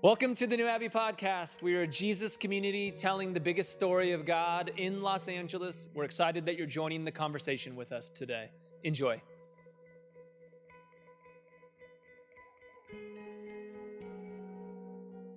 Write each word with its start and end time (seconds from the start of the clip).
Welcome 0.00 0.36
to 0.36 0.46
the 0.46 0.56
New 0.56 0.68
Abbey 0.68 0.88
Podcast. 0.88 1.60
We 1.60 1.74
are 1.74 1.82
a 1.82 1.86
Jesus 1.88 2.36
community 2.36 2.92
telling 2.92 3.32
the 3.32 3.40
biggest 3.40 3.72
story 3.72 4.12
of 4.12 4.24
God 4.24 4.70
in 4.76 5.02
Los 5.02 5.26
Angeles. 5.26 5.88
We're 5.92 6.04
excited 6.04 6.46
that 6.46 6.56
you're 6.56 6.68
joining 6.68 7.04
the 7.04 7.10
conversation 7.10 7.74
with 7.74 7.90
us 7.90 8.08
today. 8.08 8.48
Enjoy. 8.84 9.20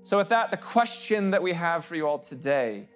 So, 0.03 0.17
with 0.17 0.29
that, 0.29 0.51
the 0.51 0.57
question 0.57 1.31
that 1.31 1.41
we 1.41 1.53
have 1.53 1.83
for 1.83 1.95
you 1.95 2.05
all 2.07 2.19
today 2.19 2.87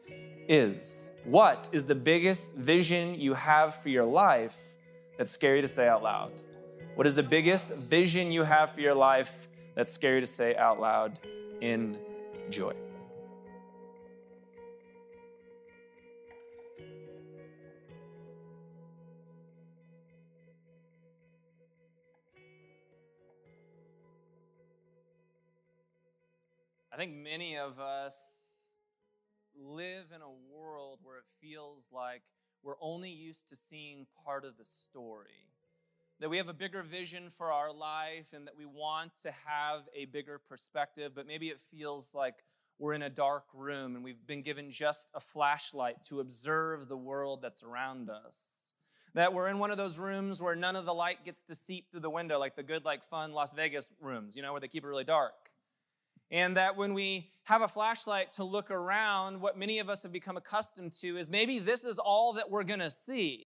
is 0.47 1.11
What 1.23 1.71
is 1.71 1.83
the 1.83 1.95
biggest 1.95 2.53
vision 2.53 3.15
you 3.15 3.33
have 3.33 3.73
for 3.73 3.89
your 3.89 4.05
life 4.05 4.75
that's 5.17 5.31
scary 5.31 5.61
to 5.61 5.67
say 5.67 5.87
out 5.87 6.03
loud? 6.03 6.43
What 6.93 7.07
is 7.07 7.15
the 7.15 7.23
biggest 7.23 7.73
vision 7.73 8.31
you 8.31 8.43
have 8.43 8.69
for 8.71 8.81
your 8.81 8.93
life 8.93 9.49
that's 9.73 9.91
scary 9.91 10.19
to 10.19 10.27
say 10.27 10.55
out 10.55 10.79
loud? 10.79 11.19
In 11.61 11.97
joy. 12.49 12.73
I 26.91 26.97
think 26.97 27.13
many 27.13 27.57
of 27.57 27.77
us 27.77 28.35
live 29.53 30.05
in 30.15 30.21
a 30.21 30.55
world 30.55 30.99
where 31.03 31.17
it 31.17 31.25
feels 31.41 31.89
like 31.91 32.21
we're 32.63 32.79
only 32.81 33.09
used 33.09 33.49
to 33.49 33.57
seeing 33.57 34.07
part 34.25 34.45
of 34.45 34.57
the 34.57 34.63
story 34.63 35.54
that 36.19 36.29
we 36.29 36.37
have 36.37 36.47
a 36.47 36.53
bigger 36.53 36.81
vision 36.81 37.29
for 37.29 37.51
our 37.51 37.73
life 37.73 38.31
and 38.33 38.47
that 38.47 38.57
we 38.57 38.65
want 38.65 39.11
to 39.23 39.31
have 39.45 39.81
a 39.93 40.05
bigger 40.05 40.39
perspective, 40.39 41.11
but 41.13 41.27
maybe 41.27 41.49
it 41.49 41.59
feels 41.59 42.15
like 42.15 42.35
we're 42.79 42.93
in 42.93 43.01
a 43.01 43.09
dark 43.09 43.45
room 43.53 43.95
and 43.95 44.03
we've 44.03 44.25
been 44.25 44.41
given 44.41 44.71
just 44.71 45.09
a 45.13 45.19
flashlight 45.19 46.03
to 46.03 46.19
observe 46.19 46.87
the 46.87 46.97
world 46.97 47.41
that's 47.41 47.63
around 47.63 48.09
us. 48.09 48.73
That 49.13 49.33
we're 49.33 49.47
in 49.47 49.59
one 49.59 49.71
of 49.71 49.77
those 49.77 49.97
rooms 49.97 50.41
where 50.41 50.55
none 50.55 50.75
of 50.75 50.85
the 50.85 50.93
light 50.93 51.23
gets 51.23 51.43
to 51.43 51.55
seep 51.55 51.89
through 51.89 52.01
the 52.01 52.09
window, 52.09 52.37
like 52.37 52.55
the 52.55 52.63
good, 52.63 52.83
like 52.83 53.03
fun 53.03 53.31
Las 53.33 53.53
Vegas 53.53 53.91
rooms, 54.01 54.35
you 54.35 54.41
know, 54.41 54.51
where 54.51 54.59
they 54.59 54.67
keep 54.67 54.83
it 54.83 54.87
really 54.87 55.05
dark. 55.05 55.33
And 56.31 56.57
that 56.57 56.75
when 56.75 56.93
we 56.93 57.29
have 57.43 57.61
a 57.61 57.67
flashlight 57.67 58.31
to 58.31 58.43
look 58.43 58.71
around, 58.71 59.39
what 59.39 59.57
many 59.57 59.79
of 59.79 59.89
us 59.89 60.03
have 60.03 60.11
become 60.11 60.35
accustomed 60.35 60.93
to 60.99 61.17
is 61.17 61.29
maybe 61.29 61.59
this 61.59 61.85
is 61.85 61.97
all 61.97 62.33
that 62.33 62.49
we're 62.49 62.63
gonna 62.63 62.89
see 62.89 63.45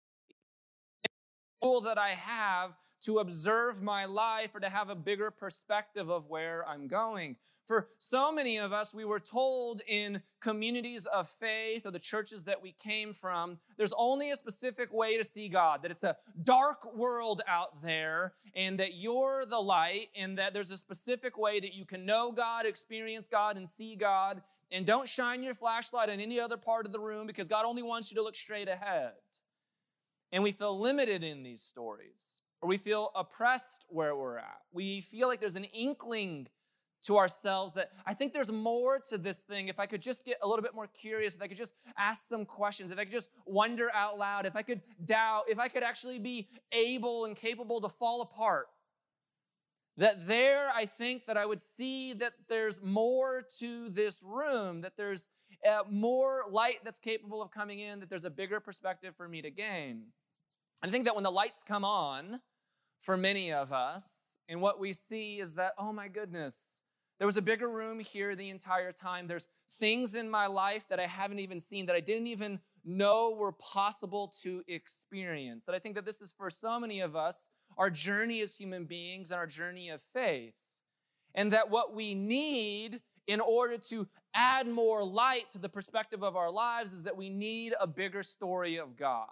tool 1.61 1.81
that 1.81 1.97
I 1.97 2.09
have 2.09 2.77
to 3.01 3.19
observe 3.19 3.81
my 3.81 4.05
life 4.05 4.55
or 4.55 4.59
to 4.59 4.69
have 4.69 4.89
a 4.89 4.95
bigger 4.95 5.31
perspective 5.31 6.09
of 6.09 6.29
where 6.29 6.67
I'm 6.67 6.87
going. 6.87 7.35
For 7.65 7.89
so 7.99 8.31
many 8.31 8.57
of 8.57 8.71
us, 8.71 8.93
we 8.93 9.03
were 9.03 9.19
told 9.19 9.81
in 9.87 10.21
communities 10.39 11.05
of 11.05 11.27
faith 11.27 11.85
or 11.85 11.91
the 11.91 11.99
churches 11.99 12.45
that 12.45 12.61
we 12.61 12.71
came 12.71 13.13
from, 13.13 13.59
there's 13.77 13.93
only 13.97 14.31
a 14.31 14.35
specific 14.35 14.93
way 14.93 15.17
to 15.17 15.23
see 15.23 15.49
God, 15.49 15.81
that 15.81 15.91
it's 15.91 16.03
a 16.03 16.15
dark 16.43 16.95
world 16.95 17.41
out 17.45 17.81
there, 17.81 18.33
and 18.55 18.79
that 18.79 18.95
you're 18.95 19.45
the 19.45 19.59
light, 19.59 20.07
and 20.15 20.37
that 20.37 20.53
there's 20.53 20.71
a 20.71 20.77
specific 20.77 21.37
way 21.37 21.59
that 21.59 21.73
you 21.73 21.85
can 21.85 22.05
know 22.05 22.31
God, 22.31 22.65
experience 22.65 23.27
God, 23.27 23.57
and 23.57 23.67
see 23.67 23.95
God. 23.95 24.41
And 24.71 24.85
don't 24.85 25.07
shine 25.07 25.43
your 25.43 25.55
flashlight 25.55 26.09
in 26.09 26.19
any 26.19 26.39
other 26.39 26.57
part 26.57 26.85
of 26.85 26.91
the 26.93 26.99
room 26.99 27.27
because 27.27 27.47
God 27.47 27.65
only 27.65 27.83
wants 27.83 28.11
you 28.11 28.15
to 28.15 28.23
look 28.23 28.35
straight 28.35 28.67
ahead 28.67 29.11
and 30.31 30.43
we 30.43 30.51
feel 30.51 30.79
limited 30.79 31.23
in 31.23 31.43
these 31.43 31.61
stories, 31.61 32.41
or 32.61 32.69
we 32.69 32.77
feel 32.77 33.11
oppressed 33.15 33.85
where 33.87 34.15
we're 34.15 34.37
at. 34.37 34.59
We 34.71 35.01
feel 35.01 35.27
like 35.27 35.39
there's 35.39 35.55
an 35.55 35.65
inkling 35.65 36.47
to 37.03 37.17
ourselves 37.17 37.75
that 37.75 37.91
I 38.05 38.13
think 38.13 38.33
there's 38.33 38.51
more 38.51 38.99
to 39.09 39.17
this 39.17 39.43
thing. 39.43 39.67
If 39.67 39.79
I 39.79 39.85
could 39.85 40.01
just 40.01 40.25
get 40.25 40.37
a 40.41 40.47
little 40.47 40.63
bit 40.63 40.73
more 40.73 40.87
curious, 40.87 41.35
if 41.35 41.41
I 41.41 41.47
could 41.47 41.57
just 41.57 41.73
ask 41.97 42.27
some 42.27 42.45
questions, 42.45 42.91
if 42.91 42.97
I 42.97 43.03
could 43.03 43.13
just 43.13 43.29
wonder 43.45 43.89
out 43.93 44.17
loud, 44.17 44.45
if 44.45 44.55
I 44.55 44.63
could 44.63 44.81
doubt, 45.05 45.43
if 45.47 45.59
I 45.59 45.67
could 45.67 45.83
actually 45.83 46.19
be 46.19 46.49
able 46.71 47.25
and 47.25 47.35
capable 47.35 47.79
to 47.81 47.89
fall 47.89 48.21
apart. 48.21 48.67
That 49.97 50.27
there, 50.27 50.69
I 50.75 50.85
think 50.85 51.25
that 51.25 51.37
I 51.37 51.45
would 51.45 51.61
see 51.61 52.13
that 52.13 52.33
there's 52.49 52.83
more 52.83 53.43
to 53.59 53.89
this 53.89 54.21
room, 54.23 54.81
that 54.81 54.97
there's 54.97 55.29
uh, 55.65 55.83
more 55.89 56.43
light 56.49 56.79
that's 56.83 56.99
capable 56.99 57.41
of 57.41 57.51
coming 57.51 57.79
in, 57.79 57.99
that 57.99 58.09
there's 58.09 58.25
a 58.25 58.29
bigger 58.29 58.59
perspective 58.59 59.15
for 59.15 59.27
me 59.27 59.41
to 59.41 59.49
gain. 59.49 60.07
I 60.83 60.89
think 60.89 61.05
that 61.05 61.15
when 61.15 61.23
the 61.23 61.31
lights 61.31 61.63
come 61.63 61.83
on 61.85 62.41
for 63.01 63.17
many 63.17 63.51
of 63.51 63.71
us, 63.71 64.19
and 64.49 64.61
what 64.61 64.79
we 64.79 64.93
see 64.93 65.39
is 65.39 65.55
that, 65.55 65.73
oh 65.77 65.91
my 65.91 66.07
goodness, 66.07 66.81
there 67.17 67.25
was 67.25 67.37
a 67.37 67.41
bigger 67.41 67.69
room 67.69 67.99
here 67.99 68.35
the 68.35 68.49
entire 68.49 68.91
time. 68.91 69.27
There's 69.27 69.47
things 69.79 70.15
in 70.15 70.29
my 70.29 70.47
life 70.47 70.87
that 70.89 70.99
I 70.99 71.07
haven't 71.07 71.39
even 71.39 71.59
seen, 71.59 71.85
that 71.87 71.95
I 71.95 71.99
didn't 71.99 72.27
even 72.27 72.59
know 72.85 73.35
were 73.37 73.51
possible 73.51 74.33
to 74.43 74.63
experience. 74.67 75.67
And 75.67 75.75
I 75.75 75.79
think 75.79 75.95
that 75.95 76.05
this 76.05 76.21
is 76.21 76.33
for 76.37 76.49
so 76.49 76.79
many 76.79 77.01
of 77.01 77.15
us 77.15 77.49
our 77.77 77.89
journey 77.89 78.41
as 78.41 78.55
human 78.55 78.85
beings 78.85 79.31
and 79.31 79.37
our 79.37 79.47
journey 79.47 79.89
of 79.89 80.01
faith. 80.01 80.53
And 81.35 81.51
that 81.51 81.69
what 81.69 81.93
we 81.93 82.15
need 82.15 83.01
in 83.27 83.41
order 83.41 83.77
to 83.77 84.07
add 84.33 84.67
more 84.67 85.03
light 85.03 85.49
to 85.51 85.57
the 85.57 85.69
perspective 85.69 86.23
of 86.23 86.35
our 86.35 86.51
lives 86.51 86.93
is 86.93 87.03
that 87.03 87.17
we 87.17 87.29
need 87.29 87.73
a 87.79 87.85
bigger 87.85 88.23
story 88.23 88.77
of 88.77 88.95
God. 88.95 89.27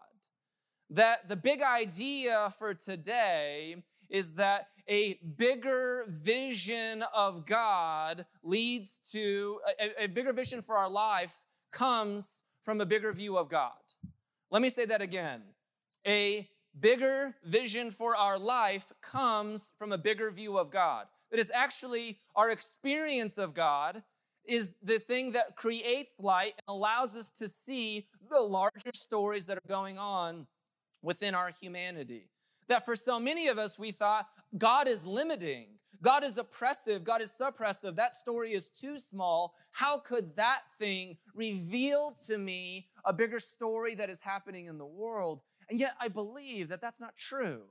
That 0.89 1.27
the 1.29 1.35
big 1.35 1.61
idea 1.61 2.53
for 2.59 2.73
today 2.73 3.77
is 4.09 4.35
that 4.35 4.67
a 4.87 5.15
bigger 5.37 6.05
vision 6.07 7.03
of 7.13 7.45
God 7.45 8.25
leads 8.43 8.99
to 9.11 9.59
a, 9.79 10.03
a, 10.03 10.07
bigger 10.07 10.31
vision 10.31 10.61
for 10.61 10.77
our 10.77 10.89
life 10.89 11.37
comes 11.71 12.43
from 12.63 12.81
a 12.81 12.85
bigger 12.85 13.11
view 13.11 13.37
of 13.37 13.49
God. 13.49 13.71
Let 14.51 14.61
me 14.61 14.69
say 14.69 14.85
that 14.85 15.01
again. 15.01 15.41
A 16.05 16.47
bigger 16.79 17.35
vision 17.43 17.89
for 17.89 18.15
our 18.15 18.37
life 18.37 18.93
comes 19.01 19.73
from 19.79 19.91
a 19.91 19.97
bigger 19.97 20.29
view 20.29 20.57
of 20.59 20.69
God. 20.69 21.07
That 21.31 21.39
is 21.39 21.51
actually 21.53 22.19
our 22.35 22.49
experience 22.49 23.37
of 23.37 23.53
God 23.53 24.03
is 24.47 24.75
the 24.83 24.99
thing 24.99 25.31
that 25.31 25.55
creates 25.55 26.19
light 26.19 26.53
and 26.57 26.75
allows 26.75 27.15
us 27.15 27.29
to 27.29 27.47
see 27.47 28.07
the 28.29 28.39
larger 28.39 28.91
stories 28.93 29.47
that 29.47 29.57
are 29.57 29.67
going 29.67 29.97
on 29.97 30.47
within 31.01 31.35
our 31.35 31.49
humanity. 31.49 32.29
That 32.67 32.85
for 32.85 32.95
so 32.95 33.19
many 33.19 33.47
of 33.47 33.57
us, 33.57 33.77
we 33.77 33.91
thought 33.91 34.27
God 34.57 34.87
is 34.87 35.05
limiting, 35.05 35.67
God 36.01 36.23
is 36.23 36.37
oppressive, 36.37 37.03
God 37.03 37.21
is 37.21 37.31
suppressive. 37.31 37.95
That 37.95 38.15
story 38.15 38.53
is 38.53 38.67
too 38.67 38.99
small. 38.99 39.55
How 39.71 39.97
could 39.97 40.35
that 40.35 40.61
thing 40.79 41.17
reveal 41.33 42.17
to 42.27 42.37
me 42.37 42.87
a 43.03 43.13
bigger 43.13 43.39
story 43.39 43.95
that 43.95 44.09
is 44.09 44.19
happening 44.19 44.65
in 44.65 44.77
the 44.77 44.85
world? 44.85 45.41
And 45.69 45.79
yet, 45.79 45.95
I 45.99 46.07
believe 46.07 46.67
that 46.69 46.81
that's 46.81 46.99
not 46.99 47.15
true. 47.15 47.63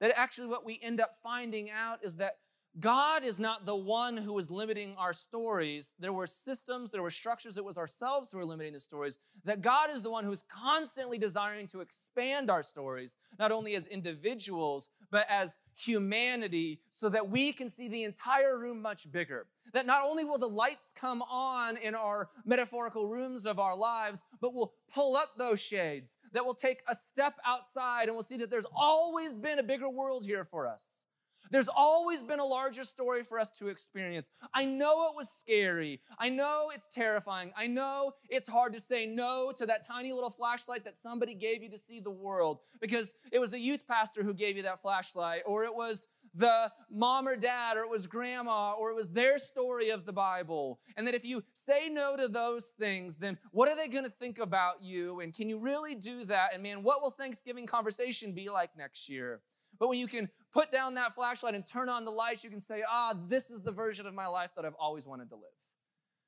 That 0.00 0.12
actually, 0.16 0.48
what 0.48 0.66
we 0.66 0.78
end 0.82 1.00
up 1.00 1.14
finding 1.22 1.70
out 1.70 2.00
is 2.02 2.16
that 2.16 2.36
God 2.78 3.24
is 3.24 3.38
not 3.38 3.64
the 3.64 3.74
one 3.74 4.18
who 4.18 4.36
is 4.38 4.50
limiting 4.50 4.94
our 4.98 5.14
stories. 5.14 5.94
There 5.98 6.12
were 6.12 6.26
systems, 6.26 6.90
there 6.90 7.02
were 7.02 7.10
structures, 7.10 7.56
it 7.56 7.64
was 7.64 7.78
ourselves 7.78 8.30
who 8.30 8.36
were 8.36 8.44
limiting 8.44 8.74
the 8.74 8.80
stories. 8.80 9.18
That 9.44 9.62
God 9.62 9.88
is 9.90 10.02
the 10.02 10.10
one 10.10 10.24
who 10.24 10.32
is 10.32 10.42
constantly 10.42 11.16
desiring 11.16 11.66
to 11.68 11.80
expand 11.80 12.50
our 12.50 12.62
stories, 12.62 13.16
not 13.38 13.50
only 13.50 13.76
as 13.76 13.86
individuals, 13.86 14.90
but 15.10 15.26
as 15.30 15.58
humanity, 15.74 16.80
so 16.90 17.08
that 17.08 17.30
we 17.30 17.52
can 17.52 17.70
see 17.70 17.88
the 17.88 18.04
entire 18.04 18.58
room 18.58 18.82
much 18.82 19.10
bigger. 19.10 19.46
That 19.72 19.86
not 19.86 20.02
only 20.04 20.24
will 20.24 20.38
the 20.38 20.48
lights 20.48 20.92
come 20.94 21.22
on 21.22 21.78
in 21.78 21.94
our 21.94 22.28
metaphorical 22.44 23.06
rooms 23.06 23.46
of 23.46 23.58
our 23.58 23.76
lives, 23.76 24.22
but 24.42 24.52
we'll 24.52 24.74
pull 24.92 25.16
up 25.16 25.30
those 25.38 25.60
shades, 25.60 26.16
that 26.34 26.44
we'll 26.44 26.54
take 26.54 26.82
a 26.88 26.94
step 26.94 27.36
outside 27.46 28.04
and 28.04 28.12
we'll 28.12 28.22
see 28.22 28.36
that 28.36 28.50
there's 28.50 28.66
always 28.76 29.32
been 29.32 29.58
a 29.58 29.62
bigger 29.62 29.88
world 29.88 30.26
here 30.26 30.44
for 30.44 30.66
us 30.66 31.05
there's 31.50 31.68
always 31.68 32.22
been 32.22 32.40
a 32.40 32.44
larger 32.44 32.84
story 32.84 33.22
for 33.22 33.38
us 33.38 33.50
to 33.58 33.68
experience. 33.68 34.30
I 34.54 34.64
know 34.64 35.08
it 35.08 35.16
was 35.16 35.30
scary. 35.30 36.00
I 36.18 36.28
know 36.28 36.70
it's 36.74 36.88
terrifying. 36.88 37.52
I 37.56 37.66
know 37.66 38.12
it's 38.28 38.48
hard 38.48 38.72
to 38.74 38.80
say 38.80 39.06
no 39.06 39.52
to 39.56 39.66
that 39.66 39.86
tiny 39.86 40.12
little 40.12 40.30
flashlight 40.30 40.84
that 40.84 40.98
somebody 41.00 41.34
gave 41.34 41.62
you 41.62 41.70
to 41.70 41.78
see 41.78 42.00
the 42.00 42.10
world 42.10 42.58
because 42.80 43.14
it 43.32 43.38
was 43.38 43.50
the 43.50 43.60
youth 43.60 43.86
pastor 43.86 44.22
who 44.22 44.34
gave 44.34 44.56
you 44.56 44.62
that 44.64 44.82
flashlight, 44.82 45.42
or 45.46 45.64
it 45.64 45.74
was 45.74 46.06
the 46.34 46.70
mom 46.90 47.26
or 47.26 47.36
dad, 47.36 47.76
or 47.76 47.80
it 47.80 47.90
was 47.90 48.06
grandma, 48.06 48.72
or 48.72 48.90
it 48.90 48.94
was 48.94 49.08
their 49.08 49.38
story 49.38 49.90
of 49.90 50.04
the 50.04 50.12
Bible. 50.12 50.78
And 50.96 51.06
that 51.06 51.14
if 51.14 51.24
you 51.24 51.42
say 51.54 51.88
no 51.88 52.16
to 52.16 52.28
those 52.28 52.74
things, 52.78 53.16
then 53.16 53.38
what 53.52 53.68
are 53.68 53.76
they 53.76 53.88
going 53.88 54.04
to 54.04 54.10
think 54.10 54.38
about 54.38 54.82
you? 54.82 55.20
And 55.20 55.34
can 55.34 55.48
you 55.48 55.58
really 55.58 55.94
do 55.94 56.24
that? 56.26 56.50
And 56.52 56.62
man, 56.62 56.82
what 56.82 57.00
will 57.00 57.10
Thanksgiving 57.10 57.66
conversation 57.66 58.32
be 58.32 58.50
like 58.50 58.76
next 58.76 59.08
year? 59.08 59.40
But 59.78 59.88
when 59.88 59.98
you 59.98 60.06
can 60.06 60.28
put 60.52 60.72
down 60.72 60.94
that 60.94 61.14
flashlight 61.14 61.54
and 61.54 61.66
turn 61.66 61.88
on 61.88 62.04
the 62.04 62.10
lights, 62.10 62.44
you 62.44 62.50
can 62.50 62.60
say, 62.60 62.82
ah, 62.88 63.14
this 63.28 63.50
is 63.50 63.62
the 63.62 63.72
version 63.72 64.06
of 64.06 64.14
my 64.14 64.26
life 64.26 64.52
that 64.56 64.64
I've 64.64 64.74
always 64.78 65.06
wanted 65.06 65.28
to 65.30 65.36
live. 65.36 65.44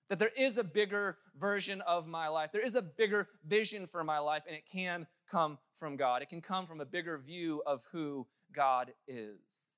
That 0.08 0.18
there 0.18 0.30
is 0.36 0.56
a 0.58 0.64
bigger 0.64 1.18
version 1.38 1.80
of 1.82 2.06
my 2.06 2.28
life. 2.28 2.50
There 2.52 2.64
is 2.64 2.74
a 2.74 2.82
bigger 2.82 3.28
vision 3.46 3.86
for 3.86 4.02
my 4.02 4.18
life, 4.18 4.42
and 4.46 4.56
it 4.56 4.64
can 4.70 5.06
come 5.30 5.58
from 5.74 5.96
God. 5.96 6.22
It 6.22 6.28
can 6.28 6.40
come 6.40 6.66
from 6.66 6.80
a 6.80 6.86
bigger 6.86 7.18
view 7.18 7.62
of 7.66 7.86
who 7.92 8.26
God 8.54 8.92
is. 9.06 9.74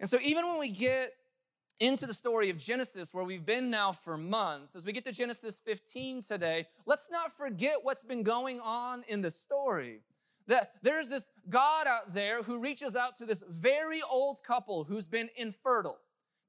And 0.00 0.08
so, 0.08 0.18
even 0.22 0.46
when 0.46 0.58
we 0.58 0.70
get 0.70 1.12
into 1.78 2.06
the 2.06 2.14
story 2.14 2.50
of 2.50 2.56
Genesis, 2.56 3.12
where 3.12 3.24
we've 3.24 3.44
been 3.44 3.70
now 3.70 3.92
for 3.92 4.16
months, 4.16 4.74
as 4.74 4.84
we 4.84 4.92
get 4.92 5.04
to 5.04 5.12
Genesis 5.12 5.60
15 5.64 6.22
today, 6.22 6.66
let's 6.86 7.10
not 7.10 7.36
forget 7.36 7.76
what's 7.82 8.04
been 8.04 8.22
going 8.22 8.60
on 8.60 9.04
in 9.08 9.20
the 9.20 9.30
story. 9.30 10.00
That 10.48 10.72
there's 10.82 11.08
this 11.08 11.28
God 11.48 11.86
out 11.86 12.14
there 12.14 12.42
who 12.42 12.60
reaches 12.60 12.94
out 12.94 13.16
to 13.16 13.26
this 13.26 13.42
very 13.48 14.00
old 14.08 14.42
couple 14.44 14.84
who's 14.84 15.08
been 15.08 15.28
infertile. 15.36 15.98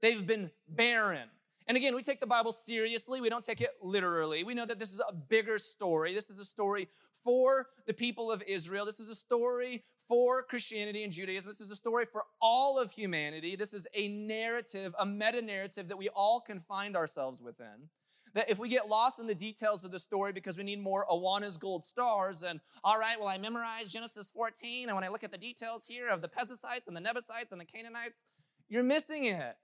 They've 0.01 0.25
been 0.25 0.51
barren. 0.67 1.29
And 1.67 1.75
again, 1.75 1.95
we 1.95 2.03
take 2.03 2.21
the 2.21 2.27
Bible 2.27 2.51
seriously. 2.51 3.19
We 3.19 3.29
don't 3.29 3.43
take 3.43 3.59
it 3.59 3.71
literally. 3.81 4.43
We 4.43 4.53
know 4.53 4.65
that 4.65 4.79
this 4.79 4.93
is 4.93 5.01
a 5.07 5.13
bigger 5.13 5.57
story. 5.57 6.13
This 6.13 6.29
is 6.29 6.39
a 6.39 6.45
story 6.45 6.87
for 7.23 7.67
the 7.85 7.93
people 7.93 8.31
of 8.31 8.41
Israel. 8.47 8.85
This 8.85 8.99
is 8.99 9.09
a 9.09 9.15
story 9.15 9.83
for 10.07 10.43
Christianity 10.43 11.03
and 11.03 11.11
Judaism. 11.11 11.51
This 11.51 11.59
is 11.59 11.71
a 11.71 11.75
story 11.75 12.05
for 12.05 12.23
all 12.41 12.79
of 12.79 12.91
humanity. 12.91 13.57
This 13.57 13.73
is 13.73 13.85
a 13.93 14.07
narrative, 14.07 14.95
a 14.97 15.05
meta 15.05 15.41
narrative 15.41 15.89
that 15.89 15.97
we 15.97 16.07
all 16.09 16.39
can 16.39 16.59
find 16.59 16.95
ourselves 16.95 17.41
within. 17.41 17.89
That 18.37 18.51
if 18.51 18.59
we 18.59 18.69
get 18.69 18.87
lost 18.87 19.17
in 19.17 19.25
the 19.25 19.33
details 19.33 19.83
of 19.83 19.89
the 19.89 19.97
story 19.97 20.31
because 20.31 20.59
we 20.59 20.63
need 20.63 20.79
more 20.79 21.07
Awana's 21.09 21.57
gold 21.57 21.83
stars, 21.83 22.43
and 22.43 22.59
all 22.83 22.99
right, 22.99 23.19
well, 23.19 23.29
I 23.29 23.39
memorized 23.39 23.91
Genesis 23.91 24.29
14, 24.29 24.89
and 24.89 24.95
when 24.95 25.03
I 25.03 25.07
look 25.07 25.23
at 25.23 25.31
the 25.31 25.39
details 25.39 25.85
here 25.87 26.07
of 26.07 26.21
the 26.21 26.27
Perizzites 26.27 26.85
and 26.85 26.95
the 26.95 27.01
Nebusites 27.01 27.51
and 27.51 27.59
the 27.59 27.65
Canaanites, 27.65 28.25
you're 28.69 28.83
missing 28.83 29.23
it. 29.23 29.55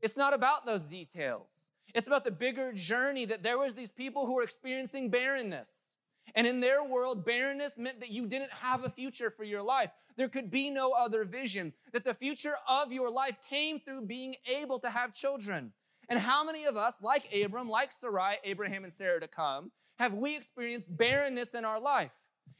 It's 0.00 0.16
not 0.16 0.34
about 0.34 0.66
those 0.66 0.86
details. 0.86 1.70
It's 1.94 2.08
about 2.08 2.24
the 2.24 2.32
bigger 2.32 2.72
journey 2.72 3.26
that 3.26 3.44
there 3.44 3.58
was 3.58 3.76
these 3.76 3.92
people 3.92 4.26
who 4.26 4.34
were 4.34 4.42
experiencing 4.42 5.08
barrenness. 5.08 5.92
And 6.34 6.48
in 6.48 6.58
their 6.58 6.84
world, 6.84 7.24
barrenness 7.24 7.78
meant 7.78 8.00
that 8.00 8.10
you 8.10 8.26
didn't 8.26 8.50
have 8.50 8.84
a 8.84 8.90
future 8.90 9.30
for 9.30 9.44
your 9.44 9.62
life. 9.62 9.92
There 10.16 10.28
could 10.28 10.50
be 10.50 10.68
no 10.68 10.90
other 10.90 11.24
vision, 11.24 11.74
that 11.92 12.02
the 12.02 12.12
future 12.12 12.56
of 12.68 12.90
your 12.90 13.08
life 13.08 13.38
came 13.48 13.78
through 13.78 14.06
being 14.06 14.34
able 14.52 14.80
to 14.80 14.90
have 14.90 15.14
children. 15.14 15.74
And 16.08 16.18
how 16.18 16.44
many 16.44 16.64
of 16.64 16.76
us, 16.76 17.02
like 17.02 17.28
Abram, 17.34 17.68
like 17.68 17.90
Sarai, 17.90 18.36
Abraham, 18.44 18.84
and 18.84 18.92
Sarah 18.92 19.20
to 19.20 19.28
come, 19.28 19.72
have 19.98 20.14
we 20.14 20.36
experienced 20.36 20.94
barrenness 20.96 21.54
in 21.54 21.64
our 21.64 21.80
life? 21.80 22.12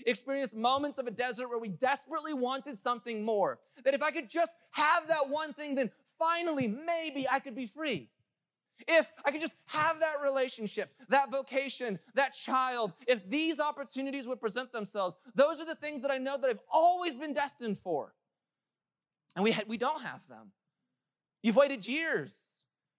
Experienced 0.04 0.56
moments 0.56 0.98
of 0.98 1.06
a 1.06 1.10
desert 1.10 1.48
where 1.48 1.58
we 1.58 1.68
desperately 1.68 2.34
wanted 2.34 2.78
something 2.78 3.24
more. 3.24 3.60
That 3.84 3.94
if 3.94 4.02
I 4.02 4.10
could 4.10 4.28
just 4.28 4.52
have 4.72 5.08
that 5.08 5.28
one 5.28 5.52
thing, 5.52 5.76
then 5.76 5.90
finally, 6.18 6.66
maybe 6.66 7.28
I 7.28 7.38
could 7.38 7.54
be 7.54 7.66
free. 7.66 8.08
If 8.88 9.10
I 9.24 9.30
could 9.30 9.40
just 9.40 9.54
have 9.66 10.00
that 10.00 10.20
relationship, 10.22 10.92
that 11.08 11.30
vocation, 11.30 11.98
that 12.14 12.32
child, 12.32 12.92
if 13.06 13.28
these 13.28 13.58
opportunities 13.58 14.26
would 14.26 14.40
present 14.40 14.72
themselves, 14.72 15.16
those 15.34 15.60
are 15.60 15.64
the 15.64 15.74
things 15.74 16.02
that 16.02 16.10
I 16.10 16.18
know 16.18 16.36
that 16.36 16.50
I've 16.50 16.60
always 16.70 17.14
been 17.14 17.32
destined 17.32 17.78
for. 17.78 18.12
And 19.34 19.44
we, 19.44 19.56
we 19.66 19.78
don't 19.78 20.02
have 20.02 20.26
them. 20.26 20.52
You've 21.42 21.56
waited 21.56 21.86
years. 21.86 22.42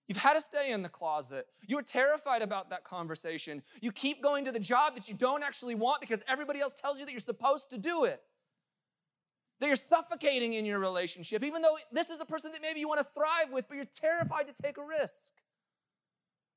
You've 0.08 0.18
had 0.18 0.36
to 0.36 0.42
stay 0.42 0.72
in 0.72 0.84
the 0.84 0.90
closet. 0.90 1.48
You're 1.66 1.82
terrified 1.82 2.42
about 2.42 2.70
that 2.70 2.86
conversation. 2.86 3.62
You 3.82 3.92
keep 3.92 4.24
going 4.24 4.46
to 4.46 4.52
the 4.52 4.60
job 4.60 4.96
that 4.96 5.10
you 5.10 5.14
don't 5.14 5.44
actually 5.44 5.76
want 5.76 6.00
because 6.00 6.24
everybody 6.28 6.62
else 6.62 6.74
tells 6.74 7.00
you 7.00 7.06
that 7.06 7.12
you're 7.12 7.20
supposed 7.20 7.70
to 7.72 7.78
do 7.78 8.06
it. 8.06 8.22
That 9.60 9.68
you're 9.68 9.76
suffocating 9.76 10.54
in 10.54 10.66
your 10.66 10.80
relationship, 10.80 11.44
even 11.44 11.62
though 11.62 11.78
this 11.92 12.10
is 12.10 12.22
a 12.22 12.26
person 12.26 12.52
that 12.54 12.62
maybe 12.62 12.80
you 12.80 12.88
want 12.88 13.00
to 13.00 13.08
thrive 13.14 13.52
with, 13.52 13.68
but 13.68 13.76
you're 13.76 13.86
terrified 13.86 14.48
to 14.48 14.54
take 14.54 14.78
a 14.78 14.84
risk. 14.84 15.34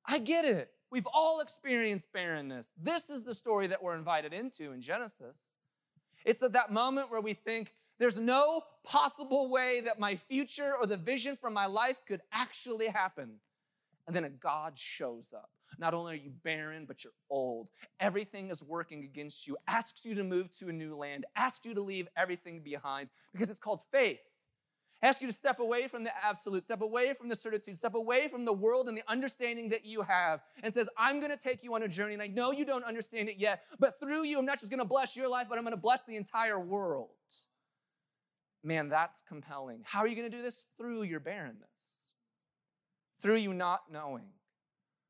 I 0.07 0.19
get 0.19 0.45
it. 0.45 0.71
We've 0.91 1.09
all 1.13 1.41
experienced 1.41 2.13
barrenness. 2.13 2.73
This 2.81 3.11
is 3.11 3.25
the 3.25 3.35
story 3.35 3.67
that 3.69 3.83
we're 3.83 3.97
invited 3.97 4.33
into 4.33 4.73
in 4.73 4.81
Genesis. 4.81 5.55
It's 6.25 6.43
at 6.43 6.53
that 6.53 6.71
moment 6.71 7.11
where 7.11 7.21
we 7.21 7.33
think, 7.33 7.75
there's 8.01 8.19
no 8.19 8.63
possible 8.83 9.49
way 9.49 9.83
that 9.83 10.01
my 10.01 10.17
future 10.17 10.75
or 10.75 10.87
the 10.87 10.97
vision 10.97 11.37
for 11.41 11.51
my 11.51 11.67
life 11.67 12.01
could 12.09 12.23
actually 12.33 12.89
happen. 12.89 13.35
And 14.09 14.17
then 14.17 14.25
a 14.25 14.31
God 14.31 14.77
shows 14.77 15.33
up. 15.33 15.51
Not 15.79 15.95
only 15.95 16.15
are 16.15 16.17
you 16.17 16.33
barren, 16.43 16.85
but 16.87 17.05
you're 17.05 17.13
old. 17.31 17.71
Everything 18.01 18.51
is 18.51 18.65
working 18.65 19.05
against 19.05 19.47
you, 19.47 19.57
asks 19.69 20.05
you 20.05 20.15
to 20.17 20.25
move 20.25 20.51
to 20.59 20.69
a 20.69 20.73
new 20.73 20.97
land, 20.97 21.27
asks 21.37 21.65
you 21.65 21.75
to 21.75 21.81
leave 21.81 22.09
everything 22.17 22.61
behind 22.61 23.09
because 23.33 23.49
it's 23.49 23.61
called 23.61 23.83
faith 23.93 24.27
asks 25.03 25.23
you 25.23 25.29
to 25.29 25.35
step 25.35 25.61
away 25.61 25.89
from 25.89 26.05
the 26.05 26.11
absolute, 26.25 26.63
step 26.63 26.83
away 26.83 27.15
from 27.15 27.29
the 27.29 27.35
certitude, 27.35 27.77
step 27.77 27.95
away 27.95 28.29
from 28.29 28.45
the 28.45 28.53
world 28.53 28.89
and 28.89 28.97
the 28.97 29.03
understanding 29.09 29.69
that 29.71 29.85
you 29.85 30.03
have, 30.03 30.41
and 30.63 30.73
says, 30.73 30.89
I'm 30.97 31.21
going 31.21 31.31
to 31.31 31.37
take 31.37 31.63
you 31.63 31.75
on 31.75 31.83
a 31.83 31.89
journey, 31.89 32.15
and 32.15 32.23
I 32.23 32.27
know 32.27 32.53
you 32.53 32.65
don't 32.65 32.85
understand 32.85 33.29
it 33.29 33.39
yet, 33.39 33.63
but 33.79 33.99
through 34.01 34.25
you, 34.25 34.39
I'm 34.39 34.47
not 34.47 34.59
just 34.59 34.71
going 34.71 34.81
to 34.81 34.87
bless 34.87 35.17
your 35.17 35.29
life, 35.29 35.47
but 35.49 35.59
I'm 35.59 35.65
going 35.65 35.73
to 35.73 35.81
bless 35.81 36.05
the 36.05 36.17
entire 36.17 36.61
world. 36.61 37.09
Man, 38.63 38.89
that's 38.89 39.23
compelling. 39.23 39.81
How 39.85 40.01
are 40.01 40.07
you 40.07 40.17
going 40.17 40.31
to 40.31 40.37
do 40.37 40.43
this? 40.43 40.65
Through 40.77 41.03
your 41.05 41.21
barrenness, 41.21 42.13
through 43.21 43.37
you 43.37 43.55
not 43.55 43.91
knowing, 43.91 44.29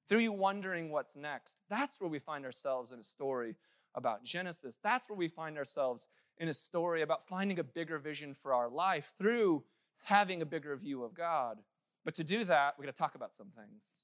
through 0.08 0.20
you 0.20 0.32
wondering 0.32 0.90
what's 0.90 1.16
next. 1.16 1.60
That's 1.68 2.00
where 2.00 2.10
we 2.10 2.18
find 2.18 2.44
ourselves 2.44 2.92
in 2.92 3.00
a 3.00 3.04
story 3.04 3.56
about 3.94 4.24
Genesis. 4.24 4.76
That's 4.82 5.08
where 5.08 5.16
we 5.16 5.28
find 5.28 5.58
ourselves 5.58 6.06
in 6.38 6.48
a 6.48 6.54
story 6.54 7.02
about 7.02 7.26
finding 7.26 7.58
a 7.58 7.64
bigger 7.64 7.98
vision 7.98 8.34
for 8.34 8.54
our 8.54 8.68
life 8.68 9.14
through 9.18 9.64
having 10.04 10.42
a 10.42 10.46
bigger 10.46 10.76
view 10.76 11.02
of 11.02 11.14
God. 11.14 11.58
But 12.04 12.14
to 12.14 12.24
do 12.24 12.44
that, 12.44 12.74
we're 12.78 12.84
going 12.84 12.94
to 12.94 12.98
talk 12.98 13.14
about 13.14 13.34
some 13.34 13.48
things. 13.48 14.02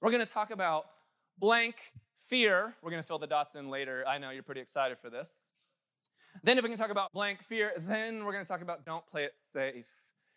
We're 0.00 0.10
going 0.10 0.24
to 0.24 0.32
talk 0.32 0.50
about 0.50 0.86
blank 1.38 1.76
fear. 2.16 2.74
We're 2.82 2.90
going 2.90 3.02
to 3.02 3.06
fill 3.06 3.18
the 3.18 3.26
dots 3.26 3.54
in 3.54 3.70
later. 3.70 4.04
I 4.06 4.18
know 4.18 4.30
you're 4.30 4.42
pretty 4.42 4.60
excited 4.60 4.98
for 4.98 5.10
this. 5.10 5.51
Then, 6.42 6.58
if 6.58 6.64
we 6.64 6.70
can 6.70 6.78
talk 6.78 6.90
about 6.90 7.12
blank 7.12 7.42
fear, 7.42 7.72
then 7.76 8.24
we're 8.24 8.32
going 8.32 8.44
to 8.44 8.48
talk 8.48 8.62
about 8.62 8.84
don't 8.84 9.06
play 9.06 9.24
it 9.24 9.36
safe. 9.36 9.90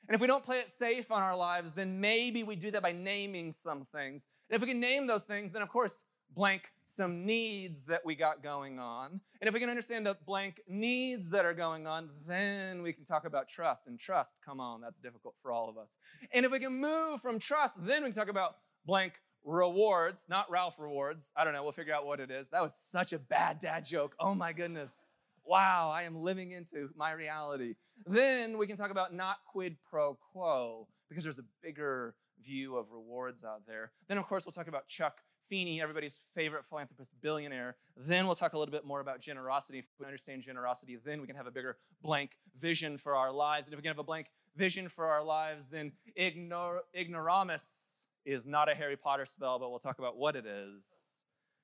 And 0.08 0.16
if 0.16 0.22
we 0.22 0.28
don't 0.28 0.44
play 0.44 0.60
it 0.60 0.70
safe 0.70 1.12
on 1.12 1.22
our 1.24 1.36
lives, 1.36 1.74
then 1.74 2.00
maybe 2.00 2.44
we 2.44 2.56
do 2.56 2.70
that 2.72 2.84
by 2.84 2.92
naming 2.92 3.52
some 3.52 3.86
things. 3.86 4.28
And 4.50 4.56
if 4.56 4.62
we 4.62 4.68
can 4.68 4.80
name 4.80 5.08
those 5.08 5.24
things, 5.24 5.52
then 5.52 5.62
of 5.62 5.70
course 5.70 6.04
blank 6.36 6.72
some 6.84 7.26
needs 7.26 7.86
that 7.86 8.06
we 8.06 8.14
got 8.16 8.44
going 8.44 8.78
on. 8.78 9.22
And 9.42 9.48
if 9.48 9.54
we 9.54 9.60
can 9.60 9.70
understand 9.70 10.06
the 10.06 10.18
blank 10.26 10.62
needs 10.68 11.32
that 11.32 11.46
are 11.46 11.54
going 11.54 11.88
on, 11.88 12.10
then 12.28 12.82
we 12.82 12.94
can 12.94 13.06
talk 13.06 13.26
about 13.26 13.48
trust. 13.48 13.88
And 13.88 14.00
trust, 14.00 14.34
come 14.44 14.60
on, 14.60 14.82
that's 14.82 15.00
difficult 15.00 15.36
for 15.42 15.52
all 15.52 15.70
of 15.70 15.78
us. 15.78 15.98
And 16.32 16.46
if 16.46 16.52
we 16.52 16.60
can 16.60 16.80
move 16.80 17.22
from 17.22 17.40
trust, 17.40 17.76
then 17.84 18.04
we 18.04 18.10
can 18.10 18.16
talk 18.16 18.30
about 18.30 18.58
blank 18.86 19.14
rewards, 19.44 20.26
not 20.30 20.50
Ralph 20.52 20.80
rewards. 20.80 21.32
I 21.36 21.44
don't 21.44 21.54
know, 21.54 21.64
we'll 21.64 21.72
figure 21.72 21.94
out 21.94 22.06
what 22.06 22.20
it 22.20 22.30
is. 22.30 22.50
That 22.50 22.62
was 22.62 22.76
such 22.76 23.14
a 23.14 23.20
bad 23.20 23.60
dad 23.60 23.86
joke. 23.86 24.16
Oh 24.20 24.36
my 24.36 24.54
goodness. 24.54 25.15
Wow, 25.46 25.92
I 25.94 26.04
am 26.04 26.22
living 26.22 26.52
into 26.52 26.90
my 26.96 27.12
reality. 27.12 27.76
Then 28.06 28.58
we 28.58 28.66
can 28.68 28.78
talk 28.78 28.92
about 28.92 29.14
not 29.14 29.38
quid 29.46 29.78
pro 29.90 30.18
quo 30.32 30.88
because 31.08 31.24
there's 31.24 31.40
a 31.40 31.46
bigger 31.62 32.16
view 32.44 32.78
of 32.78 32.92
rewards 32.92 33.44
out 33.44 33.66
there. 33.68 33.92
Then, 34.08 34.18
of 34.18 34.26
course, 34.28 34.46
we'll 34.46 34.54
talk 34.54 34.68
about 34.68 34.88
Chuck 34.88 35.22
Feeney, 35.48 35.80
everybody's 35.82 36.22
favorite 36.34 36.66
philanthropist, 36.66 37.14
billionaire. 37.22 37.76
Then 37.96 38.26
we'll 38.26 38.36
talk 38.36 38.54
a 38.54 38.58
little 38.58 38.72
bit 38.72 38.86
more 38.86 39.00
about 39.00 39.20
generosity. 39.20 39.80
If 39.80 39.86
we 40.00 40.06
understand 40.06 40.42
generosity, 40.42 40.98
then 41.04 41.22
we 41.22 41.28
can 41.28 41.36
have 41.36 41.48
a 41.48 41.52
bigger 41.52 41.78
blank 42.02 42.38
vision 42.58 42.98
for 42.98 43.16
our 43.16 43.32
lives. 43.32 43.68
And 43.68 43.74
if 43.74 43.78
we 43.78 43.84
can 43.84 43.92
have 43.92 44.00
a 44.00 44.04
blank 44.04 44.28
vision 44.56 44.90
for 44.90 45.06
our 45.06 45.24
lives, 45.24 45.68
then 45.68 45.92
ignor- 46.20 46.80
ignoramus 46.96 47.82
is 48.26 48.48
not 48.48 48.70
a 48.70 48.74
Harry 48.74 48.98
Potter 48.98 49.26
spell, 49.26 49.60
but 49.60 49.70
we'll 49.70 49.80
talk 49.80 50.00
about 50.00 50.18
what 50.18 50.36
it 50.36 50.48
is. 50.48 51.12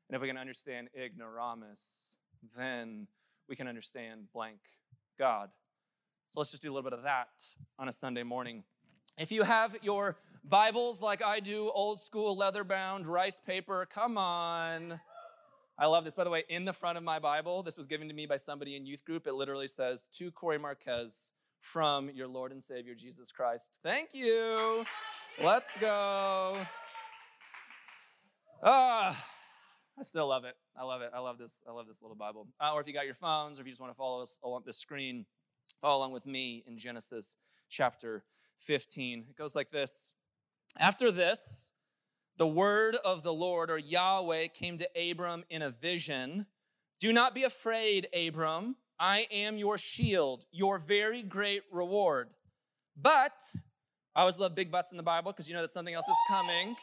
And 0.08 0.16
if 0.16 0.22
we 0.22 0.28
can 0.28 0.38
understand 0.38 0.90
ignoramus, 0.96 2.12
then 2.56 3.08
we 3.52 3.58
can 3.58 3.68
understand 3.68 4.32
blank 4.34 4.60
God. 5.20 5.50
So 6.30 6.40
let's 6.40 6.52
just 6.52 6.64
do 6.64 6.72
a 6.72 6.74
little 6.74 6.90
bit 6.90 6.98
of 6.98 7.04
that 7.04 7.28
on 7.78 7.90
a 7.90 7.92
Sunday 7.92 8.24
morning. 8.24 8.64
If 9.18 9.30
you 9.30 9.44
have 9.44 9.76
your 9.82 10.16
Bibles 10.42 11.02
like 11.02 11.22
I 11.22 11.42
do, 11.42 11.70
old 11.76 12.00
school 12.00 12.38
leather 12.38 12.64
bound 12.64 13.06
rice 13.06 13.42
paper. 13.46 13.86
Come 13.94 14.18
on. 14.18 15.02
I 15.78 15.88
love 15.88 16.06
this. 16.06 16.14
By 16.14 16.24
the 16.24 16.30
way, 16.30 16.46
in 16.48 16.64
the 16.64 16.72
front 16.72 16.98
of 16.98 17.04
my 17.04 17.20
Bible, 17.20 17.62
this 17.62 17.78
was 17.78 17.88
given 17.88 18.08
to 18.08 18.14
me 18.14 18.26
by 18.26 18.38
somebody 18.38 18.78
in 18.78 18.86
youth 18.86 19.04
group. 19.04 19.28
It 19.28 19.34
literally 19.34 19.68
says, 19.68 20.08
To 20.14 20.32
Corey 20.32 20.58
Marquez 20.58 21.34
from 21.60 22.10
your 22.10 22.30
Lord 22.30 22.54
and 22.54 22.64
Savior 22.64 22.96
Jesus 22.96 23.34
Christ. 23.34 23.80
Thank 23.84 24.12
you. 24.14 24.86
Let's 25.44 25.76
go. 25.78 26.58
Ah, 28.64 29.28
I 30.00 30.04
still 30.04 30.28
love 30.28 30.46
it. 30.46 30.56
I 30.76 30.84
love 30.84 31.02
it. 31.02 31.12
I 31.14 31.20
love 31.20 31.38
this. 31.38 31.62
I 31.68 31.72
love 31.72 31.88
this 31.88 32.02
little 32.02 32.16
Bible. 32.16 32.48
Uh, 32.60 32.72
or 32.74 32.82
if 32.82 32.88
you 32.88 32.94
got 32.94 33.06
your 33.06 33.14
phones, 33.14 33.60
or 33.60 33.62
if 33.62 33.68
you 33.68 33.72
just 33.72 33.82
want 33.82 33.94
to 33.94 33.98
follow 33.98 34.22
us 34.22 34.40
along 34.44 34.64
the 34.66 34.74
screen, 34.74 35.26
follow 35.82 35.98
along 36.00 36.12
with 36.12 36.26
me 36.26 36.64
in 36.66 36.78
Genesis 36.78 37.36
chapter 37.70 38.24
15. 38.58 39.26
It 39.30 39.36
goes 39.36 39.56
like 39.56 39.72
this. 39.72 40.14
After 40.78 41.12
this, 41.12 41.72
the 42.38 42.48
word 42.48 42.96
of 43.04 43.24
the 43.24 43.34
Lord 43.34 43.70
or 43.70 43.78
Yahweh 43.78 44.48
came 44.48 44.78
to 44.78 44.90
Abram 45.10 45.44
in 45.50 45.62
a 45.62 45.70
vision. 45.70 46.46
Do 47.00 47.12
not 47.12 47.36
be 47.36 47.44
afraid, 47.44 48.08
Abram. 48.16 48.76
I 49.00 49.28
am 49.32 49.58
your 49.58 49.78
shield, 49.78 50.46
your 50.52 50.78
very 50.78 51.24
great 51.24 51.64
reward. 51.72 52.30
But, 52.96 53.34
I 54.16 54.22
always 54.22 54.40
love 54.40 54.56
big 54.56 54.72
butts 54.72 54.92
in 54.92 54.98
the 54.98 55.04
Bible 55.04 55.32
because 55.32 55.50
you 55.50 55.56
know 55.56 55.62
that 55.62 55.72
something 55.72 55.94
else 55.94 56.08
is 56.08 56.18
coming. 56.30 56.76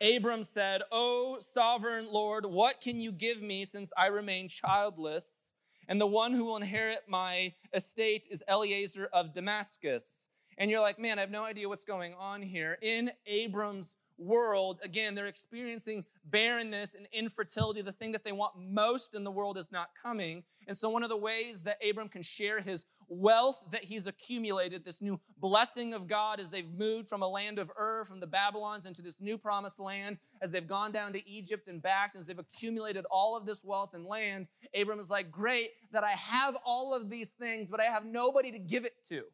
Abram 0.00 0.42
said, 0.42 0.82
O 0.90 1.38
sovereign 1.40 2.08
Lord, 2.10 2.46
what 2.46 2.80
can 2.80 3.00
you 3.00 3.12
give 3.12 3.42
me 3.42 3.64
since 3.66 3.92
I 3.96 4.06
remain 4.06 4.48
childless? 4.48 5.52
And 5.88 6.00
the 6.00 6.06
one 6.06 6.32
who 6.32 6.44
will 6.46 6.56
inherit 6.56 7.00
my 7.08 7.52
estate 7.74 8.26
is 8.30 8.42
Eliezer 8.48 9.08
of 9.12 9.32
Damascus. 9.34 10.28
and 10.56 10.70
you're 10.70 10.80
like, 10.80 10.98
man, 10.98 11.18
I 11.18 11.22
have 11.22 11.30
no 11.30 11.44
idea 11.44 11.68
what's 11.68 11.84
going 11.84 12.14
on 12.14 12.42
here. 12.42 12.78
In 12.82 13.10
Abram's 13.26 13.96
world, 14.18 14.78
again, 14.82 15.14
they're 15.14 15.26
experiencing 15.26 16.04
barrenness 16.24 16.94
and 16.94 17.08
infertility. 17.12 17.80
The 17.80 17.92
thing 17.92 18.12
that 18.12 18.24
they 18.24 18.32
want 18.32 18.52
most 18.58 19.14
in 19.14 19.24
the 19.24 19.30
world 19.30 19.56
is 19.56 19.72
not 19.72 19.90
coming. 20.00 20.44
And 20.68 20.76
so, 20.76 20.90
one 20.90 21.02
of 21.02 21.08
the 21.08 21.16
ways 21.16 21.64
that 21.64 21.78
Abram 21.88 22.08
can 22.08 22.22
share 22.22 22.60
his 22.60 22.84
wealth 23.10 23.58
that 23.72 23.84
he's 23.84 24.06
accumulated, 24.06 24.84
this 24.84 25.02
new 25.02 25.20
blessing 25.36 25.92
of 25.92 26.06
God 26.06 26.40
as 26.40 26.50
they've 26.50 26.72
moved 26.72 27.08
from 27.08 27.22
a 27.22 27.28
land 27.28 27.58
of 27.58 27.70
Ur, 27.78 28.04
from 28.06 28.20
the 28.20 28.26
Babylons, 28.26 28.86
into 28.86 29.02
this 29.02 29.20
new 29.20 29.36
promised 29.36 29.80
land, 29.80 30.18
as 30.40 30.52
they've 30.52 30.66
gone 30.66 30.92
down 30.92 31.12
to 31.12 31.28
Egypt 31.28 31.68
and 31.68 31.82
back, 31.82 32.12
as 32.16 32.26
they've 32.26 32.38
accumulated 32.38 33.04
all 33.10 33.36
of 33.36 33.44
this 33.44 33.64
wealth 33.64 33.94
and 33.94 34.06
land, 34.06 34.46
Abram 34.74 35.00
is 35.00 35.10
like, 35.10 35.30
Great 35.30 35.70
that 35.92 36.04
I 36.04 36.12
have 36.12 36.56
all 36.64 36.94
of 36.94 37.10
these 37.10 37.30
things, 37.30 37.70
but 37.70 37.80
I 37.80 37.84
have 37.84 38.04
nobody 38.04 38.52
to 38.52 38.58
give 38.58 38.84
it 38.84 38.94
to. 39.08 39.24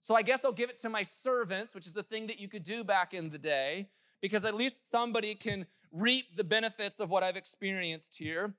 So 0.00 0.14
I 0.14 0.22
guess 0.22 0.44
I'll 0.44 0.52
give 0.52 0.70
it 0.70 0.80
to 0.80 0.88
my 0.88 1.02
servants, 1.02 1.74
which 1.74 1.86
is 1.86 1.96
a 1.96 2.02
thing 2.02 2.28
that 2.28 2.38
you 2.38 2.48
could 2.48 2.64
do 2.64 2.82
back 2.84 3.14
in 3.14 3.30
the 3.30 3.38
day 3.38 3.88
because 4.20 4.44
at 4.44 4.54
least 4.54 4.90
somebody 4.90 5.34
can 5.34 5.66
reap 5.90 6.36
the 6.36 6.44
benefits 6.44 7.00
of 7.00 7.10
what 7.10 7.22
I've 7.22 7.36
experienced 7.36 8.16
here. 8.16 8.54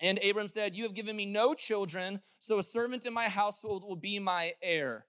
And 0.00 0.18
Abram 0.22 0.48
said, 0.48 0.74
You 0.74 0.84
have 0.84 0.94
given 0.94 1.16
me 1.16 1.26
no 1.26 1.54
children, 1.54 2.20
so 2.38 2.58
a 2.58 2.62
servant 2.62 3.06
in 3.06 3.12
my 3.12 3.28
household 3.28 3.84
will 3.84 3.96
be 3.96 4.18
my 4.18 4.52
heir. 4.62 5.06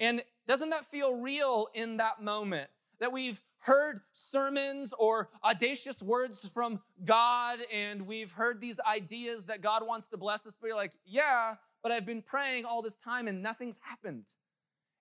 And 0.00 0.22
doesn't 0.46 0.70
that 0.70 0.86
feel 0.86 1.20
real 1.20 1.68
in 1.74 1.98
that 1.98 2.20
moment? 2.20 2.70
That 2.98 3.12
we've 3.12 3.40
heard 3.58 4.00
sermons 4.12 4.92
or 4.98 5.28
audacious 5.44 6.02
words 6.02 6.48
from 6.52 6.80
God, 7.04 7.60
and 7.72 8.06
we've 8.06 8.32
heard 8.32 8.60
these 8.60 8.80
ideas 8.80 9.44
that 9.44 9.60
God 9.60 9.86
wants 9.86 10.08
to 10.08 10.16
bless 10.16 10.46
us, 10.46 10.56
but 10.60 10.66
you're 10.66 10.76
like, 10.76 10.92
Yeah, 11.04 11.56
but 11.82 11.92
I've 11.92 12.06
been 12.06 12.22
praying 12.22 12.64
all 12.64 12.80
this 12.80 12.96
time 12.96 13.28
and 13.28 13.42
nothing's 13.42 13.78
happened. 13.82 14.34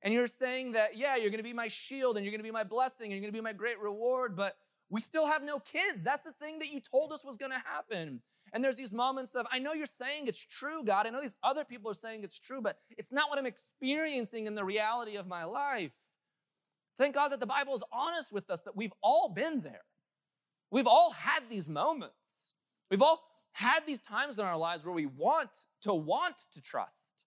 And 0.01 0.13
you're 0.13 0.27
saying 0.27 0.71
that, 0.71 0.97
yeah, 0.97 1.15
you're 1.15 1.29
gonna 1.29 1.43
be 1.43 1.53
my 1.53 1.67
shield 1.67 2.17
and 2.17 2.25
you're 2.25 2.31
gonna 2.31 2.43
be 2.43 2.51
my 2.51 2.63
blessing 2.63 3.11
and 3.11 3.13
you're 3.13 3.21
gonna 3.21 3.39
be 3.39 3.43
my 3.43 3.53
great 3.53 3.79
reward, 3.79 4.35
but 4.35 4.57
we 4.91 5.01
still 5.01 5.25
have 5.25 5.41
no 5.41 5.57
kids. 5.59 6.03
That's 6.03 6.23
the 6.23 6.33
thing 6.33 6.59
that 6.59 6.71
you 6.71 6.79
told 6.79 7.11
us 7.11 7.25
was 7.25 7.37
gonna 7.37 7.63
happen. 7.65 8.21
And 8.53 8.63
there's 8.63 8.77
these 8.77 8.93
moments 8.93 9.33
of, 9.33 9.47
I 9.51 9.57
know 9.57 9.73
you're 9.73 9.85
saying 9.87 10.27
it's 10.27 10.45
true, 10.45 10.83
God. 10.83 11.07
I 11.07 11.09
know 11.09 11.21
these 11.21 11.37
other 11.41 11.65
people 11.65 11.89
are 11.89 11.95
saying 11.95 12.23
it's 12.23 12.37
true, 12.37 12.61
but 12.61 12.77
it's 12.97 13.11
not 13.11 13.29
what 13.29 13.39
I'm 13.39 13.45
experiencing 13.45 14.45
in 14.45 14.55
the 14.55 14.63
reality 14.63 15.15
of 15.15 15.27
my 15.27 15.45
life. 15.45 15.95
Thank 16.97 17.15
God 17.15 17.29
that 17.29 17.39
the 17.39 17.47
Bible 17.47 17.73
is 17.73 17.83
honest 17.91 18.31
with 18.31 18.49
us 18.49 18.61
that 18.63 18.75
we've 18.75 18.93
all 19.01 19.29
been 19.29 19.61
there. 19.61 19.81
We've 20.69 20.87
all 20.87 21.11
had 21.11 21.49
these 21.49 21.69
moments. 21.69 22.53
We've 22.89 23.01
all 23.01 23.23
had 23.53 23.87
these 23.87 24.01
times 24.01 24.37
in 24.37 24.45
our 24.45 24.57
lives 24.57 24.85
where 24.85 24.93
we 24.93 25.05
want 25.05 25.49
to 25.81 25.93
want 25.93 26.35
to 26.53 26.61
trust 26.61 27.21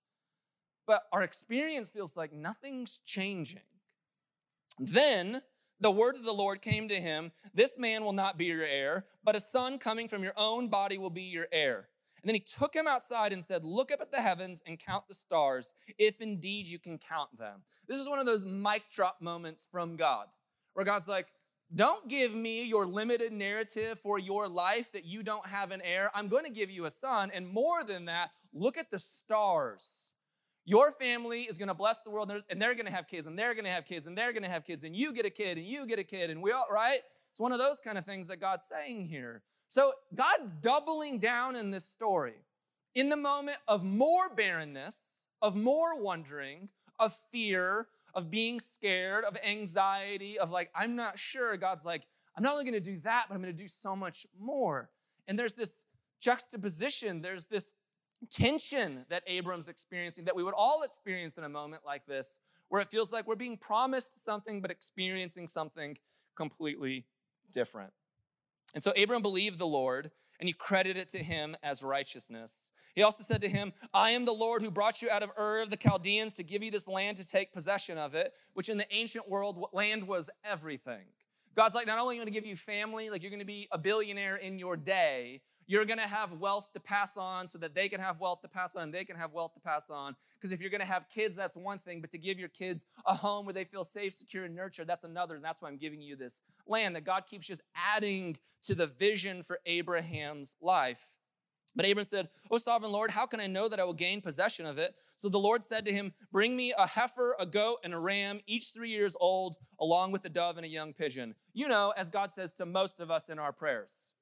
but 0.86 1.04
our 1.12 1.22
experience 1.22 1.90
feels 1.90 2.16
like 2.16 2.32
nothing's 2.32 3.00
changing. 3.04 3.60
Then 4.78 5.42
the 5.84 5.90
word 5.90 6.16
of 6.16 6.24
the 6.24 6.32
Lord 6.32 6.62
came 6.62 6.88
to 6.88 6.98
him 6.98 7.30
This 7.52 7.78
man 7.78 8.04
will 8.04 8.14
not 8.14 8.38
be 8.38 8.46
your 8.46 8.64
heir, 8.64 9.04
but 9.22 9.36
a 9.36 9.40
son 9.40 9.78
coming 9.78 10.08
from 10.08 10.24
your 10.24 10.32
own 10.34 10.68
body 10.68 10.96
will 10.96 11.10
be 11.10 11.24
your 11.24 11.46
heir. 11.52 11.88
And 12.22 12.28
then 12.28 12.34
he 12.34 12.40
took 12.40 12.74
him 12.74 12.88
outside 12.88 13.34
and 13.34 13.44
said, 13.44 13.64
Look 13.64 13.92
up 13.92 14.00
at 14.00 14.10
the 14.10 14.22
heavens 14.22 14.62
and 14.66 14.78
count 14.78 15.08
the 15.08 15.14
stars, 15.14 15.74
if 15.98 16.22
indeed 16.22 16.66
you 16.66 16.78
can 16.78 16.96
count 16.96 17.36
them. 17.36 17.64
This 17.86 17.98
is 17.98 18.08
one 18.08 18.18
of 18.18 18.24
those 18.24 18.46
mic 18.46 18.84
drop 18.90 19.20
moments 19.20 19.68
from 19.70 19.96
God, 19.96 20.28
where 20.72 20.86
God's 20.86 21.06
like, 21.06 21.26
Don't 21.74 22.08
give 22.08 22.34
me 22.34 22.66
your 22.66 22.86
limited 22.86 23.30
narrative 23.30 24.00
for 24.02 24.18
your 24.18 24.48
life 24.48 24.90
that 24.92 25.04
you 25.04 25.22
don't 25.22 25.46
have 25.46 25.70
an 25.70 25.82
heir. 25.84 26.10
I'm 26.14 26.28
going 26.28 26.46
to 26.46 26.50
give 26.50 26.70
you 26.70 26.86
a 26.86 26.90
son. 26.90 27.30
And 27.34 27.46
more 27.46 27.84
than 27.84 28.06
that, 28.06 28.30
look 28.54 28.78
at 28.78 28.90
the 28.90 28.98
stars. 28.98 30.13
Your 30.64 30.92
family 30.92 31.42
is 31.42 31.58
going 31.58 31.68
to 31.68 31.74
bless 31.74 32.00
the 32.00 32.10
world, 32.10 32.32
and 32.48 32.60
they're 32.60 32.74
going 32.74 32.86
to 32.86 32.92
have 32.92 33.06
kids, 33.06 33.26
and 33.26 33.38
they're 33.38 33.54
going 33.54 33.64
to 33.64 33.70
have 33.70 33.84
kids, 33.84 34.06
and 34.06 34.16
they're 34.16 34.32
going 34.32 34.44
to 34.44 34.48
have 34.48 34.64
kids, 34.64 34.84
and 34.84 34.96
you 34.96 35.12
get 35.12 35.26
a 35.26 35.30
kid, 35.30 35.58
and 35.58 35.66
you 35.66 35.86
get 35.86 35.98
a 35.98 36.04
kid, 36.04 36.30
and 36.30 36.42
we 36.42 36.52
all, 36.52 36.66
right? 36.70 37.00
It's 37.30 37.40
one 37.40 37.52
of 37.52 37.58
those 37.58 37.80
kind 37.80 37.98
of 37.98 38.06
things 38.06 38.28
that 38.28 38.40
God's 38.40 38.64
saying 38.64 39.06
here. 39.06 39.42
So 39.68 39.92
God's 40.14 40.52
doubling 40.52 41.18
down 41.18 41.56
in 41.56 41.70
this 41.70 41.84
story. 41.84 42.36
In 42.94 43.08
the 43.08 43.16
moment 43.16 43.58
of 43.66 43.84
more 43.84 44.28
barrenness, 44.34 45.24
of 45.42 45.56
more 45.56 46.00
wondering, 46.00 46.68
of 46.98 47.16
fear, 47.32 47.88
of 48.14 48.30
being 48.30 48.60
scared, 48.60 49.24
of 49.24 49.36
anxiety, 49.44 50.38
of 50.38 50.50
like, 50.50 50.70
I'm 50.74 50.94
not 50.94 51.18
sure, 51.18 51.56
God's 51.56 51.84
like, 51.84 52.04
I'm 52.36 52.42
not 52.42 52.52
only 52.52 52.64
going 52.64 52.74
to 52.74 52.80
do 52.80 53.00
that, 53.00 53.26
but 53.28 53.34
I'm 53.34 53.42
going 53.42 53.54
to 53.54 53.62
do 53.62 53.68
so 53.68 53.94
much 53.94 54.26
more. 54.40 54.90
And 55.26 55.38
there's 55.38 55.54
this 55.54 55.86
juxtaposition, 56.20 57.20
there's 57.20 57.46
this 57.46 57.74
tension 58.30 59.04
that 59.08 59.22
Abram's 59.26 59.68
experiencing, 59.68 60.24
that 60.24 60.36
we 60.36 60.42
would 60.42 60.54
all 60.54 60.82
experience 60.82 61.38
in 61.38 61.44
a 61.44 61.48
moment 61.48 61.82
like 61.84 62.06
this, 62.06 62.40
where 62.68 62.80
it 62.80 62.90
feels 62.90 63.12
like 63.12 63.26
we're 63.26 63.36
being 63.36 63.56
promised 63.56 64.24
something 64.24 64.60
but 64.60 64.70
experiencing 64.70 65.48
something 65.48 65.96
completely 66.36 67.06
different. 67.52 67.92
And 68.74 68.82
so 68.82 68.92
Abram 69.00 69.22
believed 69.22 69.58
the 69.58 69.66
Lord, 69.66 70.10
and 70.40 70.48
he 70.48 70.52
credited 70.52 71.00
it 71.00 71.08
to 71.10 71.22
him 71.22 71.56
as 71.62 71.82
righteousness. 71.82 72.72
He 72.94 73.02
also 73.02 73.22
said 73.22 73.40
to 73.42 73.48
him, 73.48 73.72
I 73.92 74.10
am 74.10 74.24
the 74.24 74.32
Lord 74.32 74.62
who 74.62 74.70
brought 74.70 75.02
you 75.02 75.10
out 75.10 75.22
of 75.22 75.30
Ur 75.38 75.62
of 75.62 75.70
the 75.70 75.76
Chaldeans 75.76 76.32
to 76.34 76.42
give 76.42 76.62
you 76.62 76.70
this 76.70 76.86
land 76.86 77.16
to 77.16 77.28
take 77.28 77.52
possession 77.52 77.98
of 77.98 78.14
it, 78.14 78.32
which 78.54 78.68
in 78.68 78.78
the 78.78 78.92
ancient 78.92 79.28
world, 79.28 79.68
land 79.72 80.06
was 80.06 80.30
everything. 80.44 81.04
God's 81.56 81.74
like, 81.74 81.86
not 81.86 81.98
only 81.98 82.16
going 82.16 82.26
to 82.26 82.32
give 82.32 82.46
you 82.46 82.56
family, 82.56 83.10
like 83.10 83.22
you're 83.22 83.30
going 83.30 83.40
to 83.40 83.46
be 83.46 83.68
a 83.70 83.78
billionaire 83.78 84.36
in 84.36 84.58
your 84.58 84.76
day, 84.76 85.40
you're 85.66 85.84
going 85.84 85.98
to 85.98 86.06
have 86.06 86.32
wealth 86.32 86.72
to 86.72 86.80
pass 86.80 87.16
on 87.16 87.48
so 87.48 87.58
that 87.58 87.74
they 87.74 87.88
can 87.88 88.00
have 88.00 88.20
wealth 88.20 88.42
to 88.42 88.48
pass 88.48 88.74
on 88.76 88.84
and 88.84 88.94
they 88.94 89.04
can 89.04 89.16
have 89.16 89.32
wealth 89.32 89.54
to 89.54 89.60
pass 89.60 89.90
on. 89.90 90.16
Because 90.38 90.52
if 90.52 90.60
you're 90.60 90.70
going 90.70 90.80
to 90.80 90.86
have 90.86 91.08
kids, 91.08 91.36
that's 91.36 91.56
one 91.56 91.78
thing, 91.78 92.00
but 92.00 92.10
to 92.10 92.18
give 92.18 92.38
your 92.38 92.48
kids 92.48 92.84
a 93.06 93.14
home 93.14 93.46
where 93.46 93.52
they 93.52 93.64
feel 93.64 93.84
safe, 93.84 94.14
secure, 94.14 94.44
and 94.44 94.54
nurtured, 94.54 94.86
that's 94.86 95.04
another. 95.04 95.36
And 95.36 95.44
that's 95.44 95.62
why 95.62 95.68
I'm 95.68 95.78
giving 95.78 96.00
you 96.00 96.16
this 96.16 96.42
land 96.66 96.96
that 96.96 97.04
God 97.04 97.26
keeps 97.26 97.46
just 97.46 97.62
adding 97.74 98.36
to 98.64 98.74
the 98.74 98.86
vision 98.86 99.42
for 99.42 99.58
Abraham's 99.66 100.56
life. 100.60 101.10
But 101.76 101.90
Abram 101.90 102.04
said, 102.04 102.28
O 102.50 102.58
sovereign 102.58 102.92
Lord, 102.92 103.10
how 103.10 103.26
can 103.26 103.40
I 103.40 103.46
know 103.46 103.68
that 103.68 103.80
I 103.80 103.84
will 103.84 103.94
gain 103.94 104.20
possession 104.20 104.64
of 104.64 104.78
it? 104.78 104.94
So 105.16 105.28
the 105.28 105.38
Lord 105.38 105.64
said 105.64 105.84
to 105.86 105.92
him, 105.92 106.12
Bring 106.30 106.56
me 106.56 106.72
a 106.76 106.86
heifer, 106.86 107.34
a 107.38 107.46
goat, 107.46 107.78
and 107.82 107.92
a 107.92 107.98
ram, 107.98 108.40
each 108.46 108.70
three 108.72 108.90
years 108.90 109.16
old, 109.18 109.56
along 109.80 110.12
with 110.12 110.24
a 110.24 110.28
dove 110.28 110.56
and 110.56 110.64
a 110.64 110.68
young 110.68 110.92
pigeon. 110.92 111.34
You 111.52 111.68
know, 111.68 111.92
as 111.96 112.10
God 112.10 112.30
says 112.30 112.52
to 112.52 112.66
most 112.66 113.00
of 113.00 113.10
us 113.10 113.28
in 113.28 113.38
our 113.38 113.52
prayers. 113.52 114.12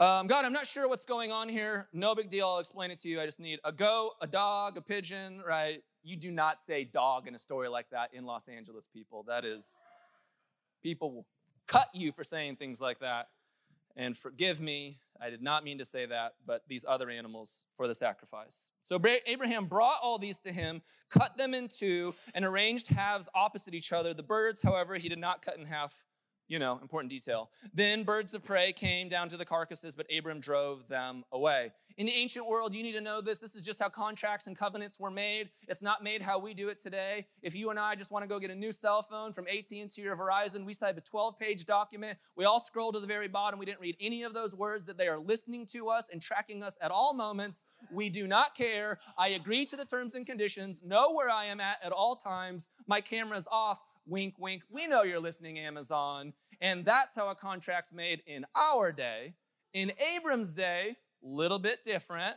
Um, 0.00 0.28
God, 0.28 0.46
I'm 0.46 0.54
not 0.54 0.66
sure 0.66 0.88
what's 0.88 1.04
going 1.04 1.30
on 1.30 1.50
here. 1.50 1.86
No 1.92 2.14
big 2.14 2.30
deal. 2.30 2.46
I'll 2.46 2.58
explain 2.58 2.90
it 2.90 2.98
to 3.00 3.08
you. 3.10 3.20
I 3.20 3.26
just 3.26 3.38
need 3.38 3.58
a 3.64 3.70
goat, 3.70 4.12
a 4.22 4.26
dog, 4.26 4.78
a 4.78 4.80
pigeon, 4.80 5.42
right? 5.46 5.82
You 6.02 6.16
do 6.16 6.30
not 6.30 6.58
say 6.58 6.84
dog 6.84 7.28
in 7.28 7.34
a 7.34 7.38
story 7.38 7.68
like 7.68 7.90
that 7.90 8.14
in 8.14 8.24
Los 8.24 8.48
Angeles, 8.48 8.88
people. 8.90 9.24
That 9.28 9.44
is, 9.44 9.82
people 10.82 11.12
will 11.12 11.26
cut 11.66 11.88
you 11.92 12.12
for 12.12 12.24
saying 12.24 12.56
things 12.56 12.80
like 12.80 13.00
that. 13.00 13.28
And 13.94 14.16
forgive 14.16 14.58
me, 14.58 15.00
I 15.20 15.28
did 15.28 15.42
not 15.42 15.64
mean 15.64 15.76
to 15.76 15.84
say 15.84 16.06
that, 16.06 16.36
but 16.46 16.62
these 16.66 16.86
other 16.88 17.10
animals 17.10 17.66
for 17.76 17.86
the 17.86 17.94
sacrifice. 17.94 18.72
So 18.80 18.98
Abraham 19.26 19.66
brought 19.66 19.98
all 20.02 20.16
these 20.16 20.38
to 20.38 20.52
him, 20.52 20.80
cut 21.10 21.36
them 21.36 21.52
in 21.52 21.68
two, 21.68 22.14
and 22.32 22.46
arranged 22.46 22.88
halves 22.88 23.28
opposite 23.34 23.74
each 23.74 23.92
other. 23.92 24.14
The 24.14 24.22
birds, 24.22 24.62
however, 24.62 24.94
he 24.94 25.10
did 25.10 25.18
not 25.18 25.42
cut 25.42 25.58
in 25.58 25.66
half 25.66 26.04
you 26.50 26.58
know, 26.58 26.80
important 26.82 27.10
detail. 27.10 27.48
Then 27.72 28.02
birds 28.02 28.34
of 28.34 28.44
prey 28.44 28.72
came 28.72 29.08
down 29.08 29.28
to 29.28 29.36
the 29.36 29.44
carcasses, 29.44 29.94
but 29.94 30.06
Abram 30.14 30.40
drove 30.40 30.88
them 30.88 31.24
away. 31.32 31.70
In 31.96 32.06
the 32.06 32.12
ancient 32.12 32.46
world, 32.46 32.74
you 32.74 32.82
need 32.82 32.94
to 32.94 33.00
know 33.00 33.20
this. 33.20 33.38
This 33.38 33.54
is 33.54 33.62
just 33.62 33.78
how 33.78 33.88
contracts 33.88 34.46
and 34.46 34.58
covenants 34.58 34.98
were 34.98 35.10
made. 35.10 35.50
It's 35.68 35.82
not 35.82 36.02
made 36.02 36.22
how 36.22 36.38
we 36.38 36.54
do 36.54 36.68
it 36.68 36.78
today. 36.78 37.26
If 37.42 37.54
you 37.54 37.70
and 37.70 37.78
I 37.78 37.94
just 37.94 38.10
want 38.10 38.24
to 38.24 38.26
go 38.26 38.38
get 38.38 38.50
a 38.50 38.54
new 38.54 38.72
cell 38.72 39.02
phone 39.02 39.32
from 39.32 39.46
AT&T 39.46 40.06
or 40.06 40.16
Verizon, 40.16 40.64
we 40.64 40.74
type 40.74 40.98
a 40.98 41.00
12-page 41.02 41.66
document. 41.66 42.18
We 42.36 42.46
all 42.46 42.58
scroll 42.58 42.90
to 42.92 43.00
the 43.00 43.06
very 43.06 43.28
bottom. 43.28 43.60
We 43.60 43.66
didn't 43.66 43.80
read 43.80 43.96
any 44.00 44.24
of 44.24 44.34
those 44.34 44.54
words 44.54 44.86
that 44.86 44.98
they 44.98 45.08
are 45.08 45.18
listening 45.18 45.66
to 45.66 45.88
us 45.88 46.08
and 46.10 46.20
tracking 46.20 46.64
us 46.64 46.76
at 46.80 46.90
all 46.90 47.14
moments. 47.14 47.64
We 47.92 48.08
do 48.08 48.26
not 48.26 48.56
care. 48.56 48.98
I 49.16 49.28
agree 49.28 49.64
to 49.66 49.76
the 49.76 49.84
terms 49.84 50.14
and 50.14 50.26
conditions, 50.26 50.82
know 50.82 51.12
where 51.12 51.30
I 51.30 51.44
am 51.44 51.60
at 51.60 51.78
at 51.84 51.92
all 51.92 52.16
times. 52.16 52.70
My 52.88 53.00
camera's 53.00 53.46
off 53.52 53.84
Wink, 54.06 54.34
wink. 54.38 54.62
We 54.70 54.86
know 54.86 55.02
you're 55.02 55.20
listening, 55.20 55.58
Amazon. 55.58 56.32
And 56.60 56.84
that's 56.84 57.14
how 57.14 57.28
a 57.28 57.34
contract's 57.34 57.92
made 57.92 58.22
in 58.26 58.44
our 58.54 58.92
day. 58.92 59.34
In 59.72 59.92
Abram's 60.14 60.54
day, 60.54 60.96
little 61.22 61.58
bit 61.58 61.84
different. 61.84 62.36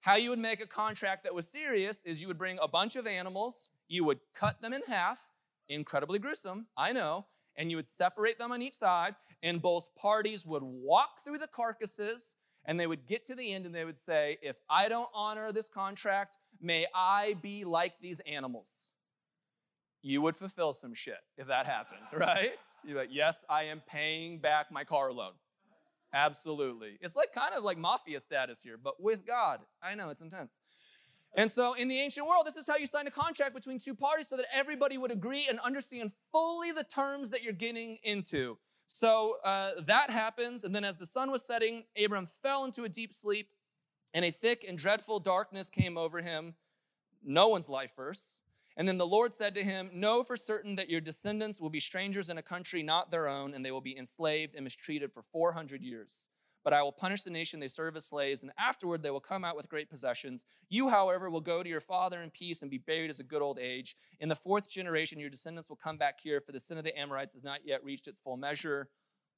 How 0.00 0.16
you 0.16 0.30
would 0.30 0.38
make 0.38 0.62
a 0.62 0.66
contract 0.66 1.24
that 1.24 1.34
was 1.34 1.48
serious 1.48 2.02
is 2.04 2.22
you 2.22 2.28
would 2.28 2.38
bring 2.38 2.58
a 2.62 2.68
bunch 2.68 2.96
of 2.96 3.06
animals, 3.06 3.68
you 3.88 4.04
would 4.04 4.20
cut 4.34 4.62
them 4.62 4.72
in 4.72 4.80
half, 4.88 5.28
incredibly 5.68 6.18
gruesome, 6.18 6.68
I 6.76 6.92
know, 6.92 7.26
and 7.56 7.70
you 7.70 7.76
would 7.76 7.86
separate 7.86 8.38
them 8.38 8.52
on 8.52 8.62
each 8.62 8.74
side, 8.74 9.14
and 9.42 9.60
both 9.60 9.94
parties 9.96 10.46
would 10.46 10.62
walk 10.62 11.24
through 11.24 11.38
the 11.38 11.46
carcasses 11.46 12.36
and 12.64 12.78
they 12.78 12.86
would 12.86 13.06
get 13.06 13.24
to 13.26 13.34
the 13.34 13.52
end 13.52 13.66
and 13.66 13.74
they 13.74 13.84
would 13.84 13.98
say, 13.98 14.38
If 14.42 14.56
I 14.68 14.88
don't 14.88 15.08
honor 15.14 15.52
this 15.52 15.68
contract, 15.68 16.38
may 16.60 16.86
I 16.94 17.36
be 17.42 17.64
like 17.64 17.94
these 18.00 18.20
animals 18.20 18.92
you 20.02 20.22
would 20.22 20.36
fulfill 20.36 20.72
some 20.72 20.94
shit 20.94 21.18
if 21.36 21.46
that 21.48 21.66
happened, 21.66 22.02
right? 22.12 22.52
You're 22.84 22.98
like, 22.98 23.10
yes, 23.12 23.44
I 23.48 23.64
am 23.64 23.82
paying 23.86 24.38
back 24.38 24.72
my 24.72 24.84
car 24.84 25.12
loan. 25.12 25.32
Absolutely. 26.12 26.98
It's 27.00 27.14
like 27.14 27.32
kind 27.32 27.54
of 27.54 27.62
like 27.62 27.78
mafia 27.78 28.18
status 28.18 28.62
here, 28.62 28.76
but 28.82 29.00
with 29.00 29.26
God. 29.26 29.60
I 29.82 29.94
know 29.94 30.10
it's 30.10 30.22
intense. 30.22 30.60
And 31.34 31.48
so, 31.48 31.74
in 31.74 31.86
the 31.86 31.98
ancient 32.00 32.26
world, 32.26 32.44
this 32.44 32.56
is 32.56 32.66
how 32.66 32.76
you 32.76 32.86
sign 32.86 33.06
a 33.06 33.10
contract 33.10 33.54
between 33.54 33.78
two 33.78 33.94
parties 33.94 34.28
so 34.28 34.36
that 34.36 34.46
everybody 34.52 34.98
would 34.98 35.12
agree 35.12 35.46
and 35.48 35.60
understand 35.60 36.10
fully 36.32 36.72
the 36.72 36.82
terms 36.82 37.30
that 37.30 37.44
you're 37.44 37.52
getting 37.52 37.98
into. 38.02 38.58
So 38.88 39.36
uh, 39.44 39.72
that 39.86 40.10
happens. 40.10 40.64
And 40.64 40.74
then, 40.74 40.84
as 40.84 40.96
the 40.96 41.06
sun 41.06 41.30
was 41.30 41.44
setting, 41.44 41.84
Abram 42.02 42.26
fell 42.26 42.64
into 42.64 42.82
a 42.82 42.88
deep 42.88 43.12
sleep, 43.12 43.50
and 44.12 44.24
a 44.24 44.32
thick 44.32 44.64
and 44.68 44.76
dreadful 44.76 45.20
darkness 45.20 45.70
came 45.70 45.96
over 45.96 46.20
him. 46.20 46.54
No 47.24 47.46
one's 47.46 47.68
life 47.68 47.92
verse. 47.94 48.39
And 48.76 48.86
then 48.86 48.98
the 48.98 49.06
Lord 49.06 49.34
said 49.34 49.54
to 49.54 49.64
him, 49.64 49.90
Know 49.92 50.22
for 50.22 50.36
certain 50.36 50.76
that 50.76 50.88
your 50.88 51.00
descendants 51.00 51.60
will 51.60 51.70
be 51.70 51.80
strangers 51.80 52.30
in 52.30 52.38
a 52.38 52.42
country 52.42 52.82
not 52.82 53.10
their 53.10 53.28
own, 53.28 53.54
and 53.54 53.64
they 53.64 53.70
will 53.70 53.80
be 53.80 53.96
enslaved 53.96 54.54
and 54.54 54.64
mistreated 54.64 55.12
for 55.12 55.22
400 55.22 55.82
years 55.82 56.28
but 56.62 56.72
I 56.72 56.82
will 56.82 56.92
punish 56.92 57.22
the 57.22 57.30
nation 57.30 57.60
they 57.60 57.68
serve 57.68 57.96
as 57.96 58.06
slaves, 58.06 58.42
and 58.42 58.52
afterward 58.58 59.02
they 59.02 59.10
will 59.10 59.20
come 59.20 59.44
out 59.44 59.56
with 59.56 59.68
great 59.68 59.88
possessions. 59.88 60.44
You, 60.68 60.90
however, 60.90 61.30
will 61.30 61.40
go 61.40 61.62
to 61.62 61.68
your 61.68 61.80
father 61.80 62.20
in 62.20 62.30
peace 62.30 62.62
and 62.62 62.70
be 62.70 62.78
buried 62.78 63.10
as 63.10 63.20
a 63.20 63.24
good 63.24 63.42
old 63.42 63.58
age. 63.58 63.96
In 64.18 64.28
the 64.28 64.34
fourth 64.34 64.68
generation, 64.68 65.18
your 65.18 65.30
descendants 65.30 65.68
will 65.68 65.76
come 65.76 65.96
back 65.96 66.20
here, 66.22 66.40
for 66.40 66.52
the 66.52 66.60
sin 66.60 66.78
of 66.78 66.84
the 66.84 66.98
Amorites 66.98 67.32
has 67.32 67.44
not 67.44 67.60
yet 67.64 67.82
reached 67.82 68.08
its 68.08 68.20
full 68.20 68.36
measure. 68.36 68.88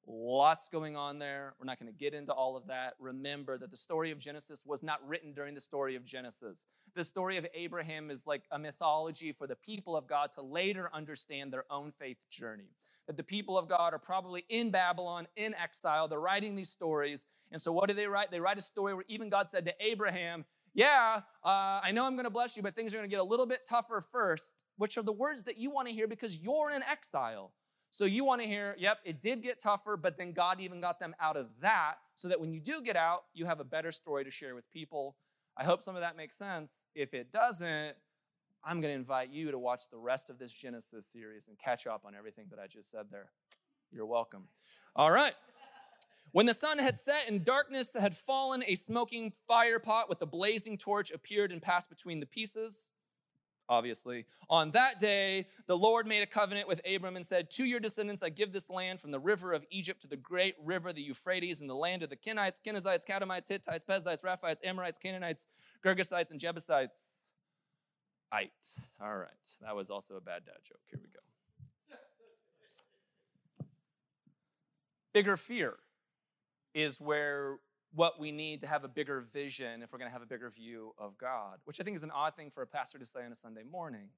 Lots 0.07 0.69
going 0.69 0.97
on 0.97 1.19
there. 1.19 1.55
We're 1.61 1.67
not 1.67 1.79
going 1.79 1.93
to 1.93 1.99
get 1.99 2.13
into 2.13 2.33
all 2.33 2.57
of 2.57 2.67
that. 2.67 2.95
Remember 2.99 3.57
that 3.59 3.71
the 3.71 3.77
story 3.77 4.11
of 4.11 4.19
Genesis 4.19 4.63
was 4.67 4.83
not 4.83 5.07
written 5.07 5.33
during 5.33 5.55
the 5.55 5.61
story 5.61 5.95
of 5.95 6.05
Genesis. 6.05 6.67
The 6.95 7.05
story 7.05 7.37
of 7.37 7.47
Abraham 7.55 8.11
is 8.11 8.27
like 8.27 8.43
a 8.51 8.59
mythology 8.59 9.33
for 9.33 9.47
the 9.47 9.55
people 9.55 9.97
of 9.97 10.09
God 10.09 10.33
to 10.33 10.43
later 10.43 10.91
understand 10.93 11.53
their 11.53 11.65
own 11.71 11.93
faith 11.93 12.19
journey 12.29 12.71
that 13.07 13.17
the 13.17 13.23
people 13.23 13.59
of 13.59 13.69
God 13.69 13.93
are 13.93 13.99
probably 13.99 14.45
in 14.49 14.71
Babylon, 14.71 15.27
in 15.37 15.55
exile. 15.55 16.09
They're 16.09 16.21
writing 16.21 16.55
these 16.55 16.71
stories. 16.71 17.27
And 17.51 17.61
so, 17.61 17.73
what 17.73 17.89
do 17.89 17.95
they 17.95 18.07
write? 18.07 18.31
They 18.31 18.41
write 18.41 18.59
a 18.59 18.63
story 18.63 18.95
where 18.95 19.05
even 19.09 19.29
God 19.29 19.51
said 19.51 19.65
to 19.67 19.75
Abraham, 19.81 20.45
Yeah, 20.75 21.21
uh, 21.45 21.81
I 21.83 21.93
know 21.93 22.05
I'm 22.05 22.15
going 22.15 22.25
to 22.25 22.31
bless 22.31 22.57
you, 22.57 22.63
but 22.63 22.75
things 22.75 22.95
are 22.95 22.99
going 22.99 23.09
to 23.09 23.11
get 23.11 23.21
a 23.21 23.25
little 23.25 23.47
bit 23.47 23.61
tougher 23.69 24.05
first, 24.13 24.55
which 24.77 24.97
are 24.97 25.03
the 25.03 25.13
words 25.13 25.45
that 25.45 25.59
you 25.59 25.71
want 25.71 25.89
to 25.89 25.95
hear 25.95 26.09
because 26.09 26.39
you're 26.39 26.71
in 26.71 26.83
exile. 26.83 27.53
So, 27.93 28.07
you 28.07 28.25
want 28.25 28.41
to 28.41 28.47
hear, 28.47 28.75
Yep, 28.79 29.01
it 29.05 29.21
did 29.21 29.43
get 29.43 29.61
tougher, 29.61 29.99
but 29.99 30.17
then 30.17 30.33
God 30.33 30.63
even 30.63 30.81
got 30.81 30.99
them 30.99 31.15
out 31.21 31.37
of 31.37 31.51
that 31.61 31.97
so 32.15 32.27
that 32.29 32.41
when 32.41 32.51
you 32.51 32.59
do 32.59 32.81
get 32.81 32.97
out, 32.97 33.25
you 33.35 33.45
have 33.45 33.61
a 33.61 33.65
better 33.65 33.93
story 33.93 34.25
to 34.25 34.31
share 34.31 34.55
with 34.55 34.71
people. 34.73 35.17
I 35.59 35.65
hope 35.65 35.83
some 35.83 35.95
of 35.95 36.01
that 36.01 36.17
makes 36.17 36.39
sense. 36.39 36.87
If 36.95 37.13
it 37.13 37.31
doesn't, 37.31 37.95
I'm 38.65 38.81
going 38.81 38.93
to 38.93 38.99
invite 38.99 39.29
you 39.29 39.51
to 39.51 39.59
watch 39.59 39.91
the 39.91 39.99
rest 39.99 40.31
of 40.31 40.39
this 40.39 40.51
Genesis 40.51 41.07
series 41.07 41.49
and 41.49 41.59
catch 41.59 41.87
up 41.87 42.07
on 42.07 42.15
everything 42.15 42.47
that 42.49 42.59
I 42.59 42.67
just 42.67 42.91
said 42.91 43.09
there. 43.11 43.31
You're 43.91 44.07
welcome. 44.07 44.45
All 44.97 45.11
right. 45.11 45.35
When 46.31 46.47
the 46.47 46.55
sun 46.55 46.79
had 46.79 46.97
set 46.97 47.29
and 47.29 47.45
darkness 47.45 47.93
had 47.93 48.17
fallen, 48.17 48.65
a 48.67 48.75
smoking 48.75 49.35
fire 49.47 49.79
pot 49.79 50.09
with 50.09 50.23
a 50.23 50.27
blazing 50.27 50.79
torch 50.79 51.11
appeared 51.11 51.53
and 51.53 51.61
passed 51.61 51.91
between 51.91 52.21
the 52.21 52.27
pieces. 52.27 52.89
Obviously. 53.69 54.27
On 54.51 54.71
that 54.73 55.01
day, 55.01 55.47
the 55.67 55.77
Lord 55.77 56.07
made 56.07 56.23
a 56.23 56.27
covenant 56.27 56.69
with 56.69 56.81
Abram 56.87 57.17
and 57.17 57.25
said, 57.25 57.49
To 57.51 57.65
your 57.65 57.81
descendants, 57.81 58.23
I 58.23 58.29
give 58.29 58.53
this 58.53 58.69
land 58.69 59.01
from 59.01 59.13
the 59.13 59.21
river 59.21 59.53
of 59.53 59.65
Egypt 59.71 60.03
to 60.03 60.09
the 60.09 60.17
great 60.17 60.57
river, 60.63 60.93
the 60.93 61.03
Euphrates, 61.03 61.61
and 61.61 61.71
the 61.71 61.75
land 61.75 62.03
of 62.03 62.11
the 62.11 62.17
Kenites, 62.17 62.61
Kenizzites, 62.65 63.07
Kadmonites, 63.07 63.49
Hittites, 63.49 63.85
Perizzites, 63.85 64.23
Raphites, 64.23 64.59
Amorites, 64.65 64.99
Canaanites, 64.99 65.47
Girgashites, 65.85 66.31
and 66.31 66.41
Jebusites 66.41 67.23
Ite. 68.33 68.51
All 69.01 69.17
right. 69.17 69.29
That 69.61 69.77
was 69.77 69.91
also 69.91 70.17
a 70.17 70.21
bad 70.21 70.45
dad 70.47 70.57
joke. 70.63 70.81
Here 70.91 71.01
we 71.01 71.09
go. 71.09 71.21
Bigger 75.13 75.37
fear 75.37 75.75
is 76.75 76.99
where 76.99 77.59
what 77.95 78.19
we 78.19 78.33
need 78.33 78.61
to 78.63 78.67
have 78.67 78.85
a 78.85 78.89
bigger 78.89 79.21
vision 79.21 79.83
if 79.83 79.93
we're 79.93 79.99
going 79.99 80.09
to 80.09 80.13
have 80.13 80.23
a 80.23 80.27
bigger 80.27 80.51
view 80.51 80.95
of 80.99 81.19
God, 81.19 81.59
which 81.65 81.81
I 81.81 81.85
think 81.85 81.97
is 81.97 82.03
an 82.03 82.11
odd 82.11 82.37
thing 82.37 82.51
for 82.51 82.63
a 82.63 82.67
pastor 82.67 82.99
to 82.99 83.07
say 83.07 83.25
on 83.25 83.33
a 83.33 83.35
Sunday 83.35 83.65
morning. 83.71 84.09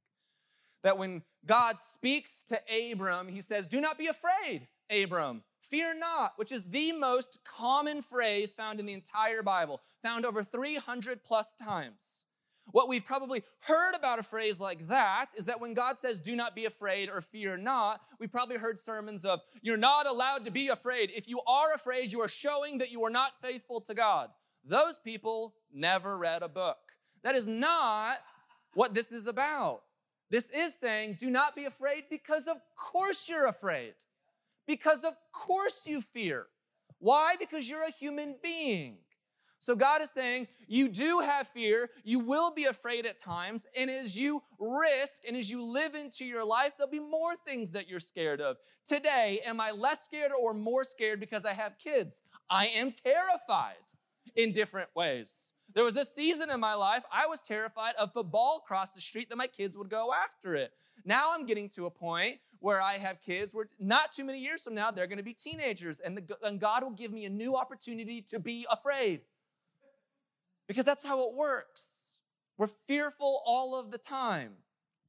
That 0.83 0.99
when 0.99 1.23
God 1.47 1.79
speaks 1.79 2.45
to 2.49 2.61
Abram, 2.93 3.29
he 3.29 3.41
says, 3.41 3.67
Do 3.67 3.81
not 3.81 3.99
be 3.99 4.07
afraid, 4.07 4.69
Abram. 4.91 5.43
Fear 5.63 5.99
not, 5.99 6.35
which 6.37 6.53
is 6.53 6.65
the 6.65 6.93
most 6.93 7.39
common 7.45 8.03
phrase 8.03 8.53
found 8.53 8.81
in 8.81 8.87
the 8.87 8.93
entire 8.93 9.43
Bible, 9.43 9.81
found 10.03 10.27
over 10.27 10.45
300 10.45 11.25
plus 11.25 11.55
times. 11.55 12.27
What 12.71 12.89
we've 12.89 13.05
probably 13.05 13.45
heard 13.61 13.95
about 13.95 14.19
a 14.19 14.23
phrase 14.23 14.61
like 14.61 14.89
that 14.89 15.27
is 15.37 15.47
that 15.47 15.61
when 15.61 15.75
God 15.75 15.99
says, 15.99 16.19
do 16.19 16.35
not 16.35 16.57
be 16.57 16.65
afraid 16.65 17.09
or 17.09 17.21
fear 17.21 17.57
not, 17.57 18.01
we've 18.19 18.33
probably 18.33 18.57
heard 18.57 18.79
sermons 18.79 19.25
of, 19.25 19.41
you're 19.63 19.77
not 19.77 20.07
allowed 20.07 20.45
to 20.45 20.51
be 20.51 20.69
afraid. 20.69 21.11
If 21.15 21.29
you 21.29 21.41
are 21.47 21.75
afraid, 21.75 22.13
you 22.13 22.21
are 22.23 22.29
showing 22.29 22.79
that 22.79 22.91
you 22.91 23.05
are 23.05 23.11
not 23.11 23.33
faithful 23.43 23.81
to 23.83 23.95
God. 23.95 24.31
Those 24.65 24.99
people 24.99 25.55
never 25.73 26.17
read 26.17 26.43
a 26.43 26.49
book. 26.49 26.79
That 27.23 27.35
is 27.35 27.49
not 27.49 28.19
what 28.73 28.95
this 28.95 29.13
is 29.13 29.27
about. 29.27 29.83
This 30.31 30.51
is 30.51 30.75
saying, 30.75 31.19
do 31.21 31.31
not 31.31 31.55
be 31.55 31.67
afraid 31.67 32.05
because 32.11 32.49
of 32.49 32.57
course 32.77 33.29
you're 33.29 33.47
afraid. 33.47 33.95
Because 34.67 35.05
of 35.05 35.15
course 35.33 35.83
you 35.87 36.01
fear. 36.01 36.47
Why? 36.99 37.37
Because 37.39 37.69
you're 37.69 37.85
a 37.85 37.91
human 37.91 38.37
being. 38.43 38.97
So 39.65 39.75
God 39.75 40.03
is 40.03 40.11
saying, 40.11 40.49
you 40.69 40.91
do 40.91 41.21
have 41.21 41.49
fear, 41.49 41.89
you 42.05 42.19
will 42.19 42.51
be 42.51 42.65
afraid 42.65 43.07
at 43.07 43.19
times, 43.19 43.65
and 43.75 43.91
as 43.91 44.19
you 44.19 44.43
risk 44.59 45.23
and 45.27 45.35
as 45.35 45.51
you 45.51 45.65
live 45.65 45.95
into 45.95 46.27
your 46.27 46.45
life, 46.45 46.75
there'll 46.77 46.91
be 46.91 47.01
more 47.01 47.35
things 47.35 47.71
that 47.71 47.89
you're 47.89 47.99
scared 47.99 48.43
of. 48.43 48.59
Today, 48.87 49.41
am 49.43 49.63
I 49.63 49.71
less 49.71 50.05
scared 50.05 50.33
or 50.39 50.53
more 50.53 50.85
scared 50.85 51.19
because 51.19 51.47
I 51.47 51.55
have 51.55 51.79
kids? 51.79 52.21
I 52.51 52.67
am 52.67 52.93
terrified 52.93 53.77
in 54.37 54.53
different 54.53 54.91
ways. 54.95 55.55
There 55.75 55.85
was 55.85 55.97
a 55.97 56.05
season 56.05 56.51
in 56.51 56.61
my 56.61 56.75
life 56.75 57.03
I 57.11 57.27
was 57.27 57.41
terrified 57.41 57.95
of 57.99 58.11
a 58.17 58.23
ball 58.23 58.63
across 58.63 58.91
the 58.91 59.01
street 59.01 59.31
that 59.31 59.37
my 59.37 59.47
kids 59.47 59.79
would 59.79 59.89
go 59.89 60.13
after 60.13 60.55
it. 60.55 60.73
Now 61.07 61.33
I'm 61.33 61.47
getting 61.47 61.71
to 61.71 61.87
a 61.87 61.91
point 61.91 62.37
where 62.61 62.83
I 62.83 62.95
have 62.95 63.21
kids 63.23 63.55
where 63.55 63.69
not 63.81 64.13
too 64.13 64.25
many 64.25 64.41
years 64.41 64.63
from 64.63 64.75
now 64.75 64.91
they're 64.91 65.07
going 65.07 65.19
to 65.19 65.25
be 65.25 65.33
teenagers 65.33 66.01
and, 66.01 66.19
the, 66.19 66.37
and 66.43 66.61
God 66.61 66.83
will 66.83 66.91
give 66.91 67.13
me 67.13 67.25
a 67.25 67.31
new 67.31 67.57
opportunity 67.57 68.23
to 68.23 68.39
be 68.39 68.67
afraid 68.71 69.23
because 70.67 70.85
that's 70.85 71.05
how 71.05 71.29
it 71.29 71.35
works. 71.35 71.91
We're 72.57 72.71
fearful 72.87 73.43
all 73.45 73.75
of 73.75 73.91
the 73.91 73.99
time. 73.99 74.53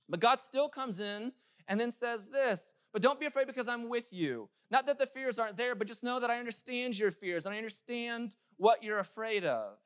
But 0.10 0.20
God 0.20 0.41
still 0.41 0.70
comes 0.70 1.00
in 1.00 1.32
and 1.68 1.80
then 1.80 1.91
says 1.91 2.28
this, 2.28 2.74
but 2.94 3.02
don't 3.02 3.20
be 3.20 3.26
afraid 3.26 3.48
because 3.48 3.68
I'm 3.68 3.89
with 3.89 4.13
you. 4.13 4.50
Not 4.72 4.88
that 4.88 4.98
the 4.98 5.06
fears 5.06 5.38
aren't 5.38 5.58
there, 5.58 5.76
but 5.76 5.88
just 5.88 6.04
know 6.04 6.20
that 6.20 6.30
I 6.30 6.39
understand 6.39 6.98
your 6.98 7.12
fears 7.12 7.46
and 7.46 7.54
I 7.54 7.58
understand 7.58 8.36
what 8.58 8.84
you're 8.84 9.00
afraid 9.00 9.46
of. 9.46 9.78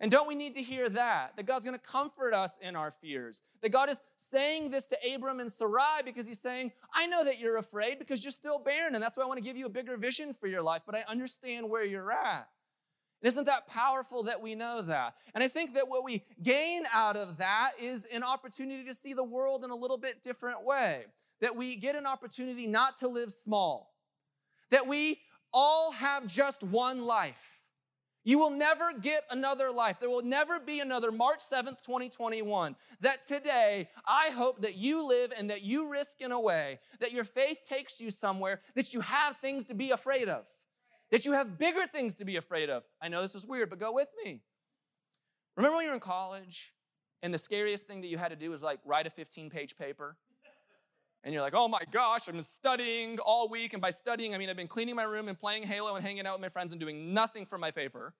And 0.00 0.10
don't 0.10 0.28
we 0.28 0.36
need 0.36 0.54
to 0.54 0.62
hear 0.62 0.88
that? 0.90 1.34
That 1.36 1.46
God's 1.46 1.64
gonna 1.64 1.78
comfort 1.78 2.32
us 2.32 2.56
in 2.62 2.76
our 2.76 2.92
fears. 2.92 3.42
That 3.62 3.70
God 3.70 3.88
is 3.88 4.02
saying 4.16 4.70
this 4.70 4.86
to 4.88 4.98
Abram 5.12 5.40
and 5.40 5.50
Sarai 5.50 6.02
because 6.04 6.26
he's 6.26 6.40
saying, 6.40 6.70
I 6.94 7.06
know 7.08 7.24
that 7.24 7.40
you're 7.40 7.56
afraid 7.56 7.98
because 7.98 8.22
you're 8.22 8.30
still 8.30 8.60
barren, 8.60 8.94
and 8.94 9.02
that's 9.02 9.16
why 9.16 9.24
I 9.24 9.26
wanna 9.26 9.40
give 9.40 9.56
you 9.56 9.66
a 9.66 9.70
bigger 9.70 9.96
vision 9.96 10.32
for 10.34 10.46
your 10.46 10.62
life, 10.62 10.82
but 10.86 10.94
I 10.94 11.04
understand 11.08 11.68
where 11.68 11.84
you're 11.84 12.12
at. 12.12 12.48
Isn't 13.22 13.46
that 13.46 13.66
powerful 13.66 14.24
that 14.24 14.40
we 14.40 14.54
know 14.54 14.82
that? 14.82 15.14
And 15.34 15.42
I 15.42 15.48
think 15.48 15.74
that 15.74 15.88
what 15.88 16.04
we 16.04 16.24
gain 16.42 16.84
out 16.92 17.16
of 17.16 17.38
that 17.38 17.72
is 17.80 18.06
an 18.12 18.22
opportunity 18.22 18.84
to 18.84 18.94
see 18.94 19.12
the 19.12 19.24
world 19.24 19.64
in 19.64 19.70
a 19.70 19.74
little 19.76 19.98
bit 19.98 20.22
different 20.22 20.64
way. 20.64 21.04
That 21.40 21.56
we 21.56 21.76
get 21.76 21.96
an 21.96 22.06
opportunity 22.06 22.66
not 22.66 22.98
to 22.98 23.08
live 23.08 23.32
small. 23.32 23.94
That 24.70 24.86
we 24.86 25.20
all 25.52 25.92
have 25.92 26.26
just 26.26 26.62
one 26.62 27.04
life. 27.04 27.58
You 28.24 28.38
will 28.38 28.50
never 28.50 28.92
get 28.92 29.24
another 29.30 29.70
life. 29.70 29.96
There 30.00 30.10
will 30.10 30.22
never 30.22 30.60
be 30.60 30.80
another 30.80 31.10
March 31.10 31.40
7th, 31.50 31.82
2021. 31.82 32.76
That 33.00 33.26
today, 33.26 33.88
I 34.06 34.30
hope 34.30 34.60
that 34.62 34.76
you 34.76 35.08
live 35.08 35.32
and 35.36 35.48
that 35.50 35.62
you 35.62 35.90
risk 35.90 36.20
in 36.20 36.30
a 36.30 36.40
way 36.40 36.78
that 37.00 37.12
your 37.12 37.24
faith 37.24 37.58
takes 37.66 38.00
you 38.00 38.10
somewhere 38.10 38.60
that 38.74 38.92
you 38.92 39.00
have 39.00 39.38
things 39.38 39.64
to 39.64 39.74
be 39.74 39.92
afraid 39.92 40.28
of 40.28 40.44
that 41.10 41.24
you 41.24 41.32
have 41.32 41.58
bigger 41.58 41.86
things 41.86 42.14
to 42.16 42.24
be 42.24 42.36
afraid 42.36 42.70
of. 42.70 42.84
I 43.00 43.08
know 43.08 43.22
this 43.22 43.34
is 43.34 43.46
weird, 43.46 43.70
but 43.70 43.78
go 43.78 43.92
with 43.92 44.08
me. 44.24 44.42
Remember 45.56 45.76
when 45.76 45.84
you 45.84 45.90
were 45.90 45.96
in 45.96 46.00
college 46.00 46.72
and 47.22 47.32
the 47.32 47.38
scariest 47.38 47.86
thing 47.86 48.00
that 48.02 48.08
you 48.08 48.18
had 48.18 48.28
to 48.28 48.36
do 48.36 48.50
was 48.50 48.62
like 48.62 48.78
write 48.84 49.06
a 49.06 49.10
15 49.10 49.50
page 49.50 49.76
paper? 49.76 50.16
And 51.24 51.34
you're 51.34 51.42
like, 51.42 51.54
oh 51.54 51.66
my 51.66 51.82
gosh, 51.90 52.28
I'm 52.28 52.40
studying 52.42 53.18
all 53.18 53.48
week. 53.48 53.72
And 53.72 53.82
by 53.82 53.90
studying, 53.90 54.34
I 54.34 54.38
mean 54.38 54.48
I've 54.48 54.56
been 54.56 54.68
cleaning 54.68 54.94
my 54.94 55.02
room 55.02 55.28
and 55.28 55.38
playing 55.38 55.64
Halo 55.64 55.96
and 55.96 56.04
hanging 56.04 56.26
out 56.26 56.34
with 56.34 56.42
my 56.42 56.48
friends 56.48 56.72
and 56.72 56.80
doing 56.80 57.12
nothing 57.12 57.44
for 57.44 57.58
my 57.58 57.70
paper. 57.70 58.14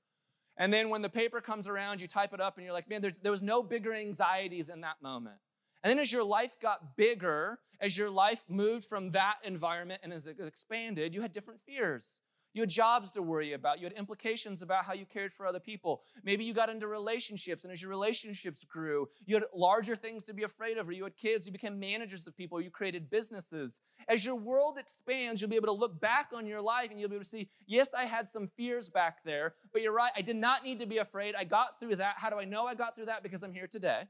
And 0.56 0.72
then 0.72 0.88
when 0.88 1.02
the 1.02 1.08
paper 1.08 1.40
comes 1.40 1.68
around, 1.68 2.00
you 2.00 2.08
type 2.08 2.34
it 2.34 2.40
up 2.40 2.56
and 2.56 2.64
you're 2.64 2.74
like, 2.74 2.90
man, 2.90 3.00
there, 3.00 3.12
there 3.22 3.30
was 3.30 3.42
no 3.42 3.62
bigger 3.62 3.94
anxiety 3.94 4.62
than 4.62 4.80
that 4.80 4.96
moment. 5.00 5.36
And 5.84 5.90
then 5.90 6.00
as 6.00 6.12
your 6.12 6.24
life 6.24 6.56
got 6.60 6.96
bigger, 6.96 7.60
as 7.80 7.96
your 7.96 8.10
life 8.10 8.42
moved 8.48 8.84
from 8.84 9.12
that 9.12 9.36
environment 9.44 10.00
and 10.02 10.12
as 10.12 10.26
it 10.26 10.38
expanded, 10.40 11.14
you 11.14 11.22
had 11.22 11.30
different 11.30 11.60
fears. 11.60 12.20
You 12.54 12.62
had 12.62 12.70
jobs 12.70 13.10
to 13.12 13.22
worry 13.22 13.52
about. 13.52 13.78
You 13.78 13.84
had 13.84 13.92
implications 13.92 14.62
about 14.62 14.84
how 14.84 14.94
you 14.94 15.04
cared 15.04 15.32
for 15.32 15.46
other 15.46 15.60
people. 15.60 16.02
Maybe 16.24 16.44
you 16.44 16.52
got 16.52 16.68
into 16.68 16.86
relationships, 16.86 17.64
and 17.64 17.72
as 17.72 17.82
your 17.82 17.90
relationships 17.90 18.64
grew, 18.64 19.08
you 19.26 19.36
had 19.36 19.44
larger 19.54 19.94
things 19.94 20.24
to 20.24 20.32
be 20.32 20.42
afraid 20.42 20.78
of. 20.78 20.88
Or 20.88 20.92
you 20.92 21.04
had 21.04 21.16
kids, 21.16 21.46
you 21.46 21.52
became 21.52 21.78
managers 21.78 22.26
of 22.26 22.36
people, 22.36 22.60
you 22.60 22.70
created 22.70 23.10
businesses. 23.10 23.80
As 24.08 24.24
your 24.24 24.36
world 24.36 24.78
expands, 24.78 25.40
you'll 25.40 25.50
be 25.50 25.56
able 25.56 25.66
to 25.66 25.72
look 25.72 26.00
back 26.00 26.30
on 26.34 26.46
your 26.46 26.62
life 26.62 26.90
and 26.90 26.98
you'll 26.98 27.10
be 27.10 27.16
able 27.16 27.24
to 27.24 27.30
see, 27.30 27.50
yes, 27.66 27.94
I 27.94 28.04
had 28.04 28.28
some 28.28 28.48
fears 28.56 28.88
back 28.88 29.22
there, 29.24 29.54
but 29.72 29.82
you're 29.82 29.92
right, 29.92 30.12
I 30.16 30.22
did 30.22 30.36
not 30.36 30.64
need 30.64 30.78
to 30.80 30.86
be 30.86 30.98
afraid. 30.98 31.34
I 31.34 31.44
got 31.44 31.78
through 31.80 31.96
that. 31.96 32.14
How 32.16 32.30
do 32.30 32.38
I 32.38 32.44
know 32.44 32.66
I 32.66 32.74
got 32.74 32.94
through 32.94 33.06
that? 33.06 33.22
Because 33.22 33.42
I'm 33.42 33.52
here 33.52 33.66
today. 33.66 34.04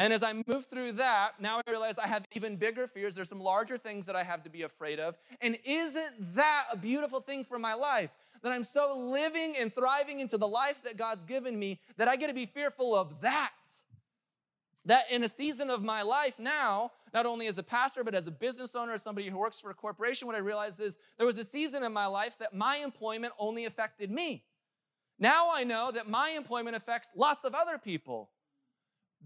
And 0.00 0.14
as 0.14 0.22
I 0.22 0.32
move 0.32 0.64
through 0.64 0.92
that, 0.92 1.32
now 1.40 1.58
I 1.58 1.70
realize 1.70 1.98
I 1.98 2.06
have 2.06 2.24
even 2.32 2.56
bigger 2.56 2.86
fears. 2.86 3.14
There's 3.14 3.28
some 3.28 3.38
larger 3.38 3.76
things 3.76 4.06
that 4.06 4.16
I 4.16 4.22
have 4.22 4.42
to 4.44 4.50
be 4.50 4.62
afraid 4.62 4.98
of. 4.98 5.18
And 5.42 5.58
isn't 5.62 6.34
that 6.36 6.64
a 6.72 6.76
beautiful 6.78 7.20
thing 7.20 7.44
for 7.44 7.58
my 7.58 7.74
life? 7.74 8.08
That 8.42 8.50
I'm 8.50 8.62
so 8.62 8.98
living 8.98 9.56
and 9.60 9.74
thriving 9.74 10.20
into 10.20 10.38
the 10.38 10.48
life 10.48 10.82
that 10.84 10.96
God's 10.96 11.22
given 11.22 11.58
me 11.58 11.80
that 11.98 12.08
I 12.08 12.16
get 12.16 12.28
to 12.28 12.34
be 12.34 12.46
fearful 12.46 12.94
of 12.94 13.20
that. 13.20 13.52
That 14.86 15.04
in 15.10 15.22
a 15.22 15.28
season 15.28 15.68
of 15.68 15.84
my 15.84 16.00
life 16.00 16.38
now, 16.38 16.92
not 17.12 17.26
only 17.26 17.46
as 17.46 17.58
a 17.58 17.62
pastor, 17.62 18.02
but 18.02 18.14
as 18.14 18.26
a 18.26 18.30
business 18.30 18.74
owner, 18.74 18.94
as 18.94 19.02
somebody 19.02 19.28
who 19.28 19.36
works 19.36 19.60
for 19.60 19.70
a 19.70 19.74
corporation, 19.74 20.26
what 20.26 20.34
I 20.34 20.40
realized 20.40 20.80
is 20.80 20.96
there 21.18 21.26
was 21.26 21.36
a 21.36 21.44
season 21.44 21.84
in 21.84 21.92
my 21.92 22.06
life 22.06 22.38
that 22.38 22.54
my 22.54 22.76
employment 22.76 23.34
only 23.38 23.66
affected 23.66 24.10
me. 24.10 24.44
Now 25.18 25.50
I 25.52 25.64
know 25.64 25.90
that 25.92 26.08
my 26.08 26.30
employment 26.30 26.74
affects 26.74 27.10
lots 27.14 27.44
of 27.44 27.54
other 27.54 27.76
people. 27.76 28.30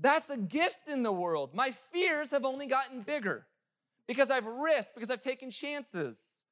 That's 0.00 0.30
a 0.30 0.37
gift 0.37 0.88
in 0.88 1.02
the 1.02 1.12
world. 1.12 1.54
My 1.54 1.70
fears 1.70 2.30
have 2.30 2.44
only 2.44 2.66
gotten 2.66 3.02
bigger 3.02 3.46
because 4.07 4.30
I've 4.30 4.46
risked, 4.46 4.94
because 4.94 5.11
I've 5.11 5.20
taken 5.20 5.50
chances. 5.50 6.42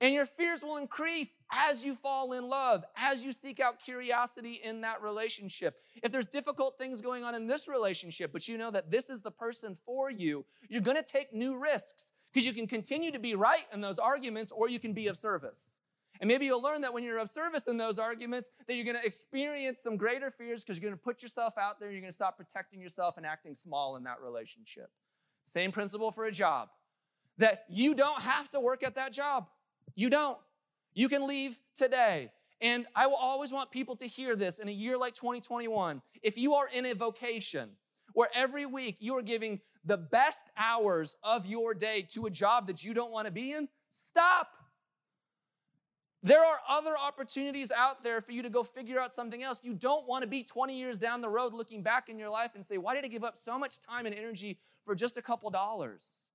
And 0.00 0.14
your 0.14 0.26
fears 0.26 0.62
will 0.62 0.76
increase 0.76 1.34
as 1.50 1.84
you 1.84 1.96
fall 1.96 2.32
in 2.32 2.48
love, 2.48 2.84
as 2.96 3.24
you 3.24 3.32
seek 3.32 3.58
out 3.58 3.80
curiosity 3.80 4.60
in 4.62 4.80
that 4.82 5.02
relationship. 5.02 5.76
If 6.02 6.12
there's 6.12 6.26
difficult 6.26 6.78
things 6.78 7.00
going 7.00 7.24
on 7.24 7.34
in 7.34 7.46
this 7.46 7.66
relationship, 7.66 8.32
but 8.32 8.46
you 8.46 8.58
know 8.58 8.70
that 8.70 8.92
this 8.92 9.10
is 9.10 9.22
the 9.22 9.32
person 9.32 9.76
for 9.84 10.08
you, 10.08 10.44
you're 10.68 10.82
gonna 10.82 11.02
take 11.02 11.32
new 11.32 11.58
risks 11.58 12.12
because 12.32 12.46
you 12.46 12.52
can 12.52 12.68
continue 12.68 13.10
to 13.10 13.18
be 13.18 13.34
right 13.34 13.66
in 13.72 13.80
those 13.80 13.98
arguments 13.98 14.52
or 14.52 14.68
you 14.68 14.78
can 14.78 14.92
be 14.92 15.08
of 15.08 15.18
service. 15.18 15.80
And 16.20 16.28
maybe 16.28 16.46
you'll 16.46 16.62
learn 16.62 16.80
that 16.80 16.92
when 16.92 17.04
you're 17.04 17.18
of 17.18 17.28
service 17.28 17.68
in 17.68 17.76
those 17.76 17.98
arguments, 17.98 18.50
that 18.66 18.74
you're 18.74 18.84
going 18.84 19.00
to 19.00 19.06
experience 19.06 19.80
some 19.82 19.96
greater 19.96 20.30
fears 20.30 20.64
because 20.64 20.78
you're 20.78 20.90
going 20.90 20.98
to 20.98 21.02
put 21.02 21.22
yourself 21.22 21.54
out 21.58 21.78
there. 21.78 21.90
You're 21.90 22.00
going 22.00 22.10
to 22.10 22.14
stop 22.14 22.36
protecting 22.36 22.80
yourself 22.80 23.16
and 23.16 23.24
acting 23.24 23.54
small 23.54 23.96
in 23.96 24.04
that 24.04 24.20
relationship. 24.20 24.90
Same 25.42 25.70
principle 25.72 26.10
for 26.10 26.24
a 26.24 26.32
job 26.32 26.68
that 27.38 27.64
you 27.68 27.94
don't 27.94 28.20
have 28.20 28.50
to 28.50 28.60
work 28.60 28.82
at 28.82 28.96
that 28.96 29.12
job. 29.12 29.46
You 29.94 30.10
don't. 30.10 30.38
You 30.92 31.08
can 31.08 31.26
leave 31.26 31.58
today. 31.76 32.32
And 32.60 32.86
I 32.94 33.06
will 33.06 33.16
always 33.16 33.52
want 33.52 33.70
people 33.70 33.94
to 33.96 34.06
hear 34.06 34.34
this 34.34 34.58
in 34.58 34.68
a 34.68 34.72
year 34.72 34.98
like 34.98 35.14
2021. 35.14 36.02
If 36.22 36.36
you 36.36 36.54
are 36.54 36.68
in 36.72 36.86
a 36.86 36.94
vocation 36.94 37.70
where 38.14 38.28
every 38.34 38.66
week 38.66 38.96
you 38.98 39.16
are 39.16 39.22
giving 39.22 39.60
the 39.84 39.96
best 39.96 40.50
hours 40.56 41.16
of 41.22 41.46
your 41.46 41.72
day 41.72 42.04
to 42.10 42.26
a 42.26 42.30
job 42.30 42.66
that 42.66 42.82
you 42.82 42.94
don't 42.94 43.12
want 43.12 43.26
to 43.26 43.32
be 43.32 43.52
in, 43.52 43.68
stop. 43.90 44.50
There 46.28 46.44
are 46.44 46.60
other 46.68 46.92
opportunities 46.94 47.70
out 47.70 48.04
there 48.04 48.20
for 48.20 48.32
you 48.32 48.42
to 48.42 48.50
go 48.50 48.62
figure 48.62 49.00
out 49.00 49.14
something 49.14 49.42
else. 49.42 49.60
You 49.62 49.72
don't 49.72 50.06
want 50.06 50.24
to 50.24 50.28
be 50.28 50.42
20 50.42 50.78
years 50.78 50.98
down 50.98 51.22
the 51.22 51.28
road 51.30 51.54
looking 51.54 51.82
back 51.82 52.10
in 52.10 52.18
your 52.18 52.28
life 52.28 52.50
and 52.54 52.62
say, 52.62 52.76
Why 52.76 52.94
did 52.94 53.02
I 53.02 53.08
give 53.08 53.24
up 53.24 53.38
so 53.38 53.58
much 53.58 53.80
time 53.80 54.04
and 54.04 54.14
energy 54.14 54.58
for 54.84 54.94
just 54.94 55.16
a 55.16 55.22
couple 55.22 55.48
dollars? 55.48 56.28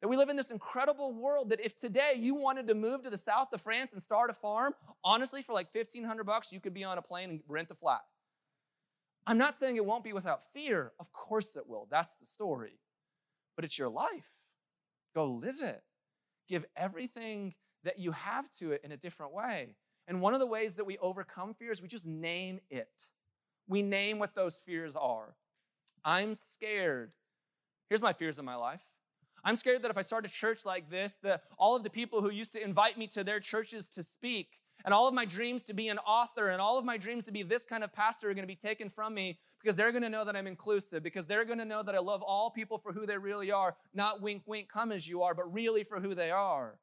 That 0.00 0.08
we 0.08 0.16
live 0.16 0.30
in 0.30 0.36
this 0.36 0.50
incredible 0.50 1.12
world 1.12 1.50
that 1.50 1.60
if 1.60 1.76
today 1.76 2.14
you 2.16 2.34
wanted 2.34 2.66
to 2.68 2.74
move 2.74 3.02
to 3.02 3.10
the 3.10 3.18
south 3.18 3.52
of 3.52 3.60
France 3.60 3.92
and 3.92 4.00
start 4.00 4.30
a 4.30 4.32
farm, 4.32 4.72
honestly, 5.04 5.42
for 5.42 5.52
like 5.52 5.68
1500 5.74 6.24
bucks, 6.24 6.50
you 6.50 6.58
could 6.58 6.72
be 6.72 6.84
on 6.84 6.96
a 6.96 7.02
plane 7.02 7.28
and 7.28 7.40
rent 7.46 7.70
a 7.70 7.74
flat. 7.74 8.00
I'm 9.26 9.36
not 9.36 9.56
saying 9.56 9.76
it 9.76 9.84
won't 9.84 10.04
be 10.04 10.14
without 10.14 10.40
fear. 10.54 10.92
Of 10.98 11.12
course 11.12 11.54
it 11.54 11.68
will. 11.68 11.86
That's 11.90 12.14
the 12.14 12.24
story. 12.24 12.78
But 13.56 13.66
it's 13.66 13.78
your 13.78 13.90
life. 13.90 14.30
Go 15.14 15.26
live 15.26 15.60
it. 15.60 15.82
Give 16.48 16.64
everything 16.74 17.52
that 17.84 17.98
you 17.98 18.12
have 18.12 18.50
to 18.58 18.72
it 18.72 18.80
in 18.84 18.92
a 18.92 18.96
different 18.96 19.32
way. 19.32 19.76
And 20.06 20.20
one 20.20 20.34
of 20.34 20.40
the 20.40 20.46
ways 20.46 20.76
that 20.76 20.84
we 20.84 20.98
overcome 20.98 21.54
fears, 21.54 21.80
we 21.80 21.88
just 21.88 22.06
name 22.06 22.60
it. 22.70 23.08
We 23.68 23.82
name 23.82 24.18
what 24.18 24.34
those 24.34 24.58
fears 24.58 24.96
are. 24.96 25.34
I'm 26.04 26.34
scared. 26.34 27.12
Here's 27.88 28.02
my 28.02 28.12
fears 28.12 28.38
in 28.38 28.44
my 28.44 28.56
life. 28.56 28.84
I'm 29.44 29.56
scared 29.56 29.82
that 29.82 29.90
if 29.90 29.98
I 29.98 30.02
start 30.02 30.26
a 30.26 30.28
church 30.28 30.64
like 30.64 30.90
this, 30.90 31.18
that 31.22 31.42
all 31.58 31.76
of 31.76 31.84
the 31.84 31.90
people 31.90 32.22
who 32.22 32.30
used 32.30 32.52
to 32.54 32.62
invite 32.62 32.98
me 32.98 33.06
to 33.08 33.24
their 33.24 33.40
churches 33.40 33.88
to 33.88 34.02
speak, 34.02 34.58
and 34.84 34.92
all 34.92 35.06
of 35.08 35.14
my 35.14 35.24
dreams 35.24 35.62
to 35.64 35.74
be 35.74 35.88
an 35.88 35.98
author, 35.98 36.48
and 36.48 36.60
all 36.60 36.78
of 36.78 36.84
my 36.84 36.96
dreams 36.96 37.24
to 37.24 37.32
be 37.32 37.42
this 37.42 37.64
kind 37.64 37.84
of 37.84 37.92
pastor 37.92 38.28
are 38.28 38.34
going 38.34 38.42
to 38.42 38.46
be 38.46 38.56
taken 38.56 38.88
from 38.88 39.14
me 39.14 39.38
because 39.62 39.76
they're 39.76 39.92
going 39.92 40.02
to 40.02 40.10
know 40.10 40.24
that 40.24 40.36
I'm 40.36 40.46
inclusive, 40.46 41.02
because 41.02 41.26
they're 41.26 41.44
going 41.44 41.58
to 41.58 41.64
know 41.64 41.82
that 41.82 41.94
I 41.94 42.00
love 42.00 42.22
all 42.22 42.50
people 42.50 42.78
for 42.78 42.92
who 42.92 43.06
they 43.06 43.16
really 43.16 43.50
are, 43.50 43.76
not 43.94 44.20
wink, 44.20 44.42
wink, 44.46 44.68
come 44.68 44.92
as 44.92 45.08
you 45.08 45.22
are, 45.22 45.34
but 45.34 45.52
really 45.52 45.84
for 45.84 46.00
who 46.00 46.14
they 46.14 46.30
are. 46.30 46.78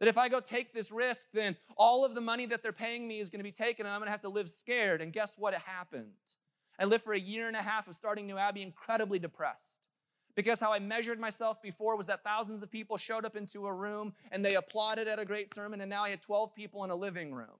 That 0.00 0.08
if 0.08 0.18
I 0.18 0.28
go 0.28 0.40
take 0.40 0.72
this 0.72 0.90
risk, 0.90 1.28
then 1.32 1.56
all 1.76 2.04
of 2.04 2.14
the 2.14 2.20
money 2.20 2.46
that 2.46 2.62
they're 2.62 2.72
paying 2.72 3.06
me 3.06 3.20
is 3.20 3.30
going 3.30 3.38
to 3.38 3.44
be 3.44 3.52
taken 3.52 3.86
and 3.86 3.94
I'm 3.94 4.00
going 4.00 4.08
to 4.08 4.12
have 4.12 4.22
to 4.22 4.28
live 4.28 4.48
scared. 4.48 5.00
And 5.00 5.12
guess 5.12 5.36
what? 5.38 5.54
It 5.54 5.60
happened. 5.60 6.12
I 6.78 6.84
lived 6.84 7.04
for 7.04 7.12
a 7.12 7.20
year 7.20 7.46
and 7.46 7.56
a 7.56 7.62
half 7.62 7.86
of 7.86 7.94
starting 7.94 8.26
New 8.26 8.38
Abbey 8.38 8.62
incredibly 8.62 9.18
depressed. 9.18 9.86
Because 10.34 10.60
how 10.60 10.72
I 10.72 10.78
measured 10.78 11.20
myself 11.20 11.60
before 11.60 11.96
was 11.96 12.06
that 12.06 12.24
thousands 12.24 12.62
of 12.62 12.70
people 12.70 12.96
showed 12.96 13.26
up 13.26 13.36
into 13.36 13.66
a 13.66 13.72
room 13.72 14.14
and 14.32 14.44
they 14.44 14.54
applauded 14.54 15.06
at 15.06 15.18
a 15.18 15.24
great 15.24 15.52
sermon, 15.52 15.80
and 15.80 15.90
now 15.90 16.04
I 16.04 16.10
had 16.10 16.22
12 16.22 16.54
people 16.54 16.82
in 16.84 16.90
a 16.90 16.96
living 16.96 17.34
room. 17.34 17.58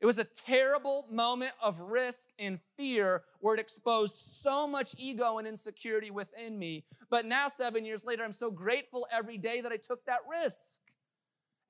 It 0.00 0.06
was 0.06 0.18
a 0.18 0.24
terrible 0.24 1.06
moment 1.10 1.52
of 1.60 1.80
risk 1.80 2.28
and 2.38 2.60
fear 2.76 3.24
where 3.40 3.54
it 3.54 3.60
exposed 3.60 4.14
so 4.40 4.68
much 4.68 4.94
ego 4.96 5.38
and 5.38 5.46
insecurity 5.46 6.10
within 6.10 6.56
me. 6.56 6.84
But 7.10 7.26
now, 7.26 7.48
seven 7.48 7.84
years 7.84 8.04
later, 8.04 8.22
I'm 8.22 8.32
so 8.32 8.50
grateful 8.50 9.08
every 9.10 9.38
day 9.38 9.60
that 9.60 9.72
I 9.72 9.76
took 9.76 10.06
that 10.06 10.20
risk. 10.30 10.78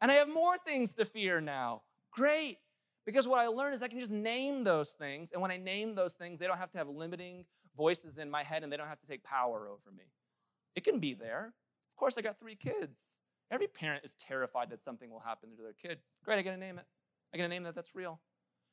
And 0.01 0.11
I 0.11 0.15
have 0.15 0.29
more 0.29 0.57
things 0.59 0.95
to 0.95 1.05
fear 1.05 1.41
now. 1.41 1.83
Great. 2.11 2.59
Because 3.05 3.27
what 3.27 3.39
I 3.39 3.47
learned 3.47 3.75
is 3.75 3.83
I 3.83 3.89
can 3.89 3.99
just 3.99 4.13
name 4.13 4.65
those 4.65 4.93
things. 4.93 5.33
And 5.33 5.41
when 5.41 5.51
I 5.51 5.57
name 5.57 5.95
those 5.95 6.15
things, 6.15 6.39
they 6.39 6.47
don't 6.47 6.59
have 6.59 6.71
to 6.73 6.79
have 6.79 6.89
limiting 6.89 7.47
voices 7.77 8.19
in 8.19 8.31
my 8.31 8.43
head 8.43 8.63
and 8.63 8.73
they 8.73 8.77
don't 8.77 8.89
have 8.89 8.99
to 8.99 9.07
take 9.07 9.25
power 9.25 9.69
over 9.69 9.91
me. 9.97 10.05
It 10.77 10.85
can 10.85 10.99
be 10.99 11.15
there. 11.15 11.47
Of 11.47 11.97
course, 11.97 12.19
I 12.19 12.21
got 12.21 12.39
three 12.39 12.55
kids. 12.55 13.21
Every 13.51 13.67
parent 13.67 14.05
is 14.05 14.15
terrified 14.15 14.71
that 14.71 14.83
something 14.83 15.11
will 15.11 15.21
happen 15.21 15.57
to 15.57 15.63
their 15.63 15.73
kid. 15.73 16.01
Great, 16.25 16.39
I 16.39 16.43
get 16.43 16.53
to 16.53 16.59
name 16.59 16.79
it. 16.79 16.85
I 17.33 17.39
get 17.39 17.45
to 17.45 17.49
name 17.49 17.63
that 17.63 17.75
that's 17.75 17.95
real. 17.95 18.21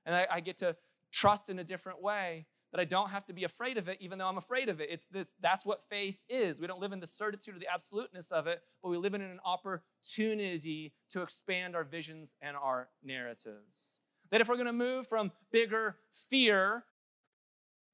And 0.06 0.16
I, 0.16 0.28
I 0.30 0.40
get 0.42 0.58
to 0.58 0.76
trust 1.12 1.50
in 1.50 1.60
a 1.60 1.64
different 1.64 2.02
way 2.02 2.46
that 2.76 2.82
I 2.82 2.86
don't 2.86 3.10
have 3.10 3.26
to 3.28 3.34
be 3.34 3.46
afraid 3.46 3.78
of 3.78 3.88
it, 3.88 4.00
even 4.02 4.20
though 4.20 4.28
I'm 4.28 4.38
afraid 4.38 4.68
of 4.68 4.82
it. 4.82 4.90
It's 4.92 5.08
this, 5.08 5.34
that's 5.40 5.66
what 5.66 5.82
faith 5.90 6.18
is. 6.28 6.60
We 6.60 6.68
don't 6.68 6.82
live 6.82 6.92
in 6.92 7.00
the 7.00 7.08
certitude 7.08 7.56
or 7.56 7.60
the 7.60 7.74
absoluteness 7.74 8.34
of 8.34 8.48
it, 8.48 8.64
but 8.84 8.90
we 8.90 8.98
live 8.98 9.14
in 9.14 9.22
an 9.22 9.40
opportunity 9.46 10.92
to 11.12 11.22
expand 11.22 11.74
our 11.74 11.86
visions 11.86 12.36
and 12.42 12.58
our 12.58 12.90
narratives. 13.02 14.02
That 14.30 14.42
if 14.42 14.50
we're 14.50 14.58
gonna 14.58 14.74
move 14.74 15.08
from 15.08 15.32
bigger 15.54 15.96
fear, 16.30 16.84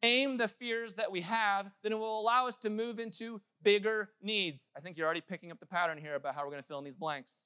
aim 0.01 0.37
the 0.37 0.47
fears 0.47 0.95
that 0.95 1.11
we 1.11 1.21
have, 1.21 1.69
then 1.83 1.91
it 1.91 1.99
will 1.99 2.19
allow 2.19 2.47
us 2.47 2.57
to 2.57 2.71
move 2.71 2.97
into 2.97 3.39
bigger 3.61 4.09
needs. 4.19 4.71
I 4.75 4.79
think 4.79 4.97
you're 4.97 5.05
already 5.05 5.21
picking 5.21 5.51
up 5.51 5.59
the 5.59 5.67
pattern 5.67 5.99
here 5.99 6.15
about 6.15 6.33
how 6.33 6.43
we're 6.43 6.51
gonna 6.51 6.63
fill 6.63 6.79
in 6.79 6.85
these 6.85 6.97
blanks. 6.97 7.45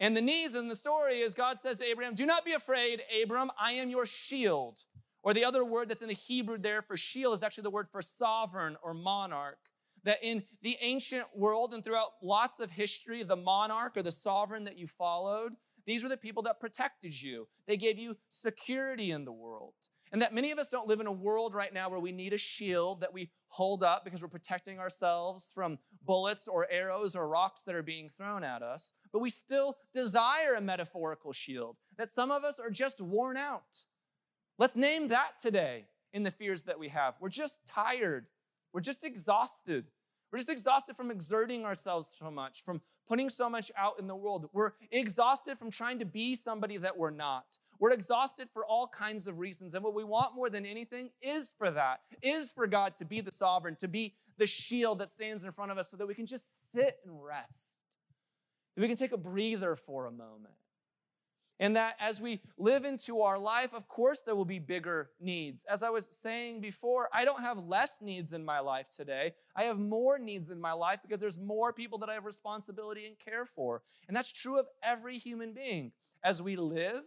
And 0.00 0.16
the 0.16 0.22
needs 0.22 0.56
in 0.56 0.66
the 0.66 0.74
story 0.74 1.20
is 1.20 1.34
God 1.34 1.60
says 1.60 1.76
to 1.76 1.84
Abraham, 1.84 2.16
Do 2.16 2.26
not 2.26 2.44
be 2.44 2.52
afraid, 2.52 3.00
Abram, 3.22 3.52
I 3.60 3.74
am 3.74 3.90
your 3.90 4.06
shield. 4.06 4.80
Or 5.22 5.32
the 5.32 5.44
other 5.44 5.64
word 5.64 5.88
that's 5.88 6.02
in 6.02 6.08
the 6.08 6.14
Hebrew 6.14 6.58
there 6.58 6.82
for 6.82 6.96
shield 6.96 7.34
is 7.34 7.42
actually 7.42 7.62
the 7.62 7.70
word 7.70 7.88
for 7.90 8.02
sovereign 8.02 8.76
or 8.82 8.94
monarch. 8.94 9.58
That 10.04 10.18
in 10.20 10.42
the 10.62 10.76
ancient 10.80 11.26
world 11.36 11.72
and 11.72 11.84
throughout 11.84 12.14
lots 12.22 12.58
of 12.58 12.72
history, 12.72 13.22
the 13.22 13.36
monarch 13.36 13.96
or 13.96 14.02
the 14.02 14.10
sovereign 14.10 14.64
that 14.64 14.76
you 14.76 14.88
followed, 14.88 15.52
these 15.86 16.02
were 16.02 16.08
the 16.08 16.16
people 16.16 16.42
that 16.44 16.58
protected 16.58 17.22
you. 17.22 17.46
They 17.68 17.76
gave 17.76 17.98
you 17.98 18.16
security 18.28 19.12
in 19.12 19.24
the 19.24 19.32
world. 19.32 19.74
And 20.12 20.20
that 20.20 20.34
many 20.34 20.50
of 20.50 20.58
us 20.58 20.68
don't 20.68 20.86
live 20.86 21.00
in 21.00 21.06
a 21.06 21.12
world 21.12 21.54
right 21.54 21.72
now 21.72 21.88
where 21.88 21.98
we 21.98 22.12
need 22.12 22.34
a 22.34 22.38
shield 22.38 23.00
that 23.00 23.14
we 23.14 23.30
hold 23.48 23.82
up 23.82 24.04
because 24.04 24.20
we're 24.20 24.28
protecting 24.28 24.78
ourselves 24.78 25.50
from 25.54 25.78
bullets 26.04 26.48
or 26.48 26.70
arrows 26.70 27.16
or 27.16 27.28
rocks 27.28 27.62
that 27.62 27.74
are 27.74 27.82
being 27.82 28.08
thrown 28.08 28.44
at 28.44 28.62
us. 28.62 28.92
But 29.10 29.20
we 29.20 29.30
still 29.30 29.76
desire 29.94 30.54
a 30.54 30.60
metaphorical 30.60 31.32
shield, 31.32 31.76
that 31.96 32.10
some 32.10 32.30
of 32.30 32.44
us 32.44 32.60
are 32.60 32.70
just 32.70 33.00
worn 33.00 33.38
out. 33.38 33.84
Let's 34.58 34.76
name 34.76 35.08
that 35.08 35.40
today 35.40 35.86
in 36.12 36.22
the 36.22 36.30
fears 36.30 36.64
that 36.64 36.78
we 36.78 36.88
have. 36.88 37.14
We're 37.20 37.30
just 37.30 37.58
tired. 37.66 38.26
We're 38.72 38.80
just 38.80 39.04
exhausted. 39.04 39.86
We're 40.30 40.38
just 40.38 40.50
exhausted 40.50 40.96
from 40.96 41.10
exerting 41.10 41.64
ourselves 41.64 42.14
so 42.18 42.30
much, 42.30 42.62
from 42.64 42.80
putting 43.06 43.28
so 43.28 43.50
much 43.50 43.72
out 43.76 43.94
in 43.98 44.06
the 44.06 44.16
world. 44.16 44.48
We're 44.52 44.72
exhausted 44.90 45.58
from 45.58 45.70
trying 45.70 45.98
to 45.98 46.04
be 46.04 46.34
somebody 46.34 46.76
that 46.78 46.96
we're 46.96 47.10
not. 47.10 47.58
We're 47.78 47.92
exhausted 47.92 48.48
for 48.52 48.64
all 48.64 48.86
kinds 48.86 49.26
of 49.26 49.38
reasons. 49.38 49.74
And 49.74 49.82
what 49.82 49.94
we 49.94 50.04
want 50.04 50.36
more 50.36 50.48
than 50.48 50.64
anything 50.64 51.10
is 51.20 51.54
for 51.58 51.70
that, 51.70 52.00
is 52.22 52.52
for 52.52 52.66
God 52.66 52.96
to 52.98 53.04
be 53.04 53.20
the 53.20 53.32
sovereign, 53.32 53.76
to 53.76 53.88
be 53.88 54.14
the 54.38 54.46
shield 54.46 55.00
that 55.00 55.10
stands 55.10 55.44
in 55.44 55.52
front 55.52 55.72
of 55.72 55.78
us 55.78 55.90
so 55.90 55.96
that 55.96 56.06
we 56.06 56.14
can 56.14 56.26
just 56.26 56.44
sit 56.74 56.98
and 57.04 57.22
rest, 57.22 57.80
that 58.76 58.82
we 58.82 58.88
can 58.88 58.96
take 58.96 59.12
a 59.12 59.18
breather 59.18 59.74
for 59.74 60.06
a 60.06 60.12
moment. 60.12 60.54
And 61.60 61.76
that 61.76 61.96
as 62.00 62.20
we 62.20 62.40
live 62.58 62.84
into 62.84 63.20
our 63.20 63.38
life, 63.38 63.72
of 63.72 63.86
course, 63.86 64.22
there 64.22 64.34
will 64.34 64.44
be 64.44 64.58
bigger 64.58 65.10
needs. 65.20 65.64
As 65.70 65.82
I 65.82 65.90
was 65.90 66.06
saying 66.06 66.60
before, 66.60 67.08
I 67.12 67.24
don't 67.24 67.42
have 67.42 67.58
less 67.58 68.00
needs 68.00 68.32
in 68.32 68.44
my 68.44 68.58
life 68.58 68.88
today. 68.94 69.34
I 69.54 69.64
have 69.64 69.78
more 69.78 70.18
needs 70.18 70.50
in 70.50 70.60
my 70.60 70.72
life 70.72 71.00
because 71.02 71.20
there's 71.20 71.38
more 71.38 71.72
people 71.72 71.98
that 71.98 72.08
I 72.08 72.14
have 72.14 72.24
responsibility 72.24 73.06
and 73.06 73.18
care 73.18 73.44
for. 73.44 73.82
And 74.08 74.16
that's 74.16 74.32
true 74.32 74.58
of 74.58 74.66
every 74.82 75.18
human 75.18 75.52
being. 75.52 75.92
As 76.24 76.42
we 76.42 76.56
live 76.56 77.02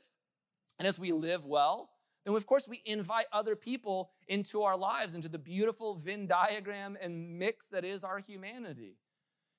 and 0.78 0.88
as 0.88 1.00
we 1.00 1.12
live 1.12 1.46
well, 1.46 1.90
then 2.26 2.36
of 2.36 2.46
course 2.46 2.68
we 2.68 2.82
invite 2.86 3.28
other 3.32 3.56
people 3.56 4.10
into 4.28 4.64
our 4.64 4.78
lives, 4.78 5.16
into 5.16 5.30
the 5.30 5.40
beautiful 5.40 5.96
Venn 5.96 6.28
diagram 6.28 6.98
and 7.02 7.38
mix 7.38 7.68
that 7.68 7.86
is 7.86 8.04
our 8.04 8.20
humanity. 8.20 8.98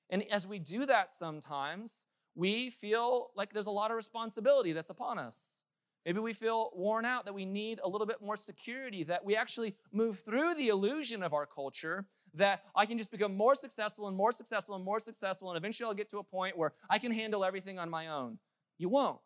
And 0.09 0.23
as 0.31 0.47
we 0.47 0.59
do 0.59 0.85
that 0.85 1.11
sometimes, 1.11 2.05
we 2.37 2.69
feel 2.69 3.31
like 3.35 3.51
there's 3.51 3.65
a 3.65 3.71
lot 3.71 3.89
of 3.89 3.97
responsibility 3.97 4.71
that's 4.71 4.91
upon 4.91 5.17
us. 5.17 5.59
Maybe 6.05 6.19
we 6.19 6.33
feel 6.33 6.69
worn 6.75 7.03
out, 7.03 7.25
that 7.25 7.33
we 7.33 7.45
need 7.45 7.81
a 7.83 7.89
little 7.89 8.05
bit 8.05 8.21
more 8.21 8.37
security, 8.37 9.03
that 9.05 9.25
we 9.25 9.35
actually 9.35 9.75
move 9.91 10.19
through 10.19 10.53
the 10.53 10.69
illusion 10.69 11.23
of 11.23 11.33
our 11.33 11.47
culture 11.47 12.05
that 12.35 12.63
I 12.75 12.85
can 12.85 12.99
just 12.99 13.09
become 13.09 13.35
more 13.35 13.55
successful 13.55 14.07
and 14.07 14.15
more 14.15 14.31
successful 14.31 14.75
and 14.75 14.85
more 14.85 14.99
successful, 14.99 15.49
and 15.49 15.57
eventually 15.57 15.87
I'll 15.87 15.95
get 15.95 16.09
to 16.09 16.19
a 16.19 16.23
point 16.23 16.55
where 16.55 16.73
I 16.89 16.99
can 16.99 17.11
handle 17.11 17.43
everything 17.43 17.79
on 17.79 17.89
my 17.89 18.07
own. 18.07 18.37
You 18.77 18.89
won't. 18.89 19.19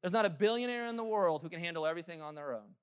There's 0.00 0.12
not 0.12 0.24
a 0.24 0.30
billionaire 0.30 0.86
in 0.86 0.96
the 0.96 1.04
world 1.04 1.42
who 1.42 1.48
can 1.48 1.58
handle 1.58 1.84
everything 1.84 2.22
on 2.22 2.36
their 2.36 2.54
own. 2.54 2.76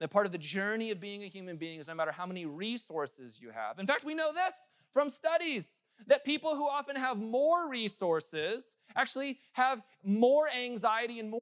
That 0.00 0.10
part 0.10 0.26
of 0.26 0.32
the 0.32 0.38
journey 0.38 0.90
of 0.90 1.00
being 1.00 1.22
a 1.24 1.26
human 1.26 1.56
being 1.56 1.80
is 1.80 1.88
no 1.88 1.94
matter 1.94 2.12
how 2.12 2.26
many 2.26 2.46
resources 2.46 3.40
you 3.40 3.50
have. 3.50 3.78
In 3.78 3.86
fact, 3.86 4.04
we 4.04 4.14
know 4.14 4.32
this 4.32 4.68
from 4.92 5.08
studies 5.08 5.82
that 6.06 6.24
people 6.24 6.54
who 6.54 6.68
often 6.68 6.96
have 6.96 7.18
more 7.18 7.68
resources 7.68 8.76
actually 8.94 9.38
have 9.52 9.82
more 10.04 10.48
anxiety 10.48 11.18
and 11.18 11.30
more 11.30 11.40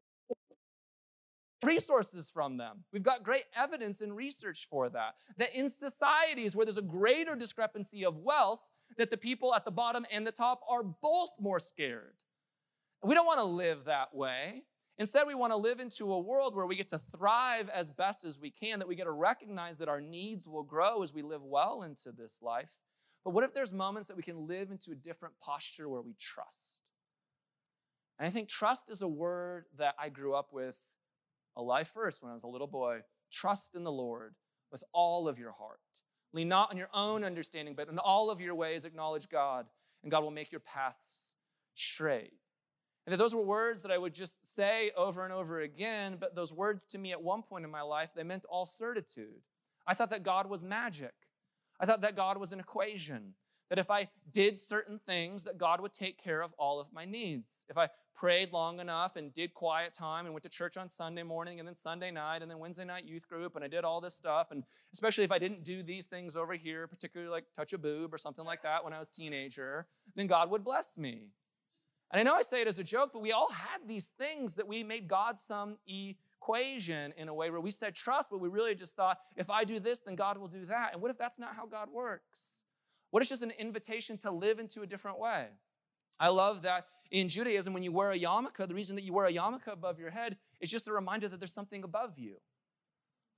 resources 1.63 2.31
from 2.31 2.57
them. 2.57 2.85
We've 2.93 3.03
got 3.03 3.23
great 3.23 3.45
evidence 3.55 4.01
and 4.01 4.17
research 4.17 4.69
for 4.71 4.89
that. 4.91 5.17
That 5.37 5.55
in 5.55 5.69
societies 5.69 6.57
where 6.57 6.65
there's 6.65 6.79
a 6.79 6.83
greater 6.83 7.35
discrepancy 7.35 8.05
of 8.05 8.19
wealth, 8.19 8.61
that 8.99 9.11
the 9.11 9.17
people 9.17 9.55
at 9.55 9.65
the 9.65 9.71
bottom 9.71 10.07
and 10.11 10.27
the 10.27 10.33
top 10.33 10.61
are 10.69 10.83
both 10.83 11.31
more 11.41 11.59
scared. 11.59 12.15
We 13.03 13.15
don't 13.15 13.27
want 13.27 13.41
to 13.41 13.45
live 13.45 13.85
that 13.87 14.15
way. 14.15 14.63
Instead, 14.99 15.27
we 15.27 15.35
want 15.35 15.53
to 15.53 15.57
live 15.57 15.79
into 15.79 16.13
a 16.13 16.19
world 16.19 16.55
where 16.55 16.67
we 16.67 16.75
get 16.75 16.89
to 16.89 16.99
thrive 16.99 17.69
as 17.69 17.91
best 17.91 18.25
as 18.25 18.41
we 18.41 18.51
can, 18.51 18.79
that 18.79 18.89
we 18.89 18.97
get 18.97 19.05
to 19.05 19.11
recognize 19.11 19.79
that 19.79 19.89
our 19.89 20.01
needs 20.01 20.49
will 20.49 20.63
grow 20.63 21.03
as 21.03 21.13
we 21.13 21.23
live 21.23 21.43
well 21.43 21.83
into 21.83 22.13
this 22.13 22.41
life, 22.41 22.79
but 23.27 23.33
what 23.33 23.43
if 23.43 23.53
there's 23.53 23.73
moments 23.73 24.07
that 24.07 24.17
we 24.17 24.23
can 24.23 24.47
live 24.47 24.71
into 24.71 24.93
a 24.93 24.95
different 24.95 25.35
posture 25.41 25.89
where 25.89 26.01
we 26.01 26.15
trust? 26.15 26.79
And 28.21 28.27
I 28.27 28.31
think 28.31 28.49
trust 28.49 28.89
is 28.89 29.03
a 29.03 29.09
word 29.09 29.65
that 29.77 29.97
I 29.99 30.11
grew 30.11 30.33
up 30.33 30.53
with 30.53 30.79
a 31.57 31.63
life 31.63 31.89
first 31.89 32.23
when 32.23 32.31
I 32.31 32.35
was 32.35 32.45
a 32.45 32.49
little 32.49 32.69
boy. 32.69 33.01
Trust 33.33 33.75
in 33.75 33.83
the 33.83 33.91
Lord 33.91 34.37
with 34.71 34.85
all 34.93 35.27
of 35.27 35.41
your 35.41 35.51
heart. 35.51 35.81
Lean 36.33 36.49
not 36.49 36.71
on 36.71 36.77
your 36.77 36.89
own 36.95 37.25
understanding, 37.25 37.75
but 37.75 37.89
in 37.89 37.99
all 37.99 38.31
of 38.31 38.41
your 38.41 38.55
ways 38.55 38.85
acknowledge 38.85 39.29
God, 39.29 39.67
and 40.05 40.11
God 40.11 40.23
will 40.23 40.31
make 40.31 40.53
your 40.53 40.61
paths 40.61 41.33
straight. 41.75 42.33
And 43.07 43.13
that 43.13 43.19
those 43.19 43.35
were 43.35 43.45
words 43.45 43.83
that 43.83 43.93
I 43.93 43.99
would 43.99 44.13
just 44.13 44.55
say 44.57 44.91
over 44.97 45.25
and 45.25 45.33
over 45.33 45.61
again, 45.61 46.17
but 46.19 46.35
those 46.35 46.53
words 46.53 46.85
to 46.87 46.99
me 46.99 47.13
at 47.13 47.23
one 47.23 47.43
point 47.43 47.65
in 47.65 47.71
my 47.71 47.83
life, 47.83 48.11
they 48.15 48.25
meant 48.25 48.45
all 48.51 48.67
certitude. 48.67 49.43
I 49.87 49.95
thought 49.95 50.11
that 50.11 50.25
God 50.25 50.51
was 50.51 50.65
magic. 50.65 51.15
I 51.79 51.87
thought 51.87 52.01
that 52.01 52.17
God 52.17 52.39
was 52.39 52.53
an 52.53 52.59
equation, 52.59 53.35
that 53.69 53.79
if 53.79 53.91
I 53.91 54.09
did 54.33 54.59
certain 54.59 54.99
things, 54.99 55.45
that 55.45 55.59
God 55.59 55.81
would 55.81 55.93
take 55.93 56.23
care 56.23 56.43
of 56.43 56.53
all 56.59 56.81
of 56.81 56.93
my 56.93 57.05
needs. 57.05 57.65
If 57.69 57.79
I 57.79 57.91
prayed 58.15 58.53
long 58.53 58.81
enough 58.81 59.15
and 59.15 59.33
did 59.35 59.53
quiet 59.53 59.93
time 59.93 60.25
and 60.25 60.33
went 60.33 60.43
to 60.45 60.49
church 60.49 60.77
on 60.77 60.89
Sunday 60.89 61.23
morning 61.23 61.59
and 61.59 61.69
then 61.69 61.75
Sunday 61.75 62.11
night 62.11 62.41
and 62.43 62.51
then 62.51 62.59
Wednesday 62.59 62.85
night 62.85 63.05
youth 63.05 63.29
group 63.29 63.55
and 63.57 63.65
I 63.65 63.69
did 63.69 63.85
all 63.85 64.01
this 64.01 64.15
stuff, 64.15 64.51
and 64.51 64.65
especially 64.93 65.25
if 65.25 65.31
I 65.31 65.39
didn't 65.39 65.65
do 65.65 65.83
these 65.83 66.07
things 66.07 66.35
over 66.35 66.55
here, 66.55 66.87
particularly 66.89 67.31
like 67.31 67.45
touch 67.55 67.73
a 67.73 67.79
boob 67.79 68.13
or 68.13 68.19
something 68.19 68.45
like 68.45 68.63
that 68.63 68.83
when 68.83 68.93
I 68.93 68.99
was 68.99 69.09
a 69.09 69.13
teenager, 69.13 69.87
then 70.15 70.27
God 70.27 70.51
would 70.51 70.65
bless 70.65 70.97
me. 70.97 71.29
And 72.11 72.21
I 72.21 72.23
know 72.23 72.35
I 72.35 72.43
say 72.43 72.63
it 72.63 72.69
as 72.69 72.79
a 72.79 72.85
joke, 72.85 73.11
but 73.13 73.23
we 73.23 73.33
all 73.33 73.51
had 73.51 73.87
these 73.87 74.09
things 74.09 74.55
that 74.55 74.69
we 74.69 74.85
made 74.85 75.09
God 75.09 75.39
some 75.39 75.77
equation 75.87 77.13
in 77.17 77.29
a 77.29 77.35
way 77.35 77.51
where 77.51 77.61
we 77.61 77.71
said 77.71 77.95
trust, 77.95 78.31
but 78.31 78.39
we 78.39 78.49
really 78.49 78.75
just 78.75 78.95
thought, 78.95 79.19
if 79.37 79.51
I 79.51 79.65
do 79.65 79.81
this, 79.81 79.99
then 79.99 80.15
God 80.15 80.39
will 80.39 80.49
do 80.49 80.65
that. 80.67 80.93
And 80.93 81.03
what 81.03 81.11
if 81.11 81.19
that's 81.19 81.39
not 81.39 81.57
how 81.57 81.67
God 81.67 81.89
works? 81.93 82.63
What 83.11 83.21
if 83.21 83.25
it's 83.25 83.31
just 83.31 83.43
an 83.43 83.53
invitation 83.59 84.19
to 84.19 84.31
live 84.31 84.59
into 84.59 84.83
a 84.83 84.87
different 84.87 85.19
way? 85.19 85.47
I 86.19 86.29
love 86.29 86.63
that 86.63 86.87
in 87.11 87.29
Judaism, 87.29 87.73
when 87.73 87.83
you 87.83 87.93
wear 87.93 88.13
a 88.13 88.19
yarmulke, 88.19 88.67
the 88.67 88.75
reason 88.75 88.97
that 88.97 89.05
you 89.05 89.13
wear 89.13 89.27
a 89.27 89.33
yarmulke 89.33 89.73
above 89.73 89.99
your 89.99 90.11
head 90.11 90.37
is 90.61 90.71
just 90.71 90.89
a 90.89 90.93
reminder 90.93 91.29
that 91.29 91.39
there's 91.39 91.53
something 91.53 91.85
above 91.85 92.19
you. 92.19 92.37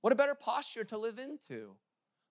What 0.01 0.13
a 0.13 0.15
better 0.15 0.35
posture 0.35 0.83
to 0.85 0.97
live 0.97 1.19
into. 1.19 1.75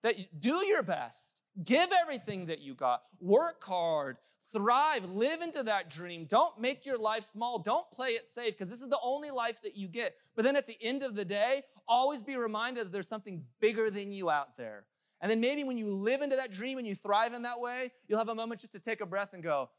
That 0.01 0.17
you 0.17 0.25
do 0.37 0.65
your 0.65 0.83
best, 0.83 1.41
give 1.63 1.89
everything 2.01 2.47
that 2.47 2.59
you 2.59 2.73
got, 2.73 3.03
work 3.19 3.63
hard, 3.63 4.17
thrive, 4.51 5.05
live 5.05 5.41
into 5.41 5.63
that 5.63 5.89
dream. 5.89 6.25
Don't 6.25 6.59
make 6.59 6.85
your 6.85 6.97
life 6.97 7.23
small. 7.23 7.59
Don't 7.59 7.89
play 7.91 8.09
it 8.09 8.27
safe 8.27 8.53
because 8.53 8.69
this 8.69 8.81
is 8.81 8.89
the 8.89 8.99
only 9.03 9.31
life 9.31 9.61
that 9.61 9.75
you 9.75 9.87
get. 9.87 10.15
But 10.35 10.45
then 10.45 10.55
at 10.55 10.67
the 10.67 10.77
end 10.81 11.03
of 11.03 11.15
the 11.15 11.25
day, 11.25 11.63
always 11.87 12.21
be 12.21 12.35
reminded 12.35 12.85
that 12.85 12.91
there's 12.91 13.07
something 13.07 13.43
bigger 13.59 13.89
than 13.89 14.11
you 14.11 14.29
out 14.29 14.57
there. 14.57 14.85
And 15.21 15.29
then 15.29 15.41
maybe 15.41 15.63
when 15.63 15.77
you 15.77 15.87
live 15.87 16.21
into 16.21 16.37
that 16.37 16.51
dream 16.51 16.77
and 16.77 16.87
you 16.87 16.95
thrive 16.95 17.33
in 17.33 17.41
that 17.41 17.59
way, 17.59 17.91
you'll 18.07 18.19
have 18.19 18.29
a 18.29 18.35
moment 18.35 18.61
just 18.61 18.71
to 18.73 18.79
take 18.79 19.01
a 19.01 19.05
breath 19.05 19.33
and 19.33 19.43
go, 19.43 19.69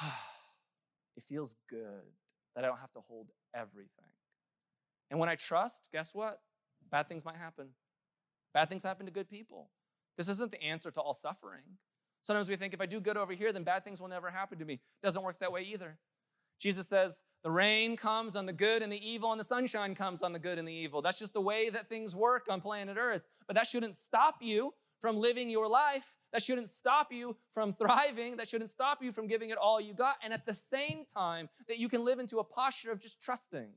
it 1.16 1.24
feels 1.28 1.54
good 1.70 2.02
that 2.54 2.64
I 2.64 2.68
don't 2.68 2.78
have 2.78 2.92
to 2.92 3.00
hold 3.00 3.28
everything. 3.54 3.90
And 5.10 5.18
when 5.18 5.28
I 5.28 5.36
trust, 5.36 5.88
guess 5.92 6.14
what? 6.14 6.40
Bad 6.90 7.08
things 7.08 7.24
might 7.24 7.36
happen. 7.36 7.68
Bad 8.52 8.68
things 8.68 8.82
happen 8.82 9.06
to 9.06 9.12
good 9.12 9.30
people. 9.30 9.70
This 10.16 10.28
isn't 10.28 10.50
the 10.50 10.62
answer 10.62 10.90
to 10.90 11.00
all 11.00 11.14
suffering. 11.14 11.62
Sometimes 12.20 12.48
we 12.48 12.56
think 12.56 12.74
if 12.74 12.80
I 12.80 12.86
do 12.86 13.00
good 13.00 13.16
over 13.16 13.32
here, 13.32 13.52
then 13.52 13.62
bad 13.62 13.84
things 13.84 14.00
will 14.00 14.08
never 14.08 14.30
happen 14.30 14.58
to 14.58 14.64
me. 14.64 14.80
Doesn't 15.02 15.22
work 15.22 15.38
that 15.40 15.52
way 15.52 15.62
either. 15.62 15.96
Jesus 16.58 16.88
says, 16.88 17.22
the 17.44 17.50
rain 17.50 17.96
comes 17.96 18.34
on 18.34 18.46
the 18.46 18.52
good 18.52 18.82
and 18.82 18.92
the 18.92 19.08
evil, 19.08 19.30
and 19.30 19.38
the 19.40 19.44
sunshine 19.44 19.94
comes 19.94 20.22
on 20.22 20.32
the 20.32 20.38
good 20.38 20.58
and 20.58 20.66
the 20.66 20.72
evil. 20.72 21.00
That's 21.00 21.18
just 21.18 21.32
the 21.32 21.40
way 21.40 21.70
that 21.70 21.88
things 21.88 22.16
work 22.16 22.46
on 22.50 22.60
planet 22.60 22.96
Earth. 22.98 23.22
But 23.46 23.54
that 23.54 23.66
shouldn't 23.66 23.94
stop 23.94 24.36
you 24.40 24.74
from 25.00 25.16
living 25.18 25.48
your 25.48 25.68
life. 25.68 26.16
That 26.32 26.42
shouldn't 26.42 26.68
stop 26.68 27.12
you 27.12 27.36
from 27.52 27.72
thriving. 27.72 28.36
That 28.36 28.48
shouldn't 28.48 28.70
stop 28.70 29.02
you 29.02 29.12
from 29.12 29.28
giving 29.28 29.50
it 29.50 29.56
all 29.56 29.80
you 29.80 29.94
got. 29.94 30.16
And 30.22 30.32
at 30.32 30.46
the 30.46 30.52
same 30.52 31.04
time, 31.14 31.48
that 31.68 31.78
you 31.78 31.88
can 31.88 32.04
live 32.04 32.18
into 32.18 32.38
a 32.38 32.44
posture 32.44 32.90
of 32.90 32.98
just 32.98 33.22
trusting. 33.22 33.68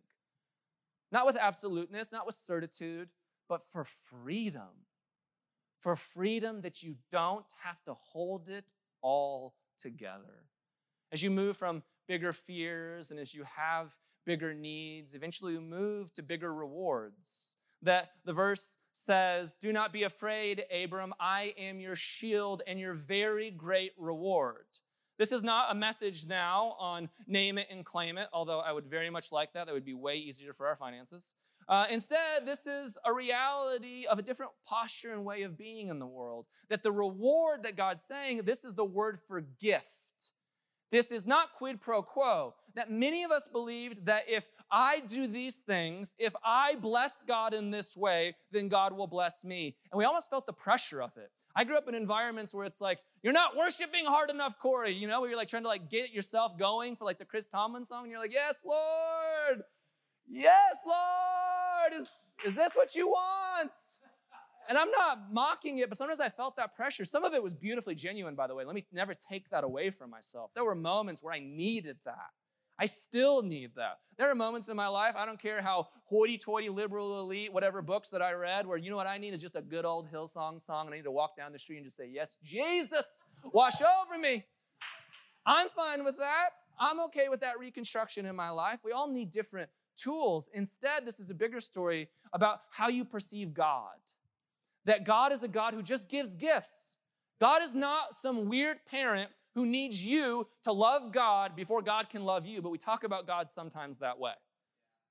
Not 1.12 1.26
with 1.26 1.38
absoluteness, 1.38 2.12
not 2.12 2.26
with 2.26 2.36
certitude, 2.36 3.10
but 3.48 3.62
for 3.62 3.86
freedom 3.86 4.70
for 5.82 5.96
freedom 5.96 6.62
that 6.62 6.82
you 6.84 6.96
don't 7.12 7.46
have 7.64 7.84
to 7.84 7.94
hold 7.94 8.48
it 8.50 8.72
all 9.02 9.56
together. 9.78 10.46
As 11.12 11.22
you 11.22 11.32
move 11.32 11.58
from 11.58 11.84
bigger 12.08 12.32
fears 12.32 13.12
and 13.12 13.20
as 13.20 13.34
you 13.34 13.44
have 13.56 13.98
bigger 14.26 14.54
needs, 14.54 15.14
eventually 15.14 15.54
you 15.54 15.62
move 15.62 16.14
to 16.14 16.24
bigger 16.24 16.54
rewards. 16.54 17.56
That 17.82 18.12
the 18.26 18.34
verse 18.34 18.78
says, 18.94 19.56
Do 19.56 19.74
not 19.74 19.92
be 19.92 20.04
afraid, 20.04 20.64
Abram. 20.72 21.14
I 21.20 21.54
am 21.58 21.80
your 21.80 21.96
shield 21.96 22.62
and 22.68 22.80
your 22.80 22.94
very 22.94 23.50
great 23.50 23.92
reward. 23.98 24.66
This 25.18 25.32
is 25.32 25.44
not 25.44 25.72
a 25.72 25.76
message 25.76 26.26
now 26.28 26.76
on 26.80 27.10
name 27.28 27.58
it 27.58 27.68
and 27.70 27.86
claim 27.86 28.18
it, 28.18 28.28
although 28.34 28.60
I 28.60 28.72
would 28.72 28.88
very 28.88 29.10
much 29.10 29.32
like 29.32 29.54
that. 29.54 29.66
That 29.66 29.74
would 29.74 29.86
be 29.86 29.94
way 29.94 30.18
easier 30.18 30.54
for 30.54 30.68
our 30.68 30.76
finances. 30.76 31.36
Uh, 31.72 31.86
instead, 31.90 32.46
this 32.46 32.68
is 32.68 32.98
a 33.06 33.14
reality 33.14 34.06
of 34.06 34.20
a 34.20 34.22
different 34.22 34.52
posture 34.66 35.14
and 35.14 35.24
way 35.24 35.44
of 35.44 35.58
being 35.58 35.88
in 35.88 36.00
the 36.00 36.06
world. 36.06 36.46
That 36.70 36.84
the 36.84 36.92
reward 36.92 37.64
that 37.64 37.78
God's 37.78 38.04
saying, 38.04 38.42
this 38.44 38.66
is 38.66 38.74
the 38.74 38.84
word 38.84 39.20
for 39.26 39.40
gift. 39.40 39.86
This 40.92 41.14
is 41.14 41.26
not 41.26 41.54
quid 41.54 41.80
pro 41.80 42.04
quo. 42.04 42.56
That 42.76 42.92
many 42.92 43.24
of 43.24 43.32
us 43.32 43.48
believed 43.48 44.06
that 44.08 44.24
if 44.28 44.50
I 44.70 45.00
do 45.08 45.28
these 45.28 45.56
things, 45.56 46.14
if 46.20 46.34
I 46.44 46.76
bless 46.76 47.24
God 47.24 47.54
in 47.54 47.72
this 47.72 47.96
way, 47.96 48.36
then 48.52 48.68
God 48.68 48.92
will 48.92 49.08
bless 49.08 49.46
me. 49.46 49.78
And 49.94 49.98
we 49.98 50.04
almost 50.04 50.30
felt 50.30 50.46
the 50.48 50.54
pressure 50.54 51.02
of 51.02 51.16
it. 51.16 51.32
I 51.56 51.64
grew 51.64 51.78
up 51.78 51.88
in 51.88 51.96
environments 51.96 52.54
where 52.54 52.66
it's 52.66 52.82
like, 52.82 53.00
you're 53.24 53.32
not 53.32 53.56
worshiping 53.56 54.04
hard 54.06 54.30
enough, 54.30 54.60
Corey. 54.60 54.92
You 54.92 55.08
know, 55.08 55.22
where 55.22 55.30
you're 55.30 55.38
like 55.38 55.48
trying 55.48 55.64
to 55.64 55.70
like 55.70 55.90
get 55.90 56.12
yourself 56.12 56.58
going 56.58 56.98
for 56.98 57.06
like 57.06 57.18
the 57.18 57.26
Chris 57.26 57.46
Tomlin 57.46 57.86
song. 57.86 58.04
And 58.04 58.12
you're 58.12 58.20
like, 58.20 58.34
yes, 58.34 58.62
Lord. 58.66 59.64
Yes, 60.32 60.78
Lord. 60.88 61.94
Is, 61.94 62.10
is 62.46 62.56
this 62.56 62.72
what 62.74 62.96
you 62.96 63.10
want? 63.10 63.72
And 64.70 64.78
I'm 64.78 64.92
not 64.92 65.32
mocking 65.32 65.80
it, 65.80 65.90
but 65.90 65.98
sometimes 65.98 66.22
I 66.22 66.30
felt 66.30 66.56
that 66.56 66.74
pressure. 66.74 67.04
Some 67.04 67.26
of 67.26 67.34
it 67.34 67.44
was 67.44 67.54
beautifully 67.54 67.96
genuine, 67.96 68.36
by 68.36 68.48
the 68.48 68.56
way. 68.56 68.64
Let 68.64 68.74
me 68.74 68.86
never 68.94 69.14
take 69.14 69.50
that 69.50 69.66
away 69.66 69.90
from 69.90 70.10
myself. 70.10 70.52
There 70.54 70.64
were 70.64 70.76
moments 70.76 71.22
where 71.22 71.34
I 71.34 71.40
needed 71.40 71.98
that. 72.06 72.30
I 72.80 72.86
still 72.86 73.44
need 73.44 73.72
that. 73.76 73.98
There 74.18 74.32
are 74.32 74.36
moments 74.36 74.70
in 74.70 74.78
my 74.78 74.88
life, 74.88 75.16
I 75.16 75.26
don't 75.26 75.40
care 75.40 75.62
how 75.62 75.90
hoity 76.06 76.38
toity, 76.38 76.70
liberal 76.70 77.20
elite, 77.20 77.52
whatever 77.52 77.82
books 77.82 78.10
that 78.12 78.22
I 78.22 78.32
read, 78.32 78.66
where 78.66 78.78
you 78.78 78.90
know 78.90 78.96
what 78.96 79.08
I 79.08 79.18
need 79.18 79.34
is 79.34 79.42
just 79.42 79.56
a 79.56 79.62
good 79.62 79.86
old 79.86 80.10
Hillsong 80.12 80.62
song, 80.62 80.88
and 80.88 80.94
I 80.94 80.98
need 80.98 81.04
to 81.04 81.12
walk 81.12 81.36
down 81.36 81.52
the 81.52 81.60
street 81.60 81.78
and 81.78 81.86
just 81.86 81.98
say, 81.98 82.10
Yes, 82.12 82.38
Jesus, 82.44 83.24
wash 83.52 83.82
over 83.82 84.18
me. 84.18 84.46
I'm 85.46 85.68
fine 85.76 86.04
with 86.04 86.18
that. 86.18 86.52
I'm 86.80 87.00
okay 87.02 87.30
with 87.30 87.42
that 87.42 87.60
reconstruction 87.60 88.26
in 88.26 88.36
my 88.36 88.50
life. 88.50 88.80
We 88.84 88.94
all 88.94 89.12
need 89.12 89.30
different 89.30 89.70
tools. 90.02 90.50
Instead, 90.54 91.06
this 91.06 91.20
is 91.20 91.30
a 91.30 91.36
bigger 91.36 91.60
story 91.60 92.10
about 92.34 92.62
how 92.72 92.88
you 92.88 93.06
perceive 93.06 93.54
God. 93.54 93.98
That 94.86 95.06
God 95.06 95.32
is 95.32 95.44
a 95.44 95.48
God 95.48 95.74
who 95.74 95.82
just 95.82 96.10
gives 96.10 96.36
gifts. 96.36 96.96
God 97.40 97.62
is 97.62 97.76
not 97.76 98.16
some 98.16 98.48
weird 98.48 98.86
parent 98.86 99.30
who 99.56 99.66
needs 99.66 100.06
you 100.06 100.48
to 100.64 100.72
love 100.72 101.12
God 101.12 101.56
before 101.56 101.82
God 101.82 102.10
can 102.10 102.24
love 102.24 102.46
you, 102.46 102.62
but 102.62 102.70
we 102.70 102.78
talk 102.78 103.04
about 103.04 103.28
God 103.28 103.52
sometimes 103.52 103.98
that 103.98 104.20
way. 104.20 104.34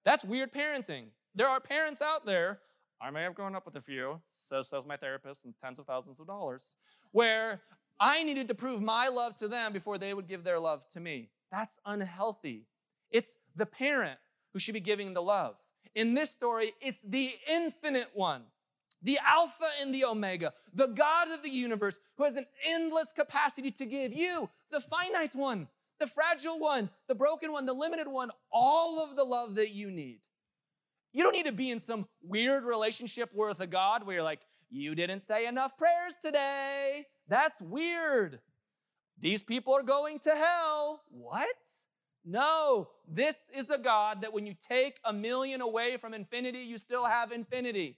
That's 0.05 0.25
weird 0.25 0.53
parenting. 0.53 1.07
There 1.35 1.49
are 1.49 1.61
parents 1.61 2.01
out 2.01 2.25
there, 2.25 2.61
I 3.01 3.11
may 3.11 3.23
have 3.23 3.35
grown 3.35 3.55
up 3.55 3.67
with 3.67 3.77
a 3.77 3.81
few, 3.81 4.21
says, 4.29 4.69
says 4.69 4.85
my 4.87 4.97
therapist, 4.97 5.45
and 5.45 5.55
tens 5.63 5.79
of 5.79 5.87
thousands 5.87 6.21
of 6.21 6.27
dollars, 6.27 6.77
where 7.13 7.63
I 7.99 8.23
needed 8.23 8.49
to 8.49 8.55
prove 8.55 8.81
my 8.81 9.09
love 9.09 9.35
to 9.37 9.49
them 9.49 9.73
before 9.73 9.99
they 9.99 10.15
would 10.15 10.27
give 10.27 10.43
their 10.43 10.59
love 10.59 10.87
to 10.89 11.01
me. 11.01 11.29
That's 11.53 11.79
unhealthy. 11.85 12.67
It's 13.11 13.37
the 13.55 13.67
parent 13.67 14.19
who 14.53 14.59
should 14.59 14.75
be 14.75 14.81
giving 14.81 15.15
the 15.15 15.23
love. 15.23 15.57
In 15.95 16.15
this 16.15 16.31
story, 16.31 16.73
it's 16.81 17.01
the 17.03 17.33
infinite 17.49 18.11
one, 18.15 18.43
the 19.03 19.19
Alpha 19.27 19.67
and 19.81 19.95
the 19.95 20.05
Omega, 20.05 20.53
the 20.73 20.87
God 20.87 21.31
of 21.31 21.43
the 21.43 21.51
universe 21.51 21.99
who 22.17 22.25
has 22.25 22.37
an 22.37 22.47
endless 22.67 23.13
capacity 23.13 23.71
to 23.73 23.87
give 23.87 24.13
you, 24.13 24.49
the 24.71 24.81
finite 24.81 25.35
one, 25.35 25.69
the 25.99 26.07
fragile 26.07 26.59
one, 26.59 26.91
the 27.09 27.15
broken 27.15 27.53
one, 27.53 27.67
the 27.67 27.73
limited 27.73 28.09
one, 28.09 28.31
all 28.53 29.03
of 29.03 29.17
the 29.17 29.25
love 29.25 29.57
that 29.57 29.71
you 29.71 29.91
need. 29.91 30.21
You 31.13 31.25
don't 31.25 31.33
need 31.33 31.47
to 31.47 31.53
be 31.53 31.71
in 31.71 31.79
some 31.79 32.07
weird 32.23 32.65
relationship 32.65 33.31
with 33.35 33.61
a 33.61 33.67
God 33.67 34.07
where 34.07 34.17
you're 34.17 34.25
like, 34.25 34.41
you 34.71 34.95
didn't 34.95 35.23
say 35.23 35.47
enough 35.47 35.77
prayers 35.77 36.17
today. 36.23 37.07
That's 37.27 37.61
weird. 37.61 38.41
These 39.19 39.43
people 39.43 39.75
are 39.75 39.83
going 39.83 40.21
to 40.21 40.31
hell. 40.31 41.03
What? 41.11 41.47
No, 42.25 42.89
this 43.09 43.37
is 43.57 43.71
a 43.71 43.79
God 43.79 44.23
that 44.23 44.33
when 44.33 44.47
you 44.47 44.55
take 44.55 44.99
a 45.05 45.13
million 45.13 45.61
away 45.61 45.97
from 45.97 46.15
infinity, 46.15 46.61
you 46.61 46.79
still 46.79 47.07
have 47.07 47.33
infinity. 47.33 47.97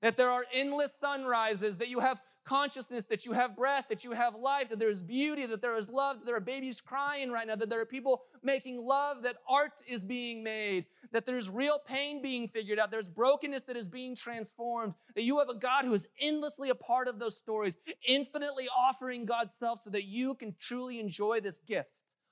That 0.00 0.16
there 0.16 0.30
are 0.30 0.44
endless 0.52 0.94
sunrises, 0.94 1.78
that 1.78 1.88
you 1.88 2.00
have 2.00 2.20
consciousness, 2.44 3.04
that 3.04 3.24
you 3.24 3.32
have 3.32 3.56
breath, 3.56 3.86
that 3.88 4.04
you 4.04 4.12
have 4.12 4.34
life, 4.34 4.68
that 4.68 4.78
there 4.78 4.88
is 4.88 5.02
beauty, 5.02 5.46
that 5.46 5.62
there 5.62 5.76
is 5.76 5.88
love, 5.88 6.18
that 6.18 6.26
there 6.26 6.36
are 6.36 6.40
babies 6.40 6.80
crying 6.80 7.30
right 7.30 7.46
now, 7.46 7.54
that 7.54 7.70
there 7.70 7.80
are 7.80 7.86
people 7.86 8.22
making 8.42 8.84
love, 8.84 9.22
that 9.22 9.36
art 9.48 9.82
is 9.86 10.02
being 10.02 10.42
made, 10.42 10.86
that 11.12 11.24
there's 11.24 11.50
real 11.50 11.78
pain 11.86 12.20
being 12.20 12.48
figured 12.48 12.78
out, 12.78 12.90
there's 12.90 13.08
brokenness 13.08 13.62
that 13.62 13.76
is 13.76 13.86
being 13.86 14.16
transformed, 14.16 14.94
that 15.14 15.22
you 15.22 15.38
have 15.38 15.48
a 15.48 15.54
God 15.54 15.84
who 15.84 15.94
is 15.94 16.08
endlessly 16.20 16.70
a 16.70 16.74
part 16.74 17.06
of 17.06 17.18
those 17.18 17.36
stories, 17.36 17.78
infinitely 18.06 18.68
offering 18.76 19.24
God's 19.24 19.54
self 19.54 19.80
so 19.80 19.90
that 19.90 20.04
you 20.04 20.34
can 20.34 20.54
truly 20.58 20.98
enjoy 20.98 21.40
this 21.40 21.60
gift 21.60 21.88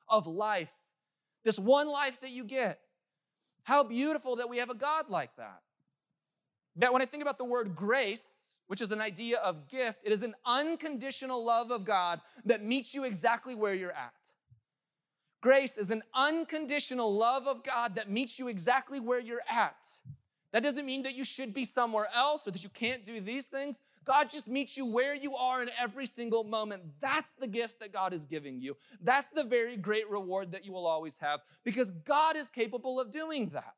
of 0.09 0.27
life, 0.27 0.73
this 1.45 1.59
one 1.59 1.89
life 1.89 2.21
that 2.21 2.31
you 2.31 2.45
get. 2.45 2.81
How 3.65 3.83
beautiful 3.83 4.37
that 4.37 4.49
we 4.49 4.59
have 4.59 4.71
a 4.71 4.75
God 4.75 5.09
like 5.09 5.37
that. 5.37 5.61
That 6.77 6.93
when 6.93 7.03
I 7.03 7.07
think 7.07 7.23
about 7.23 7.39
the 7.39 7.45
word 7.45 7.75
grace, 7.77 8.41
which 8.71 8.81
is 8.81 8.93
an 8.93 9.01
idea 9.01 9.37
of 9.39 9.67
gift. 9.67 9.99
It 10.05 10.13
is 10.13 10.23
an 10.23 10.37
unconditional 10.47 11.45
love 11.45 11.73
of 11.73 11.85
God 11.85 12.21
that 12.45 12.65
meets 12.65 12.95
you 12.95 13.03
exactly 13.03 13.57
where 13.57 13.75
you're 13.75 13.91
at. 13.91 14.33
Grace 15.41 15.77
is 15.77 15.91
an 15.91 16.05
unconditional 16.15 17.13
love 17.13 17.49
of 17.49 17.65
God 17.65 17.97
that 17.97 18.09
meets 18.09 18.39
you 18.39 18.47
exactly 18.47 19.01
where 19.01 19.19
you're 19.19 19.43
at. 19.51 19.89
That 20.53 20.65
doesn't 20.65 20.85
mean 20.85 21.05
that 21.05 21.15
you 21.15 21.25
should 21.25 21.55
be 21.55 21.65
somewhere 21.65 22.09
else 22.15 22.47
or 22.47 22.51
that 22.51 22.65
you 22.65 22.71
can't 22.71 23.05
do 23.05 23.21
these 23.21 23.47
things. 23.47 23.83
God 24.05 24.29
just 24.29 24.49
meets 24.49 24.77
you 24.77 24.85
where 24.85 25.15
you 25.15 25.37
are 25.37 25.63
in 25.63 25.71
every 25.79 26.07
single 26.07 26.43
moment. 26.43 26.83
That's 27.01 27.33
the 27.39 27.47
gift 27.47 27.79
that 27.81 27.93
God 27.93 28.13
is 28.13 28.25
giving 28.25 28.61
you. 28.61 28.77
That's 29.01 29.31
the 29.31 29.45
very 29.45 29.77
great 29.77 30.11
reward 30.11 30.51
that 30.53 30.65
you 30.65 30.73
will 30.73 30.87
always 30.87 31.19
have 31.19 31.41
because 31.65 31.91
God 31.91 32.37
is 32.37 32.49
capable 32.49 32.99
of 32.99 33.13
doing 33.13 33.51
that. 33.51 33.75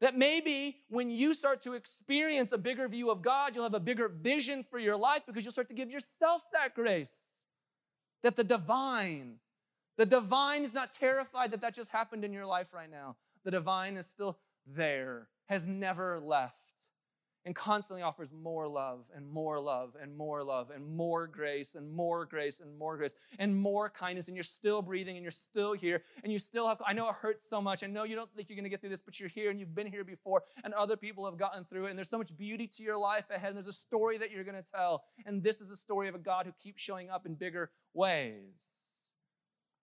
That 0.00 0.16
maybe 0.16 0.78
when 0.88 1.10
you 1.10 1.34
start 1.34 1.60
to 1.62 1.74
experience 1.74 2.52
a 2.52 2.58
bigger 2.58 2.88
view 2.88 3.10
of 3.10 3.22
God, 3.22 3.54
you'll 3.54 3.64
have 3.64 3.74
a 3.74 3.80
bigger 3.80 4.08
vision 4.08 4.64
for 4.68 4.78
your 4.78 4.96
life 4.96 5.22
because 5.26 5.44
you'll 5.44 5.52
start 5.52 5.68
to 5.68 5.74
give 5.74 5.90
yourself 5.90 6.42
that 6.52 6.74
grace. 6.74 7.24
That 8.22 8.36
the 8.36 8.44
divine, 8.44 9.36
the 9.98 10.06
divine 10.06 10.62
is 10.62 10.72
not 10.72 10.94
terrified 10.94 11.50
that 11.52 11.60
that 11.60 11.74
just 11.74 11.90
happened 11.90 12.24
in 12.24 12.32
your 12.32 12.46
life 12.46 12.72
right 12.72 12.90
now. 12.90 13.16
The 13.44 13.50
divine 13.50 13.96
is 13.96 14.06
still 14.06 14.38
there, 14.66 15.28
has 15.46 15.66
never 15.66 16.18
left 16.20 16.64
and 17.44 17.54
constantly 17.54 18.02
offers 18.02 18.32
more 18.32 18.66
love 18.66 19.10
and 19.14 19.28
more 19.28 19.60
love 19.60 19.96
and 20.00 20.16
more 20.16 20.42
love 20.42 20.70
and 20.70 20.96
more 20.96 21.26
grace 21.26 21.74
and 21.74 21.92
more 21.92 22.24
grace 22.24 22.60
and 22.60 22.78
more 22.78 22.96
grace 22.96 23.14
and 23.38 23.54
more 23.54 23.90
kindness. 23.90 24.28
And 24.28 24.36
you're 24.36 24.42
still 24.42 24.80
breathing 24.80 25.16
and 25.16 25.22
you're 25.22 25.30
still 25.30 25.74
here 25.74 26.02
and 26.22 26.32
you 26.32 26.38
still 26.38 26.66
have, 26.66 26.80
I 26.86 26.94
know 26.94 27.08
it 27.08 27.14
hurts 27.14 27.48
so 27.48 27.60
much. 27.60 27.84
I 27.84 27.86
know 27.86 28.04
you 28.04 28.16
don't 28.16 28.30
think 28.34 28.48
you're 28.48 28.56
going 28.56 28.64
to 28.64 28.70
get 28.70 28.80
through 28.80 28.90
this, 28.90 29.02
but 29.02 29.20
you're 29.20 29.28
here 29.28 29.50
and 29.50 29.60
you've 29.60 29.74
been 29.74 29.86
here 29.86 30.04
before 30.04 30.42
and 30.64 30.72
other 30.72 30.96
people 30.96 31.24
have 31.26 31.36
gotten 31.36 31.64
through 31.64 31.86
it. 31.86 31.90
And 31.90 31.98
there's 31.98 32.08
so 32.08 32.18
much 32.18 32.34
beauty 32.36 32.66
to 32.66 32.82
your 32.82 32.96
life 32.96 33.28
ahead. 33.30 33.48
And 33.48 33.56
there's 33.56 33.66
a 33.66 33.72
story 33.72 34.16
that 34.18 34.30
you're 34.30 34.44
going 34.44 34.62
to 34.62 34.72
tell. 34.72 35.04
And 35.26 35.42
this 35.42 35.60
is 35.60 35.70
a 35.70 35.76
story 35.76 36.08
of 36.08 36.14
a 36.14 36.18
God 36.18 36.46
who 36.46 36.52
keeps 36.52 36.80
showing 36.80 37.10
up 37.10 37.26
in 37.26 37.34
bigger 37.34 37.70
ways. 37.92 38.80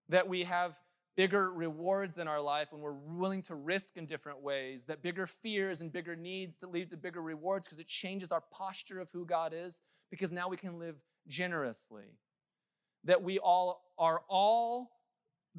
That 0.10 0.28
we 0.28 0.44
have 0.44 0.80
bigger 1.16 1.52
rewards 1.52 2.18
in 2.18 2.28
our 2.28 2.42
life 2.42 2.72
when 2.72 2.82
we're 2.82 2.94
willing 2.94 3.42
to 3.44 3.56
risk 3.56 3.98
in 3.98 4.06
different 4.06 4.42
ways, 4.42 4.86
that 4.86 5.02
bigger 5.02 5.28
fears 5.28 5.82
and 5.82 5.92
bigger 5.92 6.16
needs 6.16 6.56
to 6.58 6.68
lead 6.68 6.90
to 6.90 6.98
bigger 6.98 7.22
rewards 7.22 7.68
because 7.68 7.80
it 7.80 7.88
changes 7.88 8.32
our 8.32 8.44
posture 8.52 9.00
of 9.00 9.12
who 9.12 9.26
God 9.26 9.54
is, 9.56 9.82
because 10.10 10.32
now 10.32 10.50
we 10.50 10.58
can 10.58 10.80
live 10.80 10.96
generously. 11.28 12.18
That 13.04 13.24
we 13.24 13.40
all 13.40 13.84
are 13.98 14.22
all 14.28 14.92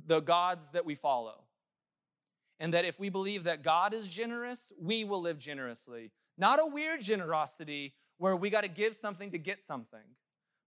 the 0.06 0.20
gods 0.20 0.70
that 0.70 0.84
we 0.84 0.94
follow. 0.94 1.44
And 2.60 2.72
that 2.74 2.84
if 2.84 3.00
we 3.00 3.08
believe 3.08 3.44
that 3.44 3.62
God 3.62 3.92
is 3.92 4.08
generous, 4.08 4.72
we 4.80 5.04
will 5.04 5.20
live 5.20 5.38
generously. 5.38 6.12
Not 6.38 6.60
a 6.60 6.70
weird 6.70 7.00
generosity 7.00 7.94
where 8.18 8.36
we 8.36 8.50
got 8.50 8.60
to 8.60 8.68
give 8.68 8.94
something 8.94 9.30
to 9.32 9.38
get 9.38 9.60
something 9.60 10.00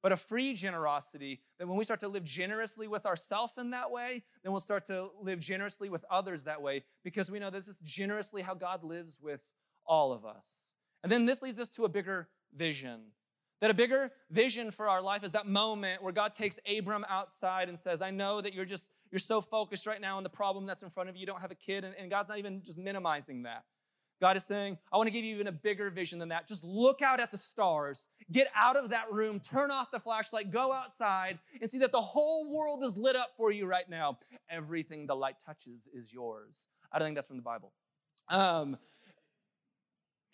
but 0.06 0.12
a 0.12 0.18
free 0.18 0.54
generosity 0.54 1.42
that 1.58 1.68
when 1.68 1.76
we 1.76 1.84
start 1.84 2.00
to 2.00 2.08
live 2.08 2.24
generously 2.24 2.88
with 2.88 3.08
ourselves 3.08 3.54
in 3.58 3.72
that 3.72 3.90
way, 3.90 4.22
then 4.44 4.52
we'll 4.52 4.60
start 4.60 4.86
to 4.86 5.10
live 5.20 5.40
generously 5.40 5.90
with 5.90 6.06
others 6.12 6.44
that 6.44 6.62
way 6.62 6.84
because 7.04 7.32
we 7.32 7.40
know 7.40 7.50
this 7.50 7.68
is 7.68 7.80
generously 7.80 8.44
how 8.44 8.54
God 8.54 8.84
lives 8.84 9.18
with 9.20 9.42
all 9.84 10.14
of 10.14 10.24
us. 10.24 10.76
And 11.02 11.12
then 11.12 11.26
this 11.26 11.42
leads 11.42 11.60
us 11.60 11.70
to 11.70 11.86
a 11.86 11.90
bigger 11.90 12.30
vision. 12.54 13.00
That 13.62 13.72
a 13.72 13.74
bigger 13.74 14.12
vision 14.30 14.70
for 14.70 14.88
our 14.88 15.02
life 15.02 15.24
is 15.24 15.32
that 15.32 15.48
moment 15.48 16.04
where 16.04 16.14
God 16.14 16.36
takes 16.36 16.60
Abram 16.72 17.04
outside 17.10 17.68
and 17.68 17.76
says, 17.76 18.00
I 18.00 18.12
know 18.12 18.42
that 18.42 18.54
you're 18.54 18.64
just, 18.64 18.92
you're 19.10 19.18
so 19.18 19.42
focused 19.42 19.88
right 19.88 20.00
now 20.00 20.18
on 20.18 20.24
the 20.24 20.30
problem 20.30 20.68
that's 20.68 20.84
in 20.84 20.92
front 20.92 21.10
of 21.10 21.16
you. 21.16 21.22
You 21.22 21.26
don't 21.26 21.42
have 21.42 21.50
a 21.50 21.56
kid. 21.56 21.84
And, 21.84 21.96
and 21.96 22.12
God's 22.12 22.30
not 22.30 22.38
even 22.38 22.62
just 22.64 22.78
minimizing 22.78 23.42
that. 23.42 23.64
God 24.22 24.38
is 24.38 24.46
saying, 24.46 24.78
I 24.92 24.98
want 24.98 25.08
to 25.08 25.12
give 25.12 25.26
you 25.26 25.36
even 25.36 25.48
a 25.48 25.52
bigger 25.52 25.90
vision 25.90 26.20
than 26.20 26.30
that. 26.30 26.48
Just 26.48 26.64
look 26.64 27.02
out 27.02 27.20
at 27.20 27.32
the 27.32 27.38
stars, 27.38 28.08
get 28.32 28.48
out 28.56 28.78
of 28.78 28.90
that 28.90 29.12
room, 29.12 29.40
turn 29.40 29.72
off 29.72 29.92
the 29.92 30.00
flashlight, 30.00 30.52
go 30.52 30.72
outside, 30.72 31.40
and 31.62 31.70
see 31.70 31.80
that 31.80 31.92
the 31.92 32.02
whole 32.02 32.56
world 32.56 32.84
is 32.84 32.96
lit 32.96 33.16
up 33.16 33.32
for 33.38 33.52
you 33.52 33.66
right 33.66 33.90
now. 33.90 34.18
Everything 34.50 35.06
the 35.06 35.16
light 35.16 35.36
touches 35.46 35.88
is 35.94 36.14
yours. 36.14 36.68
I 36.92 37.00
don't 37.00 37.08
think 37.08 37.16
that's 37.18 37.28
from 37.28 37.38
the 37.38 37.44
Bible. 37.44 37.74
Um, 38.30 38.78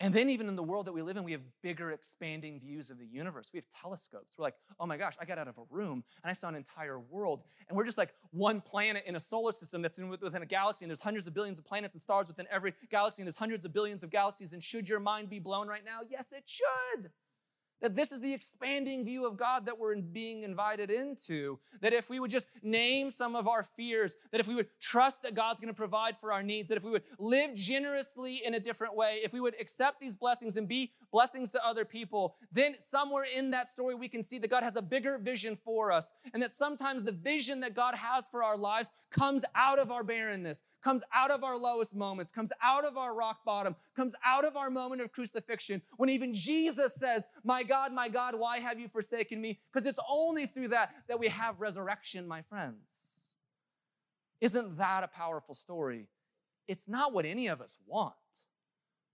and 0.02 0.12
then, 0.12 0.28
even 0.30 0.48
in 0.48 0.56
the 0.56 0.64
world 0.64 0.86
that 0.86 0.92
we 0.92 1.00
live 1.00 1.16
in, 1.16 1.22
we 1.22 1.30
have 1.30 1.42
bigger, 1.62 1.92
expanding 1.92 2.58
views 2.58 2.90
of 2.90 2.98
the 2.98 3.06
universe. 3.06 3.50
We 3.52 3.58
have 3.58 3.68
telescopes. 3.70 4.34
We're 4.36 4.42
like, 4.42 4.56
oh 4.80 4.84
my 4.84 4.96
gosh, 4.96 5.14
I 5.20 5.24
got 5.24 5.38
out 5.38 5.46
of 5.46 5.58
a 5.58 5.62
room 5.70 6.02
and 6.24 6.30
I 6.30 6.32
saw 6.32 6.48
an 6.48 6.56
entire 6.56 6.98
world. 6.98 7.44
And 7.68 7.76
we're 7.76 7.84
just 7.84 7.98
like 7.98 8.12
one 8.32 8.60
planet 8.60 9.04
in 9.06 9.14
a 9.14 9.20
solar 9.20 9.52
system 9.52 9.80
that's 9.80 9.98
in, 9.98 10.08
within 10.08 10.42
a 10.42 10.46
galaxy, 10.46 10.84
and 10.84 10.90
there's 10.90 10.98
hundreds 10.98 11.28
of 11.28 11.34
billions 11.34 11.60
of 11.60 11.64
planets 11.64 11.94
and 11.94 12.02
stars 12.02 12.26
within 12.26 12.48
every 12.50 12.74
galaxy, 12.90 13.22
and 13.22 13.28
there's 13.28 13.36
hundreds 13.36 13.64
of 13.64 13.72
billions 13.72 14.02
of 14.02 14.10
galaxies. 14.10 14.52
And 14.52 14.60
should 14.60 14.88
your 14.88 14.98
mind 14.98 15.30
be 15.30 15.38
blown 15.38 15.68
right 15.68 15.84
now? 15.84 16.00
Yes, 16.10 16.32
it 16.32 16.42
should. 16.46 17.12
That 17.82 17.96
this 17.96 18.12
is 18.12 18.20
the 18.20 18.32
expanding 18.32 19.04
view 19.04 19.26
of 19.26 19.36
God 19.36 19.66
that 19.66 19.78
we're 19.78 19.96
being 20.00 20.44
invited 20.44 20.90
into. 20.90 21.58
That 21.80 21.92
if 21.92 22.08
we 22.08 22.20
would 22.20 22.30
just 22.30 22.48
name 22.62 23.10
some 23.10 23.36
of 23.36 23.48
our 23.48 23.64
fears, 23.64 24.16
that 24.30 24.40
if 24.40 24.46
we 24.46 24.54
would 24.54 24.68
trust 24.80 25.22
that 25.22 25.34
God's 25.34 25.60
to 25.60 25.74
provide 25.74 26.16
for 26.16 26.32
our 26.32 26.42
needs, 26.42 26.68
that 26.68 26.76
if 26.76 26.84
we 26.84 26.90
would 26.90 27.04
live 27.18 27.54
generously 27.54 28.42
in 28.44 28.54
a 28.54 28.60
different 28.60 28.96
way, 28.96 29.20
if 29.22 29.32
we 29.32 29.40
would 29.40 29.60
accept 29.60 30.00
these 30.00 30.14
blessings 30.14 30.56
and 30.56 30.68
be 30.68 30.92
blessings 31.12 31.50
to 31.50 31.64
other 31.64 31.84
people, 31.84 32.36
then 32.50 32.74
somewhere 32.78 33.26
in 33.36 33.50
that 33.50 33.68
story 33.68 33.94
we 33.94 34.08
can 34.08 34.22
see 34.22 34.38
that 34.38 34.50
God 34.50 34.62
has 34.62 34.76
a 34.76 34.82
bigger 34.82 35.18
vision 35.18 35.58
for 35.64 35.92
us. 35.92 36.12
And 36.32 36.42
that 36.42 36.52
sometimes 36.52 37.02
the 37.02 37.12
vision 37.12 37.60
that 37.60 37.74
God 37.74 37.94
has 37.94 38.28
for 38.28 38.42
our 38.42 38.56
lives 38.56 38.90
comes 39.10 39.44
out 39.54 39.78
of 39.78 39.90
our 39.90 40.02
barrenness, 40.02 40.64
comes 40.82 41.02
out 41.14 41.30
of 41.30 41.44
our 41.44 41.56
lowest 41.56 41.94
moments, 41.94 42.32
comes 42.32 42.50
out 42.62 42.84
of 42.84 42.96
our 42.96 43.14
rock 43.14 43.44
bottom, 43.44 43.76
comes 43.94 44.14
out 44.24 44.44
of 44.44 44.56
our 44.56 44.70
moment 44.70 45.02
of 45.02 45.12
crucifixion, 45.12 45.82
when 45.96 46.08
even 46.08 46.32
Jesus 46.32 46.94
says, 46.94 47.26
My 47.44 47.62
my 47.92 48.08
God, 48.08 48.34
why 48.34 48.58
have 48.58 48.78
you 48.78 48.88
forsaken 48.88 49.40
me? 49.40 49.60
Because 49.72 49.88
it's 49.88 49.98
only 50.08 50.46
through 50.46 50.68
that 50.68 50.94
that 51.08 51.18
we 51.18 51.28
have 51.28 51.60
resurrection, 51.60 52.26
my 52.26 52.42
friends. 52.42 53.16
Isn't 54.40 54.78
that 54.78 55.04
a 55.04 55.08
powerful 55.08 55.54
story? 55.54 56.08
It's 56.68 56.88
not 56.88 57.12
what 57.12 57.24
any 57.24 57.48
of 57.48 57.60
us 57.60 57.76
want. 57.86 58.14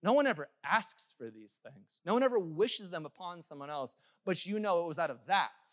No 0.03 0.13
one 0.13 0.27
ever 0.27 0.49
asks 0.65 1.15
for 1.19 1.31
these 1.31 1.61
things. 1.63 2.01
No 2.07 2.15
one 2.15 2.23
ever 2.23 2.39
wishes 2.39 2.91
them 2.91 3.05
upon 3.05 3.43
someone 3.43 3.69
else, 3.69 3.97
but 4.25 4.47
you 4.47 4.61
know 4.61 4.85
it 4.85 4.89
was 4.89 4.99
out 4.99 5.11
of 5.11 5.19
that 5.27 5.69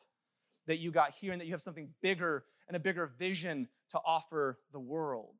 that 0.68 0.80
you 0.80 0.92
got 0.92 1.14
here 1.14 1.32
and 1.32 1.40
that 1.40 1.46
you 1.46 1.52
have 1.52 1.62
something 1.62 1.90
bigger 2.02 2.44
and 2.68 2.76
a 2.76 2.80
bigger 2.80 3.06
vision 3.06 3.68
to 3.90 4.00
offer 4.04 4.60
the 4.72 4.80
world. 4.80 5.36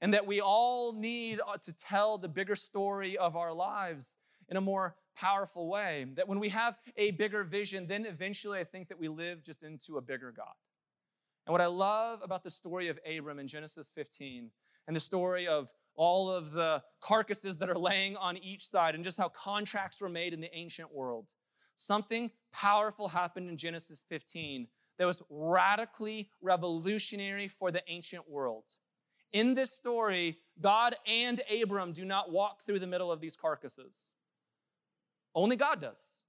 And 0.00 0.14
that 0.14 0.26
we 0.26 0.40
all 0.40 0.92
need 0.92 1.40
uh, 1.46 1.56
to 1.58 1.72
tell 1.72 2.18
the 2.18 2.28
bigger 2.28 2.54
story 2.54 3.16
of 3.16 3.36
our 3.36 3.52
lives 3.52 4.16
in 4.48 4.56
a 4.56 4.60
more 4.60 4.94
powerful 5.16 5.68
way. 5.68 6.06
That 6.14 6.28
when 6.28 6.40
we 6.40 6.48
have 6.50 6.78
a 6.96 7.12
bigger 7.12 7.44
vision, 7.44 7.86
then 7.86 8.06
eventually 8.06 8.58
I 8.58 8.64
think 8.64 8.88
that 8.88 8.98
we 8.98 9.08
live 9.08 9.42
just 9.42 9.62
into 9.62 9.96
a 9.96 10.02
bigger 10.02 10.32
God. 10.32 10.54
And 11.46 11.52
what 11.52 11.60
I 11.60 11.66
love 11.66 12.20
about 12.22 12.42
the 12.42 12.50
story 12.50 12.88
of 12.88 12.98
Abram 13.06 13.38
in 13.38 13.46
Genesis 13.46 13.90
15 13.94 14.50
and 14.86 14.96
the 14.96 15.00
story 15.00 15.46
of 15.46 15.70
all 15.94 16.30
of 16.30 16.52
the 16.52 16.82
carcasses 17.00 17.58
that 17.58 17.70
are 17.70 17.78
laying 17.78 18.16
on 18.16 18.36
each 18.38 18.66
side 18.66 18.94
and 18.94 19.04
just 19.04 19.18
how 19.18 19.28
contracts 19.28 20.00
were 20.00 20.08
made 20.08 20.32
in 20.32 20.40
the 20.40 20.54
ancient 20.54 20.92
world. 20.92 21.28
Something 21.76 22.30
powerful 22.52 23.08
happened 23.08 23.48
in 23.48 23.56
Genesis 23.56 24.02
15 24.08 24.68
that 24.98 25.06
was 25.06 25.22
radically 25.28 26.30
revolutionary 26.40 27.48
for 27.48 27.70
the 27.70 27.82
ancient 27.88 28.28
world. 28.28 28.64
In 29.32 29.54
this 29.54 29.72
story, 29.72 30.38
God 30.60 30.94
and 31.06 31.42
Abram 31.62 31.92
do 31.92 32.04
not 32.04 32.30
walk 32.30 32.64
through 32.64 32.78
the 32.78 32.86
middle 32.86 33.10
of 33.10 33.20
these 33.20 33.36
carcasses. 33.36 34.13
Only 35.34 35.56
God 35.56 35.80
does. 35.80 36.24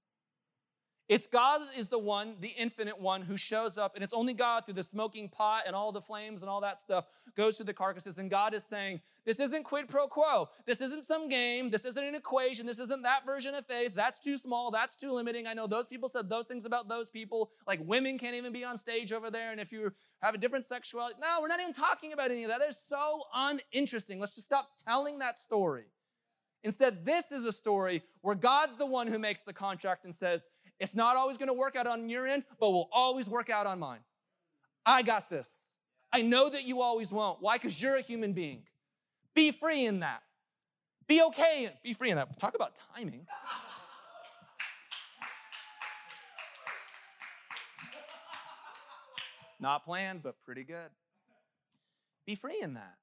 It's 1.08 1.28
God 1.28 1.60
is 1.76 1.88
the 1.88 2.00
one, 2.00 2.34
the 2.40 2.48
infinite 2.48 3.00
one, 3.00 3.22
who 3.22 3.36
shows 3.36 3.78
up, 3.78 3.94
and 3.94 4.02
it's 4.02 4.12
only 4.12 4.34
God 4.34 4.64
through 4.64 4.74
the 4.74 4.82
smoking 4.82 5.28
pot 5.28 5.62
and 5.64 5.76
all 5.76 5.92
the 5.92 6.00
flames 6.00 6.42
and 6.42 6.50
all 6.50 6.60
that 6.62 6.80
stuff 6.80 7.06
goes 7.36 7.56
through 7.56 7.66
the 7.66 7.74
carcasses. 7.74 8.18
And 8.18 8.28
God 8.28 8.54
is 8.54 8.64
saying, 8.64 9.00
This 9.24 9.38
isn't 9.38 9.62
quid 9.62 9.88
pro 9.88 10.08
quo. 10.08 10.48
This 10.64 10.80
isn't 10.80 11.04
some 11.04 11.28
game. 11.28 11.70
This 11.70 11.84
isn't 11.84 12.02
an 12.02 12.16
equation. 12.16 12.66
This 12.66 12.80
isn't 12.80 13.02
that 13.02 13.24
version 13.24 13.54
of 13.54 13.64
faith. 13.66 13.94
That's 13.94 14.18
too 14.18 14.36
small. 14.36 14.72
That's 14.72 14.96
too 14.96 15.12
limiting. 15.12 15.46
I 15.46 15.54
know 15.54 15.68
those 15.68 15.86
people 15.86 16.08
said 16.08 16.28
those 16.28 16.46
things 16.46 16.64
about 16.64 16.88
those 16.88 17.08
people. 17.08 17.52
Like 17.68 17.78
women 17.84 18.18
can't 18.18 18.34
even 18.34 18.52
be 18.52 18.64
on 18.64 18.76
stage 18.76 19.12
over 19.12 19.30
there. 19.30 19.52
And 19.52 19.60
if 19.60 19.70
you 19.70 19.92
have 20.22 20.34
a 20.34 20.38
different 20.38 20.64
sexuality, 20.64 21.14
no, 21.20 21.38
we're 21.40 21.48
not 21.48 21.60
even 21.60 21.72
talking 21.72 22.14
about 22.14 22.32
any 22.32 22.42
of 22.42 22.48
that. 22.48 22.58
That 22.58 22.68
is 22.70 22.78
so 22.88 23.22
uninteresting. 23.32 24.18
Let's 24.18 24.34
just 24.34 24.48
stop 24.48 24.70
telling 24.84 25.20
that 25.20 25.38
story. 25.38 25.84
Instead, 26.64 27.04
this 27.04 27.30
is 27.30 27.44
a 27.44 27.52
story 27.52 28.02
where 28.22 28.34
God's 28.34 28.76
the 28.76 28.86
one 28.86 29.06
who 29.06 29.18
makes 29.18 29.44
the 29.44 29.52
contract 29.52 30.04
and 30.04 30.14
says, 30.14 30.48
it's 30.78 30.94
not 30.94 31.16
always 31.16 31.38
going 31.38 31.48
to 31.48 31.54
work 31.54 31.76
out 31.76 31.86
on 31.86 32.08
your 32.08 32.26
end, 32.26 32.44
but 32.58 32.70
will 32.70 32.88
always 32.92 33.30
work 33.30 33.50
out 33.50 33.66
on 33.66 33.78
mine. 33.78 34.00
I 34.84 35.02
got 35.02 35.30
this. 35.30 35.68
I 36.12 36.22
know 36.22 36.48
that 36.48 36.64
you 36.64 36.80
always 36.80 37.12
won't. 37.12 37.40
Why? 37.40 37.56
Because 37.56 37.80
you're 37.80 37.96
a 37.96 38.00
human 38.00 38.32
being. 38.32 38.62
Be 39.34 39.50
free 39.50 39.84
in 39.86 40.00
that. 40.00 40.22
Be 41.06 41.22
okay. 41.22 41.70
Be 41.82 41.92
free 41.92 42.10
in 42.10 42.16
that. 42.16 42.38
Talk 42.38 42.54
about 42.54 42.80
timing. 42.94 43.26
Not 49.60 49.84
planned, 49.84 50.22
but 50.22 50.42
pretty 50.44 50.64
good. 50.64 50.90
Be 52.26 52.34
free 52.34 52.60
in 52.60 52.74
that. 52.74 52.96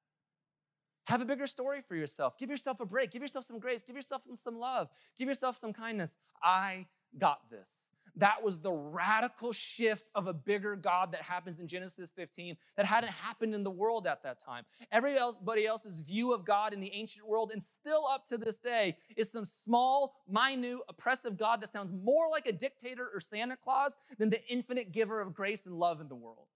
Have 1.06 1.20
a 1.20 1.26
bigger 1.26 1.46
story 1.46 1.80
for 1.86 1.96
yourself. 1.96 2.38
Give 2.38 2.50
yourself 2.50 2.80
a 2.80 2.86
break. 2.86 3.10
Give 3.10 3.22
yourself 3.22 3.44
some 3.44 3.58
grace. 3.58 3.82
Give 3.82 3.96
yourself 3.96 4.22
some 4.36 4.58
love. 4.58 4.88
Give 5.18 5.28
yourself 5.28 5.58
some 5.58 5.72
kindness. 5.72 6.16
I 6.42 6.86
got 7.18 7.50
this. 7.50 7.90
That 8.16 8.44
was 8.44 8.58
the 8.58 8.70
radical 8.70 9.52
shift 9.52 10.06
of 10.14 10.28
a 10.28 10.32
bigger 10.32 10.76
God 10.76 11.10
that 11.12 11.22
happens 11.22 11.58
in 11.58 11.66
Genesis 11.66 12.12
15 12.12 12.56
that 12.76 12.86
hadn't 12.86 13.10
happened 13.10 13.56
in 13.56 13.64
the 13.64 13.72
world 13.72 14.06
at 14.06 14.22
that 14.22 14.38
time. 14.38 14.64
Everybody 14.92 15.66
else's 15.66 16.00
view 16.00 16.32
of 16.32 16.44
God 16.44 16.72
in 16.72 16.78
the 16.78 16.92
ancient 16.94 17.26
world, 17.26 17.50
and 17.50 17.60
still 17.60 18.06
up 18.06 18.24
to 18.26 18.38
this 18.38 18.56
day, 18.56 18.96
is 19.16 19.32
some 19.32 19.44
small, 19.44 20.14
minute, 20.28 20.78
oppressive 20.88 21.36
God 21.36 21.60
that 21.60 21.70
sounds 21.70 21.92
more 21.92 22.30
like 22.30 22.46
a 22.46 22.52
dictator 22.52 23.10
or 23.12 23.18
Santa 23.18 23.56
Claus 23.56 23.98
than 24.16 24.30
the 24.30 24.46
infinite 24.46 24.92
giver 24.92 25.20
of 25.20 25.34
grace 25.34 25.66
and 25.66 25.74
love 25.74 26.00
in 26.00 26.06
the 26.06 26.14
world. 26.14 26.46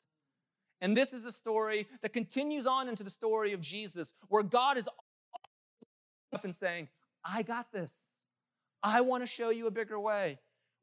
And 0.80 0.96
this 0.96 1.12
is 1.12 1.24
a 1.24 1.32
story 1.32 1.86
that 2.02 2.12
continues 2.12 2.66
on 2.66 2.88
into 2.88 3.02
the 3.02 3.10
story 3.10 3.52
of 3.52 3.60
Jesus, 3.60 4.12
where 4.28 4.42
God 4.42 4.76
is 4.76 4.88
up 6.32 6.44
and 6.44 6.54
saying, 6.54 6.88
I 7.24 7.42
got 7.42 7.72
this. 7.72 8.02
I 8.82 9.00
want 9.00 9.22
to 9.22 9.26
show 9.26 9.50
you 9.50 9.66
a 9.66 9.70
bigger 9.70 9.98
way 9.98 10.38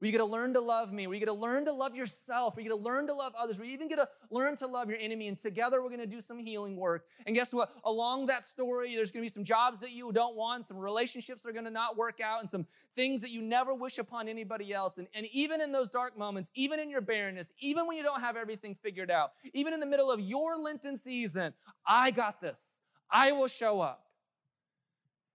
where 0.06 0.12
you 0.12 0.20
get 0.20 0.24
to 0.24 0.32
learn 0.32 0.54
to 0.54 0.62
love 0.62 0.94
me, 0.94 1.08
where 1.08 1.16
you 1.16 1.20
get 1.20 1.26
to 1.26 1.34
learn 1.34 1.66
to 1.66 1.72
love 1.72 1.96
yourself, 1.96 2.56
where 2.56 2.64
you 2.64 2.70
get 2.70 2.76
to 2.76 2.84
learn 2.84 3.08
to 3.08 3.14
love 3.16 3.34
others, 3.36 3.58
where 3.58 3.68
you 3.68 3.74
even 3.74 3.90
get 3.90 3.96
to 3.96 4.08
learn 4.30 4.56
to 4.56 4.68
love 4.68 4.88
your 4.88 5.00
enemy. 5.00 5.28
And 5.28 5.36
together 5.36 5.82
we're 5.82 5.90
going 5.90 6.00
to 6.00 6.06
do 6.06 6.22
some 6.22 6.38
healing 6.38 6.76
work. 6.76 7.08
And 7.26 7.36
guess 7.36 7.52
what? 7.52 7.72
Along 7.84 8.28
that 8.28 8.44
story, 8.44 8.96
there's 8.96 9.12
going 9.12 9.24
to 9.24 9.26
be 9.26 9.34
some 9.34 9.44
jobs 9.44 9.80
that 9.80 9.94
you 9.94 10.12
don't 10.12 10.36
want, 10.36 10.68
some 10.68 10.78
relationships 10.78 11.42
that 11.42 11.50
are 11.50 11.54
going 11.54 11.66
to 11.66 11.72
not 11.72 11.98
work 11.98 12.22
out, 12.22 12.40
and 12.40 12.48
some 12.48 12.68
things 12.96 13.20
that 13.22 13.32
you 13.32 13.42
never 13.42 13.74
wish 13.74 13.98
upon 13.98 14.28
anybody 14.28 14.72
else. 14.72 15.00
And, 15.00 15.08
and 15.16 15.26
even 15.34 15.60
in 15.60 15.72
those 15.72 15.88
dark 15.88 16.16
moments, 16.16 16.52
even 16.54 16.80
in 16.80 16.92
your 16.92 17.02
barrenness, 17.02 17.52
even 17.58 17.88
when 17.88 17.98
you 17.98 18.04
don't 18.04 18.22
have 18.22 18.38
everything 18.38 18.76
figured 18.76 19.10
out, 19.10 19.32
even 19.54 19.74
in 19.74 19.80
the 19.80 19.88
middle 19.88 20.12
of 20.12 20.22
your 20.22 20.56
Lenten 20.56 20.98
season, 20.98 21.52
I 21.84 22.12
got 22.12 22.42
this. 22.42 22.80
I 23.10 23.32
will 23.32 23.48
show 23.48 23.82
up. 23.82 24.04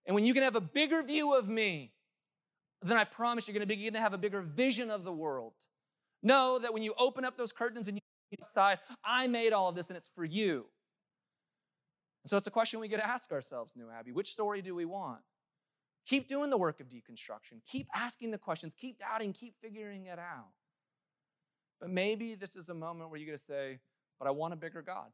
And 0.07 0.14
when 0.14 0.25
you 0.25 0.33
can 0.33 0.45
have 0.45 0.55
a 0.55 0.61
bigger 0.61 1.03
view 1.03 1.35
of 1.35 1.49
me, 1.49 1.91
then 2.83 2.97
I 2.97 3.05
promise 3.05 3.47
you're 3.47 3.55
going 3.55 3.66
to 3.66 3.66
begin 3.66 3.93
to 3.95 4.01
have 4.01 4.14
a 4.14 4.18
bigger 4.18 4.43
vision 4.43 4.91
of 4.91 5.05
the 5.05 5.12
world. 5.12 5.55
Know 6.22 6.59
that 6.59 6.72
when 6.72 6.83
you 6.83 6.95
open 6.99 7.24
up 7.24 7.37
those 7.37 7.53
curtains 7.53 7.89
and 7.89 7.97
you 7.97 8.01
outside, 8.41 8.78
I 9.05 9.26
made 9.26 9.53
all 9.53 9.68
of 9.68 9.74
this 9.74 9.89
and 9.89 9.97
it's 9.97 10.09
for 10.09 10.24
you. 10.24 10.66
so 12.26 12.37
it's 12.37 12.47
a 12.47 12.51
question 12.51 12.81
we 12.81 12.89
get 12.89 12.99
to 12.99 13.07
ask 13.07 13.33
ourselves, 13.33 13.74
New 13.76 13.91
Abbey. 13.91 14.12
Which 14.12 14.28
story 14.28 14.62
do 14.62 14.74
we 14.74 14.85
want? 14.85 15.20
Keep 16.07 16.28
doing 16.28 16.51
the 16.51 16.59
work 16.59 16.81
of 16.81 16.89
deconstruction. 16.89 17.61
Keep 17.66 17.89
asking 17.95 18.31
the 18.31 18.39
questions. 18.39 18.74
Keep 18.74 18.99
doubting. 18.99 19.33
Keep 19.33 19.55
figuring 19.61 20.07
it 20.07 20.18
out. 20.18 20.49
But 21.81 21.91
maybe 21.91 22.35
this 22.35 22.57
is 22.57 22.68
a 22.68 22.74
moment 22.74 23.11
where 23.11 23.18
you're 23.18 23.26
going 23.26 23.39
to 23.39 23.43
say, 23.43 23.78
But 24.18 24.28
I 24.28 24.31
want 24.31 24.53
a 24.53 24.57
bigger 24.57 24.83
God. 24.83 25.11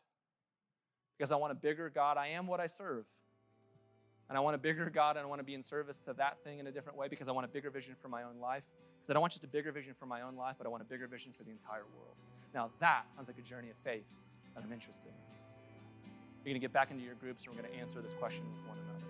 Because 1.17 1.33
I 1.33 1.37
want 1.37 1.53
a 1.53 1.57
bigger 1.57 1.91
God. 1.91 2.17
I 2.17 2.29
am 2.29 2.47
what 2.47 2.61
I 2.61 2.67
serve. 2.67 3.07
And 4.29 4.37
I 4.37 4.41
want 4.41 4.57
a 4.57 4.59
bigger 4.59 4.91
God, 4.91 5.16
and 5.16 5.24
I 5.24 5.29
want 5.29 5.39
to 5.41 5.45
be 5.45 5.55
in 5.55 5.62
service 5.62 6.01
to 6.01 6.12
that 6.14 6.39
thing 6.43 6.59
in 6.59 6.66
a 6.66 6.72
different 6.72 6.99
way 6.99 7.07
because 7.09 7.29
I 7.29 7.33
want 7.33 7.45
a 7.45 7.49
bigger 7.49 7.70
vision 7.70 7.95
for 8.01 8.09
my 8.09 8.24
own 8.24 8.41
life. 8.41 8.64
Because 8.99 9.11
I 9.11 9.12
don't 9.12 9.20
want 9.20 9.33
just 9.33 9.45
a 9.45 9.49
bigger 9.49 9.70
vision 9.70 9.95
for 9.95 10.07
my 10.07 10.22
own 10.22 10.37
life, 10.37 10.57
but 10.59 10.66
I 10.66 10.70
want 10.70 10.83
a 10.83 10.87
bigger 10.87 11.07
vision 11.07 11.33
for 11.37 11.45
the 11.45 11.53
entire 11.53 11.85
world. 11.97 12.16
Now, 12.53 12.70
that 12.81 13.05
sounds 13.14 13.29
like 13.29 13.39
a 13.39 13.43
journey 13.43 13.70
of 13.70 13.77
faith 13.85 14.11
that 14.55 14.64
I'm 14.64 14.72
interested 14.72 15.07
in. 15.07 16.11
You're 16.45 16.53
going 16.53 16.61
to 16.61 16.64
get 16.64 16.72
back 16.72 16.91
into 16.91 17.05
your 17.05 17.14
groups, 17.14 17.45
and 17.45 17.55
we're 17.55 17.62
going 17.62 17.72
to 17.72 17.81
answer 17.81 18.01
this 18.01 18.14
question 18.14 18.43
with 18.53 18.68
one 18.68 18.79
another. 18.89 19.05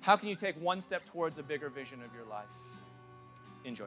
How 0.00 0.16
can 0.16 0.28
you 0.28 0.34
take 0.34 0.60
one 0.60 0.80
step 0.80 1.04
towards 1.04 1.38
a 1.38 1.42
bigger 1.42 1.68
vision 1.68 2.02
of 2.02 2.14
your 2.14 2.24
life? 2.24 2.52
Enjoy. 3.64 3.86